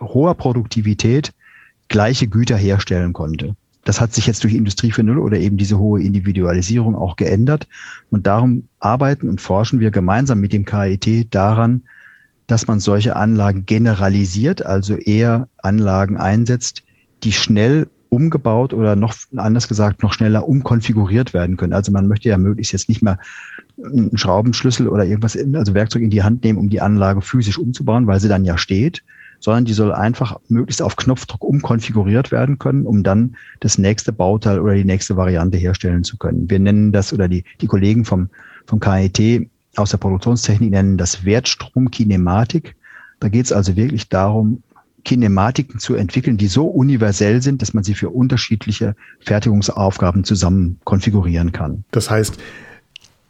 hoher 0.00 0.34
Produktivität 0.34 1.32
gleiche 1.88 2.26
Güter 2.26 2.56
herstellen 2.56 3.12
konnte. 3.12 3.54
Das 3.84 4.00
hat 4.00 4.14
sich 4.14 4.26
jetzt 4.26 4.44
durch 4.44 4.54
Industrie 4.54 4.92
4.0 4.92 5.18
oder 5.18 5.38
eben 5.38 5.56
diese 5.56 5.78
hohe 5.78 6.02
Individualisierung 6.02 6.94
auch 6.94 7.16
geändert. 7.16 7.66
Und 8.10 8.26
darum 8.26 8.68
arbeiten 8.78 9.28
und 9.28 9.40
forschen 9.40 9.80
wir 9.80 9.90
gemeinsam 9.90 10.40
mit 10.40 10.52
dem 10.52 10.64
KIT 10.64 11.34
daran, 11.34 11.82
dass 12.46 12.66
man 12.66 12.80
solche 12.80 13.16
Anlagen 13.16 13.66
generalisiert, 13.66 14.64
also 14.64 14.94
eher 14.94 15.48
Anlagen 15.58 16.16
einsetzt, 16.16 16.84
die 17.24 17.32
schnell 17.32 17.88
umgebaut 18.08 18.74
oder 18.74 18.94
noch 18.94 19.14
anders 19.36 19.68
gesagt 19.68 20.02
noch 20.02 20.12
schneller 20.12 20.46
umkonfiguriert 20.46 21.32
werden 21.32 21.56
können. 21.56 21.72
Also 21.72 21.92
man 21.92 22.08
möchte 22.08 22.28
ja 22.28 22.36
möglichst 22.36 22.72
jetzt 22.72 22.90
nicht 22.90 23.02
mehr 23.02 23.18
einen 23.82 24.18
Schraubenschlüssel 24.18 24.86
oder 24.86 25.04
irgendwas, 25.06 25.36
also 25.54 25.72
Werkzeug 25.72 26.02
in 26.02 26.10
die 26.10 26.22
Hand 26.22 26.44
nehmen, 26.44 26.58
um 26.58 26.68
die 26.68 26.82
Anlage 26.82 27.22
physisch 27.22 27.58
umzubauen, 27.58 28.06
weil 28.06 28.20
sie 28.20 28.28
dann 28.28 28.44
ja 28.44 28.58
steht, 28.58 29.02
sondern 29.40 29.64
die 29.64 29.72
soll 29.72 29.92
einfach 29.92 30.38
möglichst 30.48 30.82
auf 30.82 30.96
Knopfdruck 30.96 31.42
umkonfiguriert 31.42 32.30
werden 32.30 32.58
können, 32.58 32.86
um 32.86 33.02
dann 33.02 33.34
das 33.60 33.78
nächste 33.78 34.12
Bauteil 34.12 34.60
oder 34.60 34.74
die 34.74 34.84
nächste 34.84 35.16
Variante 35.16 35.56
herstellen 35.56 36.04
zu 36.04 36.18
können. 36.18 36.50
Wir 36.50 36.58
nennen 36.58 36.92
das 36.92 37.14
oder 37.14 37.28
die, 37.28 37.44
die 37.62 37.66
Kollegen 37.66 38.04
vom, 38.04 38.28
vom 38.66 38.78
KIT 38.78 39.48
aus 39.76 39.90
der 39.90 39.98
Produktionstechnik 39.98 40.70
nennen 40.70 40.98
das 40.98 41.24
Wertstromkinematik. 41.24 42.76
Da 43.20 43.28
geht 43.28 43.46
es 43.46 43.52
also 43.52 43.74
wirklich 43.76 44.08
darum, 44.08 44.62
Kinematiken 45.04 45.78
zu 45.78 45.94
entwickeln, 45.94 46.36
die 46.36 46.48
so 46.48 46.66
universell 46.66 47.42
sind, 47.42 47.62
dass 47.62 47.74
man 47.74 47.84
sie 47.84 47.94
für 47.94 48.10
unterschiedliche 48.10 48.94
Fertigungsaufgaben 49.20 50.24
zusammen 50.24 50.78
konfigurieren 50.84 51.52
kann. 51.52 51.84
Das 51.90 52.10
heißt, 52.10 52.38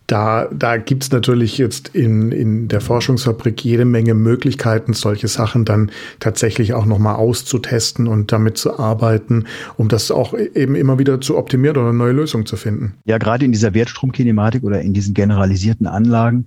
Da, 0.08 0.48
da 0.52 0.76
gibt 0.76 1.04
es 1.04 1.12
natürlich 1.12 1.56
jetzt 1.56 1.94
in, 1.94 2.32
in 2.32 2.68
der 2.68 2.82
Forschungsfabrik 2.82 3.64
jede 3.64 3.86
Menge 3.86 4.12
Möglichkeiten, 4.12 4.92
solche 4.92 5.28
Sachen 5.28 5.64
dann 5.64 5.90
tatsächlich 6.18 6.74
auch 6.74 6.84
nochmal 6.84 7.14
auszutesten 7.14 8.08
und 8.08 8.30
damit 8.30 8.58
zu 8.58 8.78
arbeiten, 8.78 9.46
um 9.78 9.88
das 9.88 10.10
auch 10.10 10.34
eben 10.34 10.74
immer 10.74 10.98
wieder 10.98 11.20
zu 11.20 11.38
optimieren 11.38 11.78
oder 11.78 11.92
neue 11.94 12.12
Lösungen 12.12 12.44
zu 12.44 12.56
finden. 12.56 12.94
Ja, 13.06 13.16
gerade 13.16 13.46
in 13.46 13.52
dieser 13.52 13.72
Wertstromkinematik 13.72 14.64
oder 14.64 14.82
in 14.82 14.92
diesen 14.92 15.14
generalisierten 15.14 15.86
Anlagen, 15.86 16.46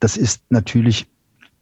das 0.00 0.16
ist 0.16 0.40
natürlich 0.48 1.06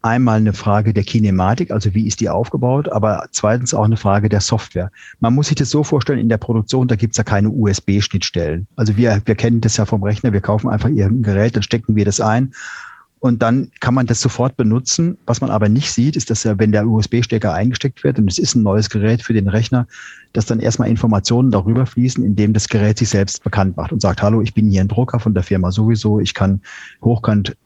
einmal 0.03 0.39
eine 0.39 0.53
Frage 0.53 0.95
der 0.95 1.05
Kinematik, 1.05 1.71
also 1.71 1.95
wie 1.95 2.07
ist 2.07 2.21
die 2.21 2.29
aufgebaut, 2.29 2.89
aber 2.89 3.27
zweitens 3.33 3.75
auch 3.75 3.85
eine 3.85 3.97
Frage 3.97 4.29
der 4.29 4.41
Software. 4.41 4.91
Man 5.21 5.35
muss 5.35 5.49
sich 5.49 5.57
das 5.57 5.71
so 5.71 5.85
vorstellen, 5.85 6.19
in 6.19 6.29
der 6.29 6.39
Produktion, 6.39 6.89
da 6.89 6.97
gibt's 6.97 7.19
ja 7.19 7.25
keine 7.25 7.51
USB-Schnittstellen. 7.51 8.67
Also 8.77 8.97
wir, 8.97 9.21
wir 9.25 9.35
kennen 9.35 9.61
das 9.61 9.77
ja 9.77 9.85
vom 9.85 10.03
Rechner, 10.03 10.33
wir 10.33 10.41
kaufen 10.41 10.69
einfach 10.69 10.89
irgendein 10.89 11.23
Gerät, 11.23 11.57
dann 11.57 11.63
stecken 11.63 11.97
wir 11.97 12.05
das 12.05 12.21
ein 12.21 12.53
und 13.21 13.43
dann 13.43 13.71
kann 13.81 13.93
man 13.93 14.07
das 14.07 14.23
sofort 14.23 14.57
benutzen. 14.57 15.19
Was 15.27 15.43
man 15.43 15.51
aber 15.51 15.69
nicht 15.69 15.93
sieht, 15.93 16.17
ist, 16.17 16.31
dass 16.31 16.47
wenn 16.47 16.73
der 16.73 16.87
USB-Stecker 16.87 17.53
eingesteckt 17.53 18.03
wird 18.03 18.19
und 18.19 18.31
es 18.31 18.39
ist 18.39 18.55
ein 18.55 18.63
neues 18.63 18.89
Gerät 18.89 19.23
für 19.23 19.35
den 19.35 19.49
Rechner, 19.49 19.87
dass 20.33 20.47
dann 20.47 20.61
erstmal 20.61 20.89
Informationen 20.89 21.51
darüber 21.51 21.85
fließen, 21.85 22.25
indem 22.25 22.55
das 22.55 22.69
Gerät 22.69 22.97
sich 22.97 23.11
selbst 23.11 23.45
bekannt 23.45 23.77
macht 23.77 23.93
und 23.93 24.01
sagt, 24.01 24.23
hallo, 24.23 24.41
ich 24.41 24.55
bin 24.55 24.71
hier 24.71 24.81
ein 24.81 24.89
Drucker 24.89 25.21
von 25.21 25.35
der 25.35 25.43
Firma 25.43 25.71
sowieso, 25.71 26.19
ich 26.19 26.33
kann 26.33 26.63
hochkant 27.05 27.57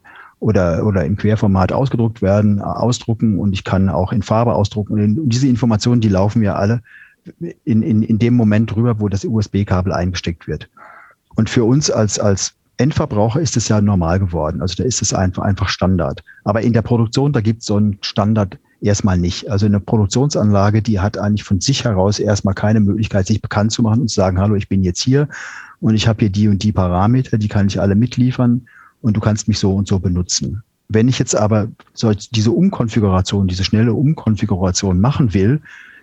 oder, 0.41 0.85
oder 0.87 1.05
im 1.05 1.16
Querformat 1.16 1.72
ausgedruckt 1.72 2.22
werden, 2.22 2.61
ausdrucken 2.61 3.39
und 3.39 3.53
ich 3.53 3.64
kann 3.64 3.89
auch 3.89 4.12
in 4.12 4.22
Farbe 4.22 4.55
ausdrucken. 4.55 4.95
Und 4.95 5.28
diese 5.28 5.49
Informationen, 5.49 6.01
die 6.01 6.09
laufen 6.09 6.43
ja 6.43 6.55
alle 6.55 6.82
in, 7.64 7.82
in, 7.82 8.03
in 8.03 8.18
dem 8.18 8.35
Moment 8.35 8.74
drüber, 8.74 9.01
wo 9.01 9.09
das 9.09 9.24
USB-Kabel 9.24 9.93
eingesteckt 9.93 10.47
wird. 10.47 10.68
Und 11.37 11.51
für 11.51 11.64
uns 11.64 11.91
als, 11.91 12.18
als 12.18 12.55
Endverbraucher 12.76 13.41
ist 13.41 13.57
es 13.57 13.68
ja 13.68 13.80
normal 13.80 14.18
geworden. 14.18 14.61
Also 14.61 14.74
da 14.76 14.85
ist 14.85 15.01
es 15.01 15.14
einfach, 15.14 15.43
einfach 15.43 15.68
Standard. 15.68 16.22
Aber 16.45 16.62
in 16.62 16.72
der 16.72 16.82
Produktion, 16.82 17.32
da 17.32 17.41
gibt 17.41 17.61
es 17.61 17.66
so 17.66 17.76
einen 17.76 17.99
Standard 18.03 18.59
erstmal 18.80 19.18
nicht. 19.18 19.51
Also 19.51 19.66
eine 19.66 19.80
Produktionsanlage, 19.80 20.82
die 20.82 21.01
hat 21.01 21.16
eigentlich 21.16 21.45
von 21.45 21.61
sich 21.61 21.85
heraus 21.85 22.18
erstmal 22.18 22.55
keine 22.55 22.80
Möglichkeit, 22.80 23.26
sich 23.26 23.41
bekannt 23.41 23.72
zu 23.72 23.82
machen 23.82 24.03
und 24.03 24.09
zu 24.09 24.16
sagen, 24.16 24.39
hallo, 24.39 24.55
ich 24.57 24.68
bin 24.68 24.82
jetzt 24.82 25.01
hier 25.01 25.28
und 25.80 25.95
ich 25.95 26.07
habe 26.09 26.20
hier 26.20 26.30
die 26.30 26.49
und 26.49 26.62
die 26.62 26.72
Parameter, 26.72 27.39
die 27.39 27.49
kann 27.49 27.66
ich 27.66 27.80
alle 27.80 27.95
mitliefern 27.95 28.66
und 29.05 29.14
du 29.14 29.20
kannst 29.20 29.48
mich 29.48 29.59
so 29.59 29.74
und 29.74 29.86
so 29.86 29.98
benutzen. 29.98 30.62
Wenn 30.88 31.09
ich 31.09 31.18
jetzt 31.18 31.36
aber 31.36 31.68
diese 32.32 32.50
Umkonfiguration, 32.50 33.46
diese 33.46 33.62
schnelle 33.62 33.92
Umkonfiguration 33.92 34.98
machen 34.98 35.34
will, 35.34 35.61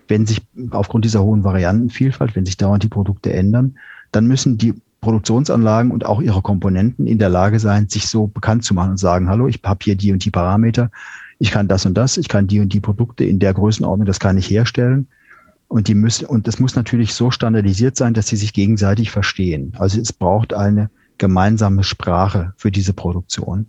wenn 0.07 0.27
sich 0.27 0.41
aufgrund 0.69 1.03
dieser 1.03 1.23
hohen 1.23 1.43
Variantenvielfalt, 1.43 2.35
wenn 2.35 2.45
sich 2.45 2.57
dauernd 2.57 2.83
die 2.83 2.89
Produkte 2.89 3.33
ändern, 3.33 3.75
dann 4.11 4.27
müssen 4.27 4.59
die 4.59 4.75
Produktionsanlagen 5.01 5.89
und 5.89 6.05
auch 6.05 6.21
ihre 6.21 6.43
Komponenten 6.43 7.07
in 7.07 7.17
der 7.17 7.29
Lage 7.29 7.59
sein, 7.59 7.89
sich 7.89 8.07
so 8.07 8.27
bekannt 8.27 8.65
zu 8.65 8.75
machen 8.75 8.91
und 8.91 8.97
sagen, 8.97 9.29
hallo, 9.29 9.47
ich 9.47 9.59
habe 9.63 9.79
hier 9.81 9.95
die 9.95 10.11
und 10.11 10.23
die 10.23 10.29
Parameter, 10.29 10.91
ich 11.39 11.49
kann 11.49 11.67
das 11.67 11.87
und 11.87 11.95
das, 11.95 12.17
ich 12.17 12.27
kann 12.27 12.45
die 12.45 12.59
und 12.59 12.71
die 12.71 12.81
Produkte 12.81 13.23
in 13.23 13.39
der 13.39 13.55
Größenordnung, 13.55 14.05
das 14.05 14.19
kann 14.19 14.37
ich 14.37 14.47
herstellen. 14.47 15.07
Und 15.67 15.87
die 15.87 15.95
müssen, 15.95 16.27
und 16.27 16.47
das 16.47 16.59
muss 16.59 16.75
natürlich 16.75 17.15
so 17.15 17.31
standardisiert 17.31 17.95
sein, 17.95 18.13
dass 18.13 18.27
sie 18.27 18.35
sich 18.35 18.53
gegenseitig 18.53 19.09
verstehen. 19.09 19.73
Also 19.79 19.99
es 19.99 20.13
braucht 20.13 20.53
eine 20.53 20.91
gemeinsame 21.17 21.83
Sprache 21.83 22.53
für 22.57 22.71
diese 22.71 22.93
Produktion. 22.93 23.67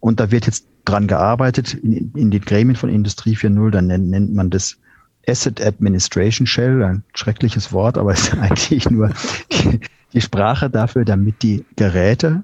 Und 0.00 0.20
da 0.20 0.30
wird 0.30 0.46
jetzt 0.46 0.66
dran 0.84 1.06
gearbeitet 1.06 1.74
in, 1.74 2.12
in 2.14 2.30
den 2.30 2.40
Gremien 2.40 2.76
von 2.76 2.90
Industrie 2.90 3.36
4.0, 3.36 3.70
dann 3.70 3.86
nennt, 3.86 4.08
nennt 4.08 4.34
man 4.34 4.50
das 4.50 4.78
Asset 5.26 5.64
Administration 5.64 6.46
Shell, 6.46 6.82
ein 6.82 7.04
schreckliches 7.14 7.72
Wort, 7.72 7.96
aber 7.96 8.12
es 8.12 8.28
ist 8.28 8.38
eigentlich 8.38 8.90
nur 8.90 9.10
die, 9.52 9.80
die 10.12 10.20
Sprache 10.20 10.70
dafür, 10.70 11.04
damit 11.04 11.42
die 11.42 11.64
Geräte, 11.76 12.42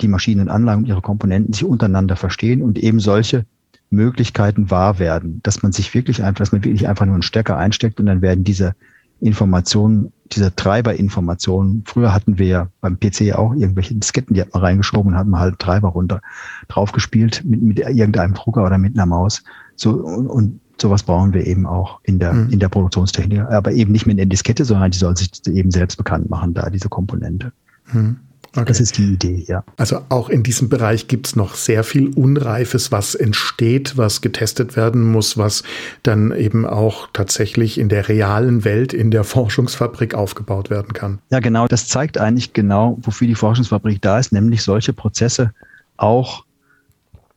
die 0.00 0.08
Maschinen 0.08 0.42
und 0.42 0.48
Anlagen 0.48 0.82
und 0.82 0.88
ihre 0.88 1.02
Komponenten 1.02 1.52
sich 1.52 1.64
untereinander 1.64 2.16
verstehen 2.16 2.62
und 2.62 2.78
eben 2.78 3.00
solche 3.00 3.46
Möglichkeiten 3.90 4.70
wahr 4.70 4.98
werden, 4.98 5.40
dass 5.42 5.62
man 5.62 5.72
sich 5.72 5.94
wirklich 5.94 6.22
einfach, 6.22 6.38
dass 6.38 6.52
man 6.52 6.64
wirklich 6.64 6.88
einfach 6.88 7.06
nur 7.06 7.14
einen 7.14 7.22
Stecker 7.22 7.56
einsteckt 7.56 8.00
und 8.00 8.06
dann 8.06 8.20
werden 8.20 8.44
diese 8.44 8.74
Informationen, 9.20 10.12
diese 10.32 10.54
Treiberinformationen. 10.54 11.84
Früher 11.86 12.12
hatten 12.12 12.38
wir 12.38 12.46
ja 12.46 12.68
beim 12.80 12.98
PC 12.98 13.34
auch 13.34 13.54
irgendwelche 13.54 13.94
Disketten, 13.94 14.34
die 14.34 14.40
hat 14.40 14.52
man 14.52 14.62
reingeschoben 14.62 15.12
und 15.12 15.18
hat 15.18 15.26
man 15.26 15.40
halt 15.40 15.58
Treiber 15.58 15.88
runter 15.88 16.20
drauf 16.68 16.92
gespielt 16.92 17.42
mit, 17.44 17.62
mit 17.62 17.78
irgendeinem 17.78 18.34
Drucker 18.34 18.64
oder 18.64 18.78
mit 18.78 18.94
einer 18.94 19.06
Maus. 19.06 19.42
So, 19.76 19.92
und, 19.92 20.26
und 20.26 20.60
sowas 20.80 21.02
brauchen 21.02 21.32
wir 21.32 21.46
eben 21.46 21.66
auch 21.66 22.00
in 22.02 22.18
der, 22.18 22.32
mhm. 22.32 22.50
in 22.50 22.58
der 22.58 22.68
Produktionstechnik. 22.68 23.40
Aber 23.40 23.72
eben 23.72 23.92
nicht 23.92 24.06
mit 24.06 24.18
einer 24.18 24.28
Diskette, 24.28 24.64
sondern 24.64 24.90
die 24.90 24.98
soll 24.98 25.16
sich 25.16 25.30
eben 25.46 25.70
selbst 25.70 25.96
bekannt 25.96 26.28
machen, 26.28 26.54
da 26.54 26.68
diese 26.70 26.88
Komponente. 26.88 27.52
Mhm. 27.92 28.18
Okay. 28.56 28.64
Das 28.66 28.80
ist 28.80 28.96
die 28.96 29.12
Idee, 29.12 29.44
ja. 29.46 29.64
Also 29.76 30.00
auch 30.08 30.28
in 30.28 30.42
diesem 30.42 30.68
Bereich 30.68 31.08
gibt 31.08 31.26
es 31.26 31.36
noch 31.36 31.54
sehr 31.54 31.84
viel 31.84 32.08
Unreifes, 32.14 32.90
was 32.90 33.14
entsteht, 33.14 33.96
was 33.96 34.22
getestet 34.22 34.76
werden 34.76 35.04
muss, 35.04 35.36
was 35.36 35.62
dann 36.02 36.32
eben 36.32 36.64
auch 36.64 37.08
tatsächlich 37.12 37.78
in 37.78 37.88
der 37.88 38.08
realen 38.08 38.64
Welt, 38.64 38.92
in 38.92 39.10
der 39.10 39.24
Forschungsfabrik 39.24 40.14
aufgebaut 40.14 40.70
werden 40.70 40.94
kann. 40.94 41.18
Ja, 41.30 41.40
genau. 41.40 41.66
Das 41.66 41.86
zeigt 41.86 42.18
eigentlich 42.18 42.54
genau, 42.54 42.98
wofür 43.02 43.28
die 43.28 43.34
Forschungsfabrik 43.34 44.00
da 44.00 44.18
ist, 44.18 44.32
nämlich 44.32 44.62
solche 44.62 44.92
Prozesse 44.92 45.52
auch 45.96 46.44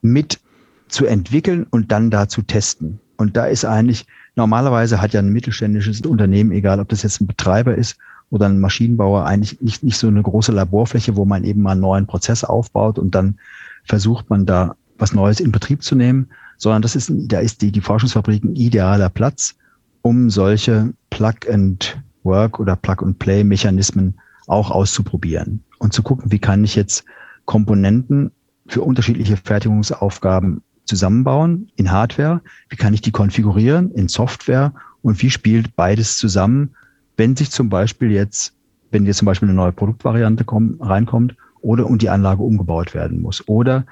mit 0.02 0.40
zu 0.88 1.06
entwickeln 1.06 1.68
und 1.70 1.92
dann 1.92 2.10
da 2.10 2.28
zu 2.30 2.42
testen. 2.42 3.00
Und 3.18 3.36
da 3.36 3.46
ist 3.46 3.66
eigentlich, 3.66 4.06
normalerweise 4.36 5.02
hat 5.02 5.14
ja 5.14 5.20
ein 5.20 5.30
mittelständisches 5.30 6.02
Unternehmen, 6.02 6.52
egal 6.52 6.80
ob 6.80 6.90
das 6.90 7.04
jetzt 7.04 7.20
ein 7.20 7.28
Betreiber 7.28 7.76
ist 7.76 7.98
oder 8.30 8.48
ein 8.48 8.60
Maschinenbauer 8.60 9.26
eigentlich 9.26 9.60
nicht, 9.62 9.84
nicht 9.84 9.98
so 9.98 10.08
eine 10.08 10.22
große 10.22 10.52
Laborfläche, 10.52 11.16
wo 11.16 11.26
man 11.26 11.44
eben 11.44 11.62
mal 11.62 11.72
einen 11.72 11.82
neuen 11.82 12.08
Prozess 12.08 12.44
aufbaut 12.44 13.00
und 13.00 13.16
dann 13.16 13.40
versucht 13.84 14.30
man 14.30 14.46
da 14.46 14.76
was 14.98 15.14
Neues 15.14 15.40
in 15.40 15.52
Betrieb 15.52 15.84
zu 15.84 15.96
nehmen, 15.96 16.28
sondern 16.58 16.82
das 16.82 16.96
ist, 16.96 17.12
da 17.12 17.40
ist 17.40 17.62
die, 17.62 17.72
die 17.72 17.82
Forschungsfabrik 17.82 18.44
ein 18.44 18.56
idealer 18.56 19.10
Platz, 19.10 19.56
um 20.02 20.30
solche 20.30 20.94
Plug-and-Work 21.10 22.60
oder 22.60 22.76
Plug-and-Play-Mechanismen 22.76 24.20
auch 24.48 24.70
auszuprobieren 24.72 25.64
und 25.80 25.94
zu 25.94 26.04
gucken, 26.04 26.32
wie 26.32 26.40
kann 26.40 26.64
ich 26.64 26.76
jetzt 26.76 27.06
Komponenten 27.46 28.32
für 28.68 28.82
unterschiedliche 28.82 29.38
Fertigungsaufgaben 29.38 30.62
zusammenbauen 30.86 31.72
in 31.76 31.92
Hardware, 31.92 32.42
wie 32.70 32.76
kann 32.76 32.94
ich 32.94 33.02
die 33.02 33.12
konfigurieren 33.12 33.92
in 33.92 34.08
Software 34.08 34.74
und 35.02 35.22
wie 35.22 35.30
spielt 35.30 35.76
beides 35.76 36.18
zusammen, 36.18 36.76
wenn 37.20 37.36
sich 37.36 37.52
zum 37.52 37.70
Beispiel 37.70 38.12
jetzt, 38.12 38.54
wenn 38.92 39.06
jetzt 39.06 39.18
zum 39.18 39.26
Beispiel 39.26 39.50
eine 39.50 39.56
neue 39.56 39.74
Produktvariante 39.74 40.46
kommt, 40.46 40.82
reinkommt 40.82 41.36
oder 41.62 41.86
und 41.86 42.02
die 42.02 42.10
Anlage 42.10 42.42
umgebaut 42.42 42.94
werden 42.94 43.22
muss 43.22 43.48
oder 43.48 43.86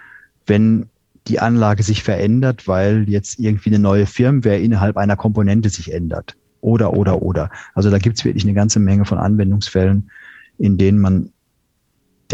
wenn 0.46 0.88
die 1.28 1.42
Anlage 1.42 1.84
sich 1.84 2.04
verändert, 2.04 2.70
weil 2.70 3.08
jetzt 3.10 3.38
irgendwie 3.38 3.70
eine 3.70 3.80
neue 3.80 4.06
Firmware 4.06 4.60
innerhalb 4.60 4.96
einer 4.96 5.18
Komponente 5.18 5.70
sich 5.70 5.94
ändert. 5.94 6.38
Oder, 6.62 6.94
oder, 6.94 7.22
oder. 7.22 7.52
Also 7.76 7.92
da 7.92 7.98
gibt 7.98 8.18
es 8.18 8.24
wirklich 8.24 8.46
eine 8.46 8.54
ganze 8.54 8.80
Menge 8.80 9.04
von 9.04 9.18
Anwendungsfällen, 9.18 10.10
in 10.58 10.78
denen 10.78 11.00
man 11.00 11.34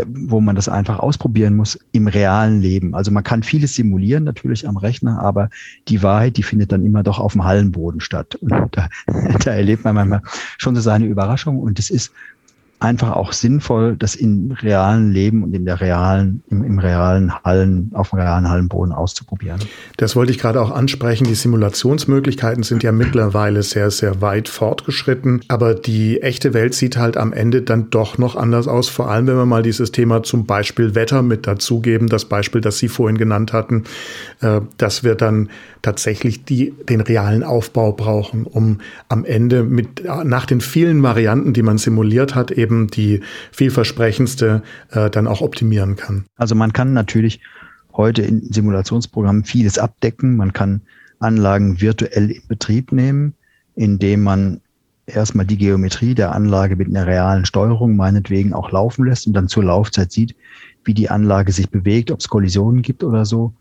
wo 0.08 0.42
man 0.42 0.56
das 0.56 0.70
einfach 0.70 1.00
ausprobieren 1.00 1.56
muss 1.56 1.80
im 1.92 2.08
realen 2.08 2.62
Leben. 2.62 2.96
Also 2.96 3.12
man 3.12 3.24
kann 3.24 3.44
vieles 3.44 3.76
simulieren 3.76 4.24
natürlich 4.24 4.68
am 4.68 4.78
Rechner, 4.78 5.22
aber 5.22 5.50
die 5.88 6.02
Wahrheit, 6.02 6.38
die 6.38 6.44
findet 6.44 6.72
dann 6.72 6.86
immer 6.86 7.04
doch 7.04 7.20
auf 7.20 7.34
dem 7.34 7.44
Hallenboden 7.44 8.00
statt. 8.00 8.36
Und 8.36 8.52
da, 8.72 8.90
da 9.44 9.52
erlebt 9.52 9.84
man 9.84 9.96
manchmal 9.96 10.22
schon 10.58 10.76
so 10.76 10.82
seine 10.82 11.06
Überraschung 11.06 11.60
und 11.60 11.80
es 11.80 11.90
ist 11.90 12.12
einfach 12.84 13.12
auch 13.12 13.32
sinnvoll, 13.32 13.96
das 13.98 14.16
im 14.16 14.52
realen 14.52 15.12
Leben 15.12 15.44
und 15.44 15.54
in 15.56 15.66
der 15.66 15.80
realen, 15.80 16.44
im, 16.50 16.64
im 16.64 16.80
realen 16.80 17.34
Hallen, 17.44 17.92
auf 17.94 18.10
dem 18.10 18.20
realen 18.20 18.50
Hallenboden 18.50 18.94
auszuprobieren. 18.94 19.60
Das 19.98 20.16
wollte 20.16 20.32
ich 20.32 20.40
gerade 20.40 20.62
auch 20.62 20.72
ansprechen. 20.72 21.26
Die 21.26 21.36
Simulationsmöglichkeiten 21.36 22.64
sind 22.64 22.84
ja 22.84 22.92
mittlerweile 22.92 23.64
sehr, 23.64 23.90
sehr 23.90 24.22
weit 24.22 24.50
fortgeschritten. 24.50 25.42
Aber 25.48 25.76
die 25.76 26.22
echte 26.22 26.54
Welt 26.54 26.74
sieht 26.74 26.98
halt 26.98 27.16
am 27.16 27.32
Ende 27.32 27.62
dann 27.62 27.90
doch 27.90 28.18
noch 28.18 28.36
anders 28.36 28.68
aus. 28.68 28.90
Vor 28.90 29.10
allem, 29.10 29.28
wenn 29.28 29.38
wir 29.38 29.46
mal 29.46 29.64
dieses 29.64 29.92
Thema 29.92 30.24
zum 30.24 30.46
Beispiel 30.46 30.94
Wetter 30.94 31.22
mit 31.22 31.48
dazugeben. 31.48 32.10
Das 32.10 32.26
Beispiel, 32.26 32.62
das 32.62 32.80
Sie 32.80 32.90
vorhin 32.90 33.18
genannt 33.18 33.54
hatten, 33.54 33.86
äh, 34.42 34.62
dass 34.78 35.04
wir 35.04 35.16
dann 35.16 35.50
tatsächlich 35.84 36.46
die, 36.46 36.74
den 36.90 37.02
realen 37.02 37.44
Aufbau 37.44 37.92
brauchen, 37.92 38.46
um 38.46 38.80
am 39.10 39.26
Ende 39.26 39.64
mit, 39.64 40.04
nach 40.06 40.48
den 40.48 40.62
vielen 40.62 41.04
Varianten, 41.04 41.54
die 41.54 41.62
man 41.62 41.78
simuliert 41.78 42.34
hat, 42.34 42.50
eben 42.50 42.88
die 42.88 43.20
vielversprechendste 43.52 44.64
äh, 44.90 45.12
dann 45.12 45.28
auch 45.28 45.42
optimieren 45.42 45.96
kann. 45.96 46.26
Also 46.38 46.56
man 46.56 46.74
kann 46.74 46.94
natürlich 46.94 47.42
heute 47.96 48.24
in 48.24 48.52
Simulationsprogrammen 48.52 49.44
vieles 49.44 49.78
abdecken. 49.78 50.38
Man 50.38 50.54
kann 50.54 50.82
Anlagen 51.20 51.80
virtuell 51.82 52.32
in 52.32 52.48
Betrieb 52.48 52.92
nehmen, 52.92 53.34
indem 53.76 54.24
man 54.24 54.62
erstmal 55.06 55.46
die 55.46 55.58
Geometrie 55.58 56.16
der 56.16 56.34
Anlage 56.34 56.78
mit 56.78 56.88
einer 56.88 57.06
realen 57.06 57.46
Steuerung 57.46 57.98
meinetwegen 57.98 58.54
auch 58.54 58.72
laufen 58.72 59.06
lässt 59.06 59.28
und 59.28 59.34
dann 59.34 59.50
zur 59.50 59.66
Laufzeit 59.66 60.14
sieht, 60.14 60.34
wie 60.86 60.94
die 60.94 61.10
Anlage 61.10 61.52
sich 61.52 61.70
bewegt, 61.70 62.10
ob 62.10 62.22
es 62.22 62.30
Kollisionen 62.30 62.82
gibt 62.82 63.04
oder 63.04 63.26
so. 63.26 63.54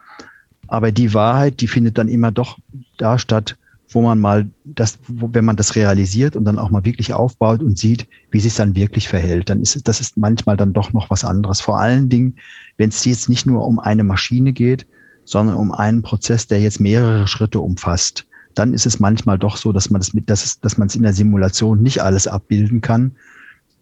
Aber 0.73 0.91
die 0.91 1.12
Wahrheit, 1.12 1.61
die 1.61 1.68
findet 1.68 1.99
dann 1.99 2.09
immer 2.09 2.33
doch 2.33 2.57
da 2.97 3.18
statt, 3.18 3.59
wo 3.91 4.01
man 4.01 4.18
mal 4.18 4.49
das, 4.64 4.99
wo, 5.07 5.29
wenn 5.31 5.45
man 5.45 5.57
das 5.57 5.77
realisiert 5.77 6.35
und 6.35 6.47
dann 6.47 6.59
auch 6.59 6.70
mal 6.70 6.87
wirklich 6.87 7.12
aufbaut 7.12 7.62
und 7.62 7.77
sieht, 7.77 8.09
wie 8.31 8.41
sich 8.41 8.55
dann 8.55 8.75
wirklich 8.75 9.07
verhält, 9.07 9.51
dann 9.51 9.61
ist 9.61 9.87
das 9.87 10.01
ist 10.01 10.16
manchmal 10.16 10.57
dann 10.57 10.73
doch 10.73 10.95
noch 10.95 11.11
was 11.11 11.27
anderes. 11.27 11.61
Vor 11.61 11.79
allen 11.79 12.09
Dingen, 12.09 12.37
wenn 12.79 12.89
es 12.89 13.05
jetzt 13.05 13.29
nicht 13.29 13.45
nur 13.45 13.66
um 13.66 13.81
eine 13.81 14.03
Maschine 14.03 14.55
geht, 14.55 14.87
sondern 15.27 15.57
um 15.57 15.73
einen 15.73 16.01
Prozess, 16.01 16.47
der 16.47 16.62
jetzt 16.62 16.81
mehrere 16.81 17.29
Schritte 17.29 17.61
umfasst, 17.61 18.27
dann 18.55 18.73
ist 18.73 18.87
es 18.87 18.99
manchmal 18.99 19.39
doch 19.39 19.59
so, 19.59 19.73
dass 19.73 19.91
man 19.91 20.01
das 20.01 20.14
mit, 20.14 20.31
dass, 20.31 20.59
dass 20.59 20.79
man 20.79 20.89
es 20.89 20.97
in 20.97 21.03
der 21.03 21.12
Simulation 21.12 21.83
nicht 21.83 22.03
alles 22.03 22.27
abbilden 22.27 22.81
kann, 22.81 23.12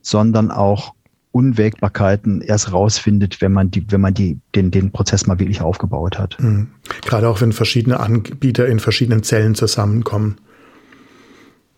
sondern 0.02 0.50
auch 0.50 0.94
Unwägbarkeiten 1.32 2.40
erst 2.40 2.72
rausfindet, 2.72 3.40
wenn 3.40 3.52
man 3.52 3.70
die, 3.70 3.90
wenn 3.90 4.00
man 4.00 4.14
die, 4.14 4.40
den, 4.54 4.70
den 4.70 4.90
Prozess 4.90 5.26
mal 5.26 5.38
wirklich 5.38 5.60
aufgebaut 5.60 6.18
hat. 6.18 6.36
Mhm. 6.40 6.68
Gerade 7.02 7.28
auch 7.28 7.40
wenn 7.40 7.52
verschiedene 7.52 8.00
Anbieter 8.00 8.66
in 8.66 8.80
verschiedenen 8.80 9.22
Zellen 9.22 9.54
zusammenkommen. 9.54 10.38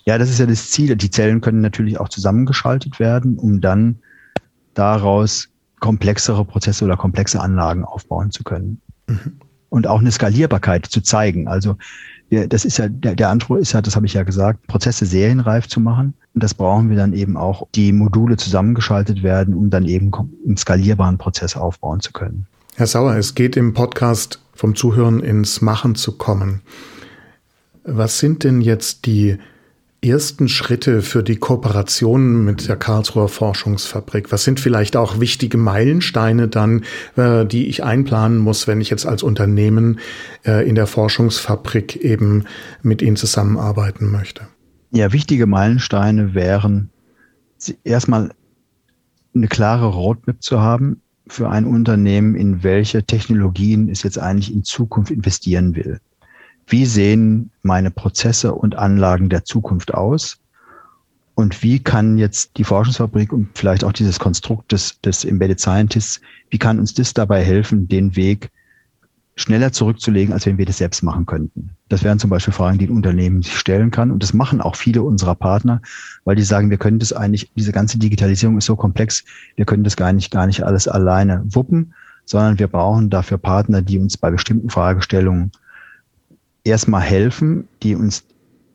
Ja, 0.04 0.18
das 0.18 0.30
ist 0.30 0.38
ja 0.38 0.46
das 0.46 0.70
Ziel. 0.70 0.96
Die 0.96 1.10
Zellen 1.10 1.40
können 1.40 1.60
natürlich 1.60 2.00
auch 2.00 2.08
zusammengeschaltet 2.08 2.98
werden, 2.98 3.38
um 3.38 3.60
dann 3.60 3.98
daraus 4.74 5.48
komplexere 5.80 6.44
Prozesse 6.44 6.84
oder 6.84 6.96
komplexe 6.96 7.40
Anlagen 7.40 7.84
aufbauen 7.84 8.30
zu 8.30 8.44
können. 8.44 8.80
Mhm. 9.06 9.38
Und 9.68 9.86
auch 9.86 10.00
eine 10.00 10.12
Skalierbarkeit 10.12 10.86
zu 10.86 11.02
zeigen. 11.02 11.48
Also 11.48 11.76
das 12.32 12.64
ist 12.64 12.78
ja, 12.78 12.88
der, 12.88 13.14
der 13.14 13.28
Anspruch 13.28 13.56
ist 13.56 13.72
ja, 13.72 13.82
das 13.82 13.94
habe 13.94 14.06
ich 14.06 14.14
ja 14.14 14.22
gesagt, 14.22 14.66
Prozesse 14.66 15.04
serienreif 15.04 15.68
zu 15.68 15.80
machen. 15.80 16.14
Und 16.34 16.42
das 16.42 16.54
brauchen 16.54 16.88
wir 16.88 16.96
dann 16.96 17.12
eben 17.12 17.36
auch, 17.36 17.66
die 17.74 17.92
Module 17.92 18.36
zusammengeschaltet 18.36 19.22
werden, 19.22 19.54
um 19.54 19.68
dann 19.68 19.84
eben 19.84 20.10
einen 20.46 20.56
skalierbaren 20.56 21.18
Prozess 21.18 21.56
aufbauen 21.56 22.00
zu 22.00 22.12
können. 22.12 22.46
Herr 22.76 22.86
Sauer, 22.86 23.16
es 23.16 23.34
geht 23.34 23.56
im 23.56 23.74
Podcast 23.74 24.40
vom 24.54 24.74
Zuhören 24.74 25.20
ins 25.20 25.60
Machen 25.60 25.94
zu 25.94 26.16
kommen. 26.16 26.62
Was 27.84 28.18
sind 28.18 28.44
denn 28.44 28.62
jetzt 28.62 29.04
die 29.04 29.38
ersten 30.02 30.48
Schritte 30.48 31.00
für 31.00 31.22
die 31.22 31.36
Kooperation 31.36 32.44
mit 32.44 32.68
der 32.68 32.76
Karlsruher 32.76 33.28
Forschungsfabrik? 33.28 34.32
Was 34.32 34.42
sind 34.42 34.58
vielleicht 34.58 34.96
auch 34.96 35.20
wichtige 35.20 35.56
Meilensteine 35.56 36.48
dann, 36.48 36.84
äh, 37.16 37.46
die 37.46 37.68
ich 37.68 37.84
einplanen 37.84 38.38
muss, 38.38 38.66
wenn 38.66 38.80
ich 38.80 38.90
jetzt 38.90 39.06
als 39.06 39.22
Unternehmen 39.22 40.00
äh, 40.44 40.68
in 40.68 40.74
der 40.74 40.88
Forschungsfabrik 40.88 41.96
eben 41.96 42.44
mit 42.82 43.00
Ihnen 43.00 43.16
zusammenarbeiten 43.16 44.10
möchte? 44.10 44.48
Ja, 44.90 45.12
wichtige 45.12 45.46
Meilensteine 45.46 46.34
wären 46.34 46.90
erstmal 47.84 48.32
eine 49.34 49.46
klare 49.46 49.86
Roadmap 49.86 50.42
zu 50.42 50.60
haben 50.60 51.00
für 51.28 51.48
ein 51.48 51.64
Unternehmen, 51.64 52.34
in 52.34 52.64
welche 52.64 53.04
Technologien 53.04 53.88
es 53.88 54.02
jetzt 54.02 54.18
eigentlich 54.18 54.52
in 54.52 54.64
Zukunft 54.64 55.12
investieren 55.12 55.76
will 55.76 56.00
wie 56.72 56.86
sehen 56.86 57.50
meine 57.62 57.90
Prozesse 57.90 58.54
und 58.54 58.76
Anlagen 58.76 59.28
der 59.28 59.44
Zukunft 59.44 59.92
aus? 59.92 60.38
Und 61.34 61.62
wie 61.62 61.78
kann 61.78 62.16
jetzt 62.16 62.56
die 62.56 62.64
Forschungsfabrik 62.64 63.30
und 63.32 63.50
vielleicht 63.54 63.84
auch 63.84 63.92
dieses 63.92 64.18
Konstrukt 64.18 64.72
des, 64.72 64.98
des 65.02 65.24
Embedded 65.26 65.60
Scientists, 65.60 66.22
wie 66.48 66.58
kann 66.58 66.78
uns 66.78 66.94
das 66.94 67.12
dabei 67.12 67.44
helfen, 67.44 67.88
den 67.88 68.16
Weg 68.16 68.50
schneller 69.34 69.72
zurückzulegen, 69.72 70.32
als 70.32 70.46
wenn 70.46 70.56
wir 70.56 70.64
das 70.64 70.78
selbst 70.78 71.02
machen 71.02 71.26
könnten? 71.26 71.76
Das 71.90 72.04
wären 72.04 72.18
zum 72.18 72.30
Beispiel 72.30 72.54
Fragen, 72.54 72.78
die 72.78 72.86
ein 72.86 72.96
Unternehmen 72.96 73.42
sich 73.42 73.56
stellen 73.58 73.90
kann. 73.90 74.10
Und 74.10 74.22
das 74.22 74.32
machen 74.32 74.62
auch 74.62 74.76
viele 74.76 75.02
unserer 75.02 75.34
Partner, 75.34 75.82
weil 76.24 76.36
die 76.36 76.42
sagen, 76.42 76.70
wir 76.70 76.78
können 76.78 76.98
das 76.98 77.12
eigentlich, 77.12 77.52
diese 77.54 77.72
ganze 77.72 77.98
Digitalisierung 77.98 78.56
ist 78.56 78.66
so 78.66 78.76
komplex, 78.76 79.24
wir 79.56 79.66
können 79.66 79.84
das 79.84 79.96
gar 79.96 80.14
nicht, 80.14 80.30
gar 80.30 80.46
nicht 80.46 80.62
alles 80.62 80.88
alleine 80.88 81.42
wuppen, 81.44 81.92
sondern 82.24 82.58
wir 82.58 82.68
brauchen 82.68 83.10
dafür 83.10 83.36
Partner, 83.36 83.82
die 83.82 83.98
uns 83.98 84.16
bei 84.16 84.30
bestimmten 84.30 84.70
Fragestellungen 84.70 85.52
erstmal 86.64 87.02
helfen, 87.02 87.68
die 87.82 87.94
uns 87.94 88.24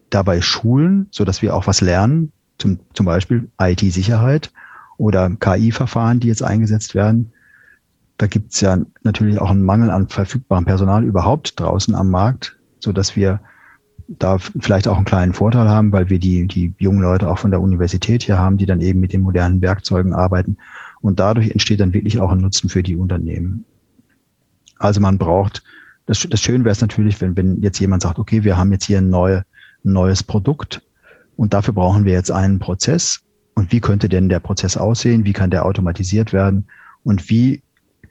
dabei 0.10 0.42
schulen, 0.42 1.08
so 1.12 1.26
dass 1.26 1.42
wir 1.42 1.56
auch 1.56 1.68
was 1.68 1.82
lernen, 1.82 2.32
zum, 2.58 2.80
zum 2.94 3.06
Beispiel 3.06 3.50
IT-Sicherheit 3.60 4.52
oder 4.98 5.30
KI-Verfahren, 5.30 6.20
die 6.20 6.28
jetzt 6.28 6.44
eingesetzt 6.44 6.96
werden. 6.96 7.32
Da 8.18 8.28
gibt 8.28 8.54
es 8.54 8.62
ja 8.62 8.80
natürlich 9.04 9.40
auch 9.40 9.52
einen 9.52 9.64
Mangel 9.64 9.92
an 9.92 10.08
verfügbarem 10.08 10.66
Personal 10.66 11.04
überhaupt 11.04 11.60
draußen 11.60 11.94
am 11.94 12.10
Markt, 12.10 12.58
so 12.80 12.92
dass 12.92 13.16
wir 13.16 13.40
da 14.08 14.38
vielleicht 14.38 14.88
auch 14.88 14.96
einen 14.96 15.06
kleinen 15.06 15.34
Vorteil 15.34 15.68
haben, 15.68 15.92
weil 15.92 16.10
wir 16.10 16.18
die, 16.18 16.48
die 16.48 16.74
jungen 16.80 17.02
Leute 17.02 17.30
auch 17.30 17.38
von 17.38 17.52
der 17.52 17.62
Universität 17.62 18.24
hier 18.24 18.38
haben, 18.38 18.58
die 18.58 18.66
dann 18.66 18.82
eben 18.82 19.02
mit 19.02 19.14
den 19.14 19.22
modernen 19.22 19.62
Werkzeugen 19.62 20.14
arbeiten. 20.14 20.58
Und 21.02 21.20
dadurch 21.20 21.52
entsteht 21.52 21.82
dann 21.82 21.94
wirklich 21.94 22.20
auch 22.20 22.32
ein 22.32 22.40
Nutzen 22.40 22.70
für 22.70 22.84
die 22.84 22.96
Unternehmen. 22.96 23.66
Also 24.80 25.02
man 25.02 25.18
braucht 25.18 25.64
das, 26.08 26.26
das 26.28 26.40
Schöne 26.40 26.64
wäre 26.64 26.72
es 26.72 26.82
natürlich, 26.82 27.22
wenn, 27.22 27.38
wenn 27.38 27.62
jetzt 27.62 27.80
jemand 27.80 28.02
sagt, 28.02 28.18
okay, 28.18 28.44
wir 28.44 28.58
haben 28.58 28.72
jetzt 28.72 28.86
hier 28.86 28.98
ein, 28.98 29.10
neue, 29.10 29.46
ein 29.86 29.94
neues 29.94 30.24
Produkt 30.24 30.82
und 31.36 31.54
dafür 31.54 31.74
brauchen 31.74 32.06
wir 32.06 32.14
jetzt 32.14 32.32
einen 32.32 32.60
Prozess. 32.60 33.20
Und 33.54 33.72
wie 33.72 33.82
könnte 33.82 34.10
denn 34.10 34.30
der 34.30 34.40
Prozess 34.40 34.78
aussehen? 34.78 35.26
Wie 35.26 35.34
kann 35.34 35.52
der 35.52 35.66
automatisiert 35.66 36.34
werden? 36.34 36.68
Und 37.04 37.30
wie 37.30 37.62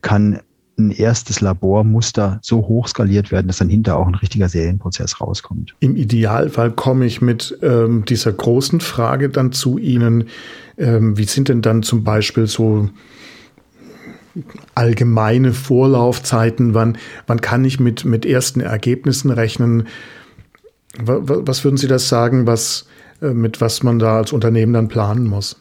kann 0.03 0.41
ein 0.79 0.91
erstes 0.91 1.41
Labormuster 1.41 2.39
so 2.43 2.59
hoch 2.59 2.89
skaliert 2.89 3.33
werden, 3.33 3.47
dass 3.47 3.59
dann 3.59 3.71
hinter 3.71 3.97
auch 3.97 4.07
ein 4.07 4.15
richtiger 4.15 4.49
Serienprozess 4.49 5.21
rauskommt. 5.23 5.75
Im 5.81 5.97
Idealfall 5.97 6.71
komme 6.71 7.07
ich 7.07 7.23
mit 7.23 7.59
ähm, 7.63 8.05
dieser 8.05 8.33
großen 8.33 8.81
Frage 8.81 9.31
dann 9.31 9.53
zu 9.53 9.79
Ihnen. 9.79 10.25
Ähm, 10.77 11.17
wie 11.17 11.25
sind 11.25 11.49
denn 11.49 11.63
dann 11.63 11.83
zum 11.83 12.05
Beispiel 12.05 12.47
so 12.47 12.91
allgemeine 14.75 15.53
Vorlaufzeiten? 15.53 16.75
Wann, 16.75 16.99
wann 17.27 17.41
kann 17.41 17.65
ich 17.65 17.81
mit, 17.81 18.05
mit 18.05 18.27
ersten 18.27 18.61
Ergebnissen 18.61 19.31
rechnen? 19.31 19.89
Was 20.99 21.65
würden 21.65 21.77
Sie 21.77 21.89
das 21.89 22.09
sagen, 22.09 22.47
was, 22.47 22.87
äh, 23.21 23.35
mit 23.35 23.61
was 23.61 23.83
man 23.83 23.99
da 23.99 24.17
als 24.17 24.33
Unternehmen 24.33 24.73
dann 24.73 24.89
planen 24.89 25.27
muss? 25.27 25.57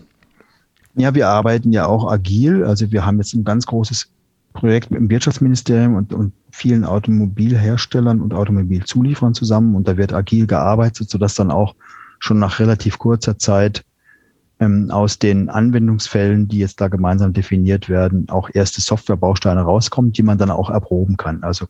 Ja, 0.95 1.13
wir 1.13 1.27
arbeiten 1.27 1.73
ja 1.73 1.87
auch 1.87 2.09
agil. 2.09 2.63
Also 2.63 2.91
wir 2.91 3.05
haben 3.05 3.17
jetzt 3.17 3.33
ein 3.33 3.43
ganz 3.43 3.65
großes 3.65 4.09
Projekt 4.53 4.91
mit 4.91 5.01
dem 5.01 5.09
Wirtschaftsministerium 5.09 5.95
und, 5.95 6.13
und 6.13 6.31
vielen 6.51 6.85
Automobilherstellern 6.85 8.21
und 8.21 8.33
Automobilzulieferern 8.33 9.33
zusammen. 9.33 9.75
Und 9.75 9.89
da 9.89 9.97
wird 9.97 10.13
agil 10.13 10.47
gearbeitet, 10.47 11.09
sodass 11.09 11.35
dann 11.35 11.51
auch 11.51 11.75
schon 12.19 12.39
nach 12.39 12.59
relativ 12.59 12.97
kurzer 12.97 13.37
Zeit 13.37 13.83
ähm, 14.59 14.89
aus 14.91 15.19
den 15.19 15.49
Anwendungsfällen, 15.49 16.47
die 16.47 16.59
jetzt 16.59 16.79
da 16.79 16.87
gemeinsam 16.87 17.33
definiert 17.33 17.89
werden, 17.89 18.29
auch 18.29 18.49
erste 18.53 18.81
Softwarebausteine 18.81 19.61
rauskommen, 19.61 20.11
die 20.11 20.23
man 20.23 20.37
dann 20.37 20.51
auch 20.51 20.69
erproben 20.69 21.17
kann. 21.17 21.43
Also 21.43 21.65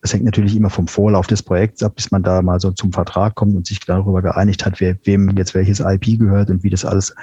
es 0.00 0.12
hängt 0.12 0.24
natürlich 0.24 0.54
immer 0.56 0.70
vom 0.70 0.86
Vorlauf 0.86 1.26
des 1.26 1.42
Projekts 1.42 1.82
ab, 1.82 1.96
bis 1.96 2.10
man 2.10 2.22
da 2.22 2.42
mal 2.42 2.60
so 2.60 2.70
zum 2.70 2.92
Vertrag 2.92 3.34
kommt 3.34 3.56
und 3.56 3.66
sich 3.66 3.80
darüber 3.80 4.22
geeinigt 4.22 4.64
hat, 4.64 4.80
wer, 4.80 4.96
wem 5.04 5.30
jetzt 5.36 5.54
welches 5.54 5.80
IP 5.80 6.18
gehört 6.18 6.50
und 6.50 6.62
wie 6.62 6.70
das 6.70 6.84
alles 6.84 7.14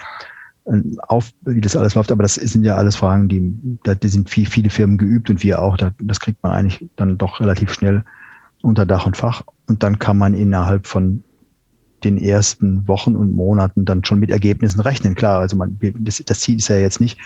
äh, 0.65 0.81
auf, 1.07 1.31
wie 1.41 1.61
das 1.61 1.75
alles 1.75 1.95
läuft. 1.95 2.11
Aber 2.11 2.23
das 2.23 2.35
sind 2.35 2.63
ja 2.63 2.75
alles 2.75 2.95
Fragen, 2.95 3.29
die, 3.29 3.79
die 3.85 4.07
sind 4.07 4.29
viel, 4.29 4.49
viele 4.49 4.69
Firmen 4.69 4.97
geübt 4.97 5.29
und 5.29 5.43
wir 5.43 5.61
auch. 5.61 5.77
Das 5.77 6.19
kriegt 6.19 6.43
man 6.43 6.51
eigentlich 6.51 6.89
dann 6.95 7.17
doch 7.17 7.39
relativ 7.39 7.71
schnell 7.71 8.03
unter 8.61 8.85
Dach 8.85 9.05
und 9.05 9.15
Fach. 9.15 9.43
Und 9.67 9.83
dann 9.83 9.99
kann 9.99 10.17
man 10.17 10.33
innerhalb 10.33 10.87
von 10.87 11.23
den 12.05 12.17
ersten 12.17 12.87
Wochen 12.87 13.15
und 13.15 13.33
Monaten 13.33 13.85
dann 13.85 14.05
schon 14.05 14.19
mit 14.19 14.29
Ergebnissen 14.29 14.79
rechnen. 14.79 15.15
Klar, 15.15 15.39
also 15.39 15.57
man, 15.57 15.77
das, 15.99 16.21
das 16.25 16.39
Ziel 16.39 16.57
ist 16.57 16.69
ja 16.69 16.77
jetzt 16.77 17.01
nicht, 17.01 17.17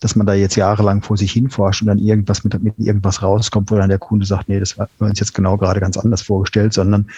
dass 0.00 0.14
man 0.14 0.26
da 0.26 0.34
jetzt 0.34 0.54
jahrelang 0.54 1.02
vor 1.02 1.16
sich 1.16 1.32
hinforscht 1.32 1.82
und 1.82 1.88
dann 1.88 1.98
irgendwas 1.98 2.44
mit, 2.44 2.62
mit 2.62 2.78
irgendwas 2.78 3.22
rauskommt, 3.22 3.70
wo 3.70 3.76
dann 3.76 3.88
der 3.88 3.98
Kunde 3.98 4.26
sagt, 4.26 4.48
nee, 4.48 4.60
das 4.60 4.78
war 4.78 4.88
uns 4.98 5.18
jetzt 5.18 5.34
genau 5.34 5.56
gerade 5.56 5.80
ganz 5.80 5.96
anders 5.96 6.22
vorgestellt, 6.22 6.72
sondern 6.72 7.08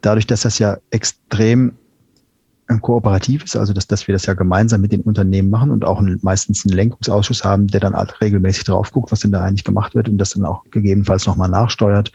dadurch, 0.00 0.26
dass 0.26 0.42
das 0.42 0.58
ja 0.58 0.78
extrem 0.90 1.72
kooperativ 2.80 3.44
ist, 3.44 3.56
also 3.56 3.72
dass, 3.72 3.86
dass 3.86 4.08
wir 4.08 4.14
das 4.14 4.26
ja 4.26 4.34
gemeinsam 4.34 4.80
mit 4.80 4.90
den 4.90 5.02
Unternehmen 5.02 5.50
machen 5.50 5.70
und 5.70 5.84
auch 5.84 6.00
ein, 6.00 6.18
meistens 6.22 6.64
einen 6.64 6.74
Lenkungsausschuss 6.74 7.44
haben, 7.44 7.66
der 7.66 7.80
dann 7.80 7.94
regelmäßig 7.94 8.64
drauf 8.64 8.90
guckt, 8.90 9.12
was 9.12 9.20
denn 9.20 9.32
da 9.32 9.44
eigentlich 9.44 9.64
gemacht 9.64 9.94
wird 9.94 10.08
und 10.08 10.18
das 10.18 10.30
dann 10.30 10.46
auch 10.46 10.64
gegebenenfalls 10.70 11.26
nochmal 11.26 11.50
nachsteuert 11.50 12.10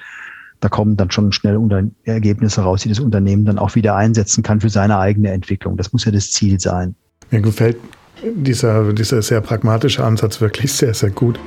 da 0.59 0.69
kommen 0.69 0.97
dann 0.97 1.11
schon 1.11 1.31
schnell 1.31 1.57
unter 1.57 1.83
Ergebnisse 2.03 2.61
raus, 2.61 2.81
die 2.81 2.89
das 2.89 2.99
Unternehmen 2.99 3.45
dann 3.45 3.57
auch 3.57 3.75
wieder 3.75 3.95
einsetzen 3.95 4.43
kann 4.43 4.59
für 4.59 4.69
seine 4.69 4.97
eigene 4.97 5.31
Entwicklung. 5.31 5.77
Das 5.77 5.93
muss 5.93 6.05
ja 6.05 6.11
das 6.11 6.31
Ziel 6.31 6.59
sein. 6.59 6.95
Mir 7.31 7.41
gefällt 7.41 7.77
dieser, 8.23 8.91
dieser 8.93 9.21
sehr 9.21 9.41
pragmatische 9.41 10.03
Ansatz 10.03 10.41
wirklich 10.41 10.73
sehr, 10.73 10.93
sehr 10.93 11.11
gut. 11.11 11.39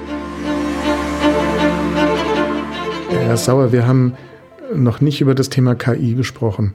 Herr 3.11 3.37
Sauer, 3.37 3.73
wir 3.73 3.87
haben 3.87 4.15
noch 4.75 5.01
nicht 5.01 5.21
über 5.21 5.35
das 5.35 5.51
Thema 5.51 5.75
KI 5.75 6.15
gesprochen. 6.15 6.75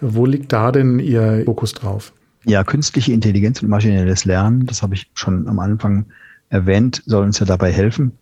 Wo 0.00 0.26
liegt 0.26 0.52
da 0.52 0.70
denn 0.70 0.98
Ihr 0.98 1.42
Fokus 1.44 1.72
drauf? 1.72 2.12
Ja, 2.44 2.62
künstliche 2.62 3.12
Intelligenz 3.12 3.62
und 3.62 3.68
maschinelles 3.68 4.24
Lernen, 4.24 4.66
das 4.66 4.82
habe 4.82 4.94
ich 4.94 5.10
schon 5.14 5.48
am 5.48 5.58
Anfang 5.58 6.06
erwähnt, 6.48 7.02
soll 7.06 7.24
uns 7.24 7.40
ja 7.40 7.46
dabei 7.46 7.72
helfen, 7.72 8.12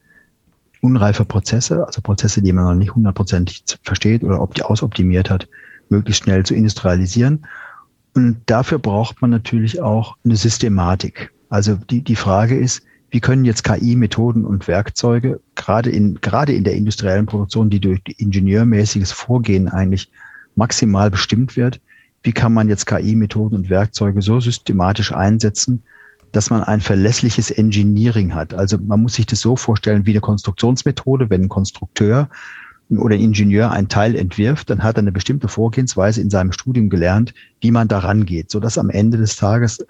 unreife 0.85 1.25
Prozesse, 1.25 1.87
also 1.87 2.03
Prozesse, 2.03 2.43
die 2.43 2.53
man 2.53 2.65
noch 2.65 2.75
nicht 2.75 2.95
hundertprozentig 2.95 3.65
versteht 3.83 4.23
oder 4.23 4.43
ob 4.43 4.61
ausoptimiert 4.61 5.31
hat, 5.31 5.49
möglichst 5.89 6.25
schnell 6.25 6.45
zu 6.45 6.55
industrialisieren. 6.55 7.47
Und 8.15 8.43
dafür 8.47 8.79
braucht 8.79 9.23
man 9.23 9.31
natürlich 9.31 9.81
auch 9.81 10.17
eine 10.25 10.37
Systematik. 10.37 11.33
Also 11.49 11.77
die, 11.77 12.03
die 12.03 12.17
Frage 12.17 12.57
ist, 12.57 12.83
wie 13.11 13.21
können 13.21 13.47
jetzt 13.47 13.65
KI-Methoden 13.65 14.45
und 14.45 14.69
Werkzeuge 14.69 15.41
gerade 15.55 15.89
in, 15.89 16.21
gerade 16.21 16.53
in 16.53 16.65
der 16.65 16.75
industriellen 16.75 17.27
Produktion, 17.27 17.71
die 17.71 17.81
durch 17.81 18.01
ingenieurmäßiges 18.19 19.11
Vorgehen 19.13 19.69
eigentlich 19.69 20.11
maximal 20.55 21.11
bestimmt 21.11 21.57
wird. 21.57 21.81
Wie 22.23 22.33
kann 22.33 22.53
man 22.53 22.69
jetzt 22.69 22.87
KI-Methoden 22.87 23.57
und 23.57 23.71
Werkzeuge 23.71 24.21
so 24.21 24.39
systematisch 24.39 25.13
einsetzen, 25.13 25.83
dass 26.35 26.51
man 26.51 26.63
ein 26.63 26.81
verlässliches 26.81 27.51
Engineering 27.51 28.35
hat. 28.35 28.55
Also 28.55 28.77
man 28.79 29.03
muss 29.03 29.15
sich 29.15 29.27
das 29.27 29.41
so 29.41 29.57
vorstellen 29.57 30.05
wie 30.07 30.11
eine 30.11 30.21
Konstruktionsmethode, 30.21 31.31
wenn 31.31 31.43
ein 31.43 31.49
Konstrukteur 31.49 32.29
oder 32.91 33.15
ein 33.15 33.21
Ingenieur 33.21 33.71
ein 33.71 33.89
Teil 33.89 34.15
entwirft, 34.15 34.69
dann 34.69 34.83
hat 34.83 34.97
er 34.97 35.01
eine 35.01 35.13
bestimmte 35.13 35.49
Vorgehensweise 35.49 36.21
in 36.21 36.31
seinem 36.31 36.53
Studium 36.53 36.91
gelernt, 36.91 37.35
wie 37.61 37.71
man 37.71 37.89
daran 37.89 38.27
geht, 38.27 38.51
sodass 38.51 38.79
am 38.79 38.91
Ende 38.91 39.17
des 39.17 39.37
Tages 39.37 39.85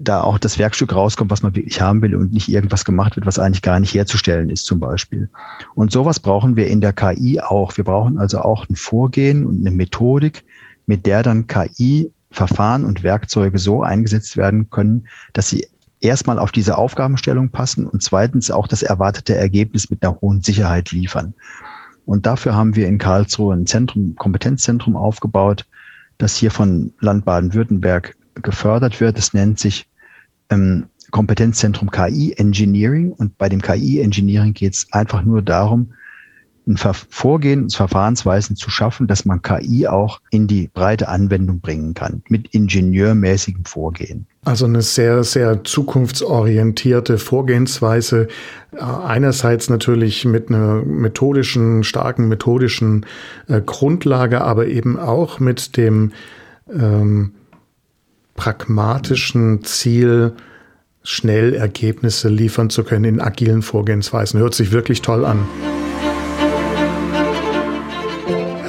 da 0.00 0.22
auch 0.22 0.38
das 0.38 0.58
Werkstück 0.58 0.94
rauskommt, 0.94 1.30
was 1.30 1.42
man 1.42 1.54
wirklich 1.54 1.80
haben 1.80 2.00
will 2.02 2.14
und 2.14 2.32
nicht 2.32 2.48
irgendwas 2.48 2.84
gemacht 2.84 3.16
wird, 3.16 3.26
was 3.26 3.38
eigentlich 3.38 3.62
gar 3.62 3.78
nicht 3.78 3.94
herzustellen 3.94 4.48
ist 4.48 4.64
zum 4.64 4.80
Beispiel. 4.80 5.28
Und 5.74 5.92
sowas 5.92 6.18
brauchen 6.18 6.56
wir 6.56 6.68
in 6.68 6.80
der 6.80 6.92
KI 6.92 7.40
auch. 7.40 7.76
Wir 7.76 7.84
brauchen 7.84 8.18
also 8.18 8.40
auch 8.40 8.68
ein 8.68 8.76
Vorgehen 8.76 9.44
und 9.44 9.60
eine 9.60 9.70
Methodik, 9.70 10.44
mit 10.86 11.04
der 11.04 11.22
dann 11.22 11.46
KI 11.46 12.10
Verfahren 12.32 12.84
und 12.84 13.02
Werkzeuge 13.02 13.58
so 13.58 13.82
eingesetzt 13.82 14.36
werden 14.36 14.70
können, 14.70 15.06
dass 15.32 15.48
sie 15.48 15.66
erstmal 16.00 16.38
auf 16.38 16.50
diese 16.50 16.76
Aufgabenstellung 16.76 17.50
passen 17.50 17.86
und 17.86 18.02
zweitens 18.02 18.50
auch 18.50 18.66
das 18.66 18.82
erwartete 18.82 19.36
Ergebnis 19.36 19.90
mit 19.90 20.02
einer 20.02 20.20
hohen 20.20 20.42
Sicherheit 20.42 20.90
liefern. 20.90 21.34
Und 22.04 22.26
dafür 22.26 22.54
haben 22.54 22.74
wir 22.74 22.88
in 22.88 22.98
Karlsruhe 22.98 23.54
ein 23.54 23.66
Zentrum, 23.66 24.16
Kompetenzzentrum 24.16 24.96
aufgebaut, 24.96 25.66
das 26.18 26.36
hier 26.36 26.50
von 26.50 26.92
Land 27.00 27.24
Baden-Württemberg 27.24 28.16
gefördert 28.34 29.00
wird. 29.00 29.18
Es 29.18 29.34
nennt 29.34 29.60
sich 29.60 29.86
ähm, 30.50 30.86
Kompetenzzentrum 31.10 31.90
KI 31.90 32.32
Engineering. 32.36 33.12
Und 33.12 33.38
bei 33.38 33.48
dem 33.48 33.62
KI 33.62 34.00
Engineering 34.00 34.52
geht 34.52 34.74
es 34.74 34.92
einfach 34.92 35.22
nur 35.22 35.42
darum, 35.42 35.92
ein 36.66 36.76
Vorgehen, 36.76 37.70
Verfahrensweisen 37.70 38.56
zu 38.56 38.70
schaffen, 38.70 39.06
dass 39.06 39.24
man 39.24 39.42
KI 39.42 39.88
auch 39.88 40.20
in 40.30 40.46
die 40.46 40.68
breite 40.72 41.08
Anwendung 41.08 41.60
bringen 41.60 41.94
kann, 41.94 42.22
mit 42.28 42.54
ingenieurmäßigem 42.54 43.64
Vorgehen. 43.64 44.26
Also 44.44 44.66
eine 44.66 44.82
sehr, 44.82 45.24
sehr 45.24 45.64
zukunftsorientierte 45.64 47.18
Vorgehensweise. 47.18 48.28
Einerseits 48.78 49.70
natürlich 49.70 50.24
mit 50.24 50.50
einer 50.50 50.82
methodischen, 50.82 51.84
starken 51.84 52.28
methodischen 52.28 53.06
äh, 53.48 53.60
Grundlage, 53.60 54.40
aber 54.40 54.66
eben 54.66 54.98
auch 54.98 55.40
mit 55.40 55.76
dem 55.76 56.12
ähm, 56.72 57.34
pragmatischen 58.34 59.64
Ziel, 59.64 60.32
schnell 61.04 61.54
Ergebnisse 61.54 62.28
liefern 62.28 62.70
zu 62.70 62.84
können 62.84 63.04
in 63.04 63.20
agilen 63.20 63.62
Vorgehensweisen. 63.62 64.38
Hört 64.38 64.54
sich 64.54 64.70
wirklich 64.70 65.02
toll 65.02 65.24
an. 65.24 65.46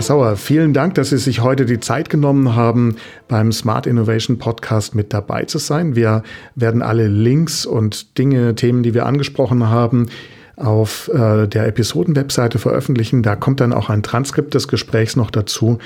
Sauer, 0.03 0.35
vielen 0.35 0.73
Dank, 0.73 0.95
dass 0.95 1.11
Sie 1.11 1.17
sich 1.17 1.39
heute 1.39 1.65
die 1.65 1.79
Zeit 1.79 2.09
genommen 2.09 2.55
haben, 2.55 2.97
beim 3.29 3.53
Smart 3.53 3.87
Innovation 3.87 4.37
Podcast 4.37 4.95
mit 4.95 5.13
dabei 5.13 5.45
zu 5.45 5.59
sein. 5.59 5.95
Wir 5.95 6.23
werden 6.55 6.81
alle 6.81 7.07
Links 7.07 7.65
und 7.65 8.17
Dinge, 8.17 8.53
Themen, 8.53 8.83
die 8.83 8.93
wir 8.93 9.05
angesprochen 9.05 9.69
haben, 9.69 10.07
auf 10.63 11.09
äh, 11.13 11.47
der 11.47 11.67
Episoden-Webseite 11.67 12.57
veröffentlichen. 12.57 13.21
Da 13.21 13.35
kommt 13.35 13.59
dann 13.59 13.73
auch 13.73 13.89
ein 13.89 14.03
Transkript 14.03 14.53
des 14.53 14.67
Gesprächs 14.67 15.15
noch 15.15 15.29
dazu. 15.29 15.79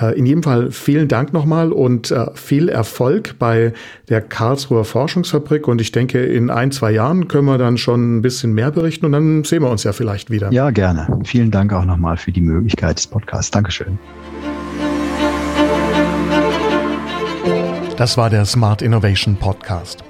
Äh, 0.00 0.18
in 0.18 0.26
jedem 0.26 0.42
Fall 0.42 0.70
vielen 0.70 1.08
Dank 1.08 1.32
nochmal 1.32 1.72
und 1.72 2.10
äh, 2.10 2.26
viel 2.34 2.68
Erfolg 2.68 3.36
bei 3.38 3.72
der 4.08 4.20
Karlsruher 4.20 4.84
Forschungsfabrik. 4.84 5.68
Und 5.68 5.80
ich 5.80 5.92
denke, 5.92 6.24
in 6.24 6.50
ein, 6.50 6.72
zwei 6.72 6.90
Jahren 6.90 7.28
können 7.28 7.46
wir 7.46 7.58
dann 7.58 7.78
schon 7.78 8.16
ein 8.16 8.22
bisschen 8.22 8.52
mehr 8.54 8.70
berichten 8.70 9.06
und 9.06 9.12
dann 9.12 9.44
sehen 9.44 9.62
wir 9.62 9.70
uns 9.70 9.84
ja 9.84 9.92
vielleicht 9.92 10.30
wieder. 10.30 10.50
Ja, 10.52 10.70
gerne. 10.70 11.20
Vielen 11.24 11.50
Dank 11.50 11.72
auch 11.72 11.84
nochmal 11.84 12.16
für 12.16 12.32
die 12.32 12.40
Möglichkeit 12.40 12.98
des 12.98 13.06
Podcasts. 13.06 13.50
Dankeschön. 13.50 13.98
Das 17.96 18.16
war 18.16 18.28
der 18.28 18.44
Smart 18.44 18.82
Innovation 18.82 19.36
Podcast. 19.36 20.02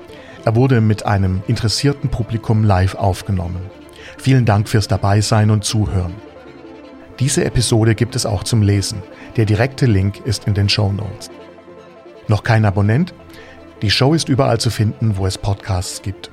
Er 0.47 0.57
wurde 0.57 0.81
mit 0.81 1.05
einem 1.05 1.43
interessierten 1.47 2.11
Publikum 2.11 2.65
live 2.65 2.95
aufgenommen. 2.95 3.84
Vielen 4.25 4.45
Dank 4.47 4.69
fürs 4.71 4.89
Dabeisein 4.89 5.51
und 5.51 5.67
Zuhören. 5.67 6.15
Diese 7.21 7.45
Episode 7.45 7.95
gibt 7.95 8.17
es 8.17 8.25
auch 8.25 8.43
zum 8.43 8.63
Lesen. 8.63 9.03
Der 9.37 9.45
direkte 9.45 9.85
Link 9.85 10.25
ist 10.25 10.47
in 10.47 10.55
den 10.55 10.71
Show 10.71 10.91
Notes. 10.91 11.31
Noch 12.27 12.43
kein 12.43 12.65
Abonnent? 12.65 13.13
Die 13.83 13.91
Show 13.91 14.15
ist 14.15 14.31
überall 14.31 14.59
zu 14.59 14.71
finden, 14.71 15.19
wo 15.19 15.27
es 15.27 15.37
Podcasts 15.37 16.01
gibt. 16.01 16.31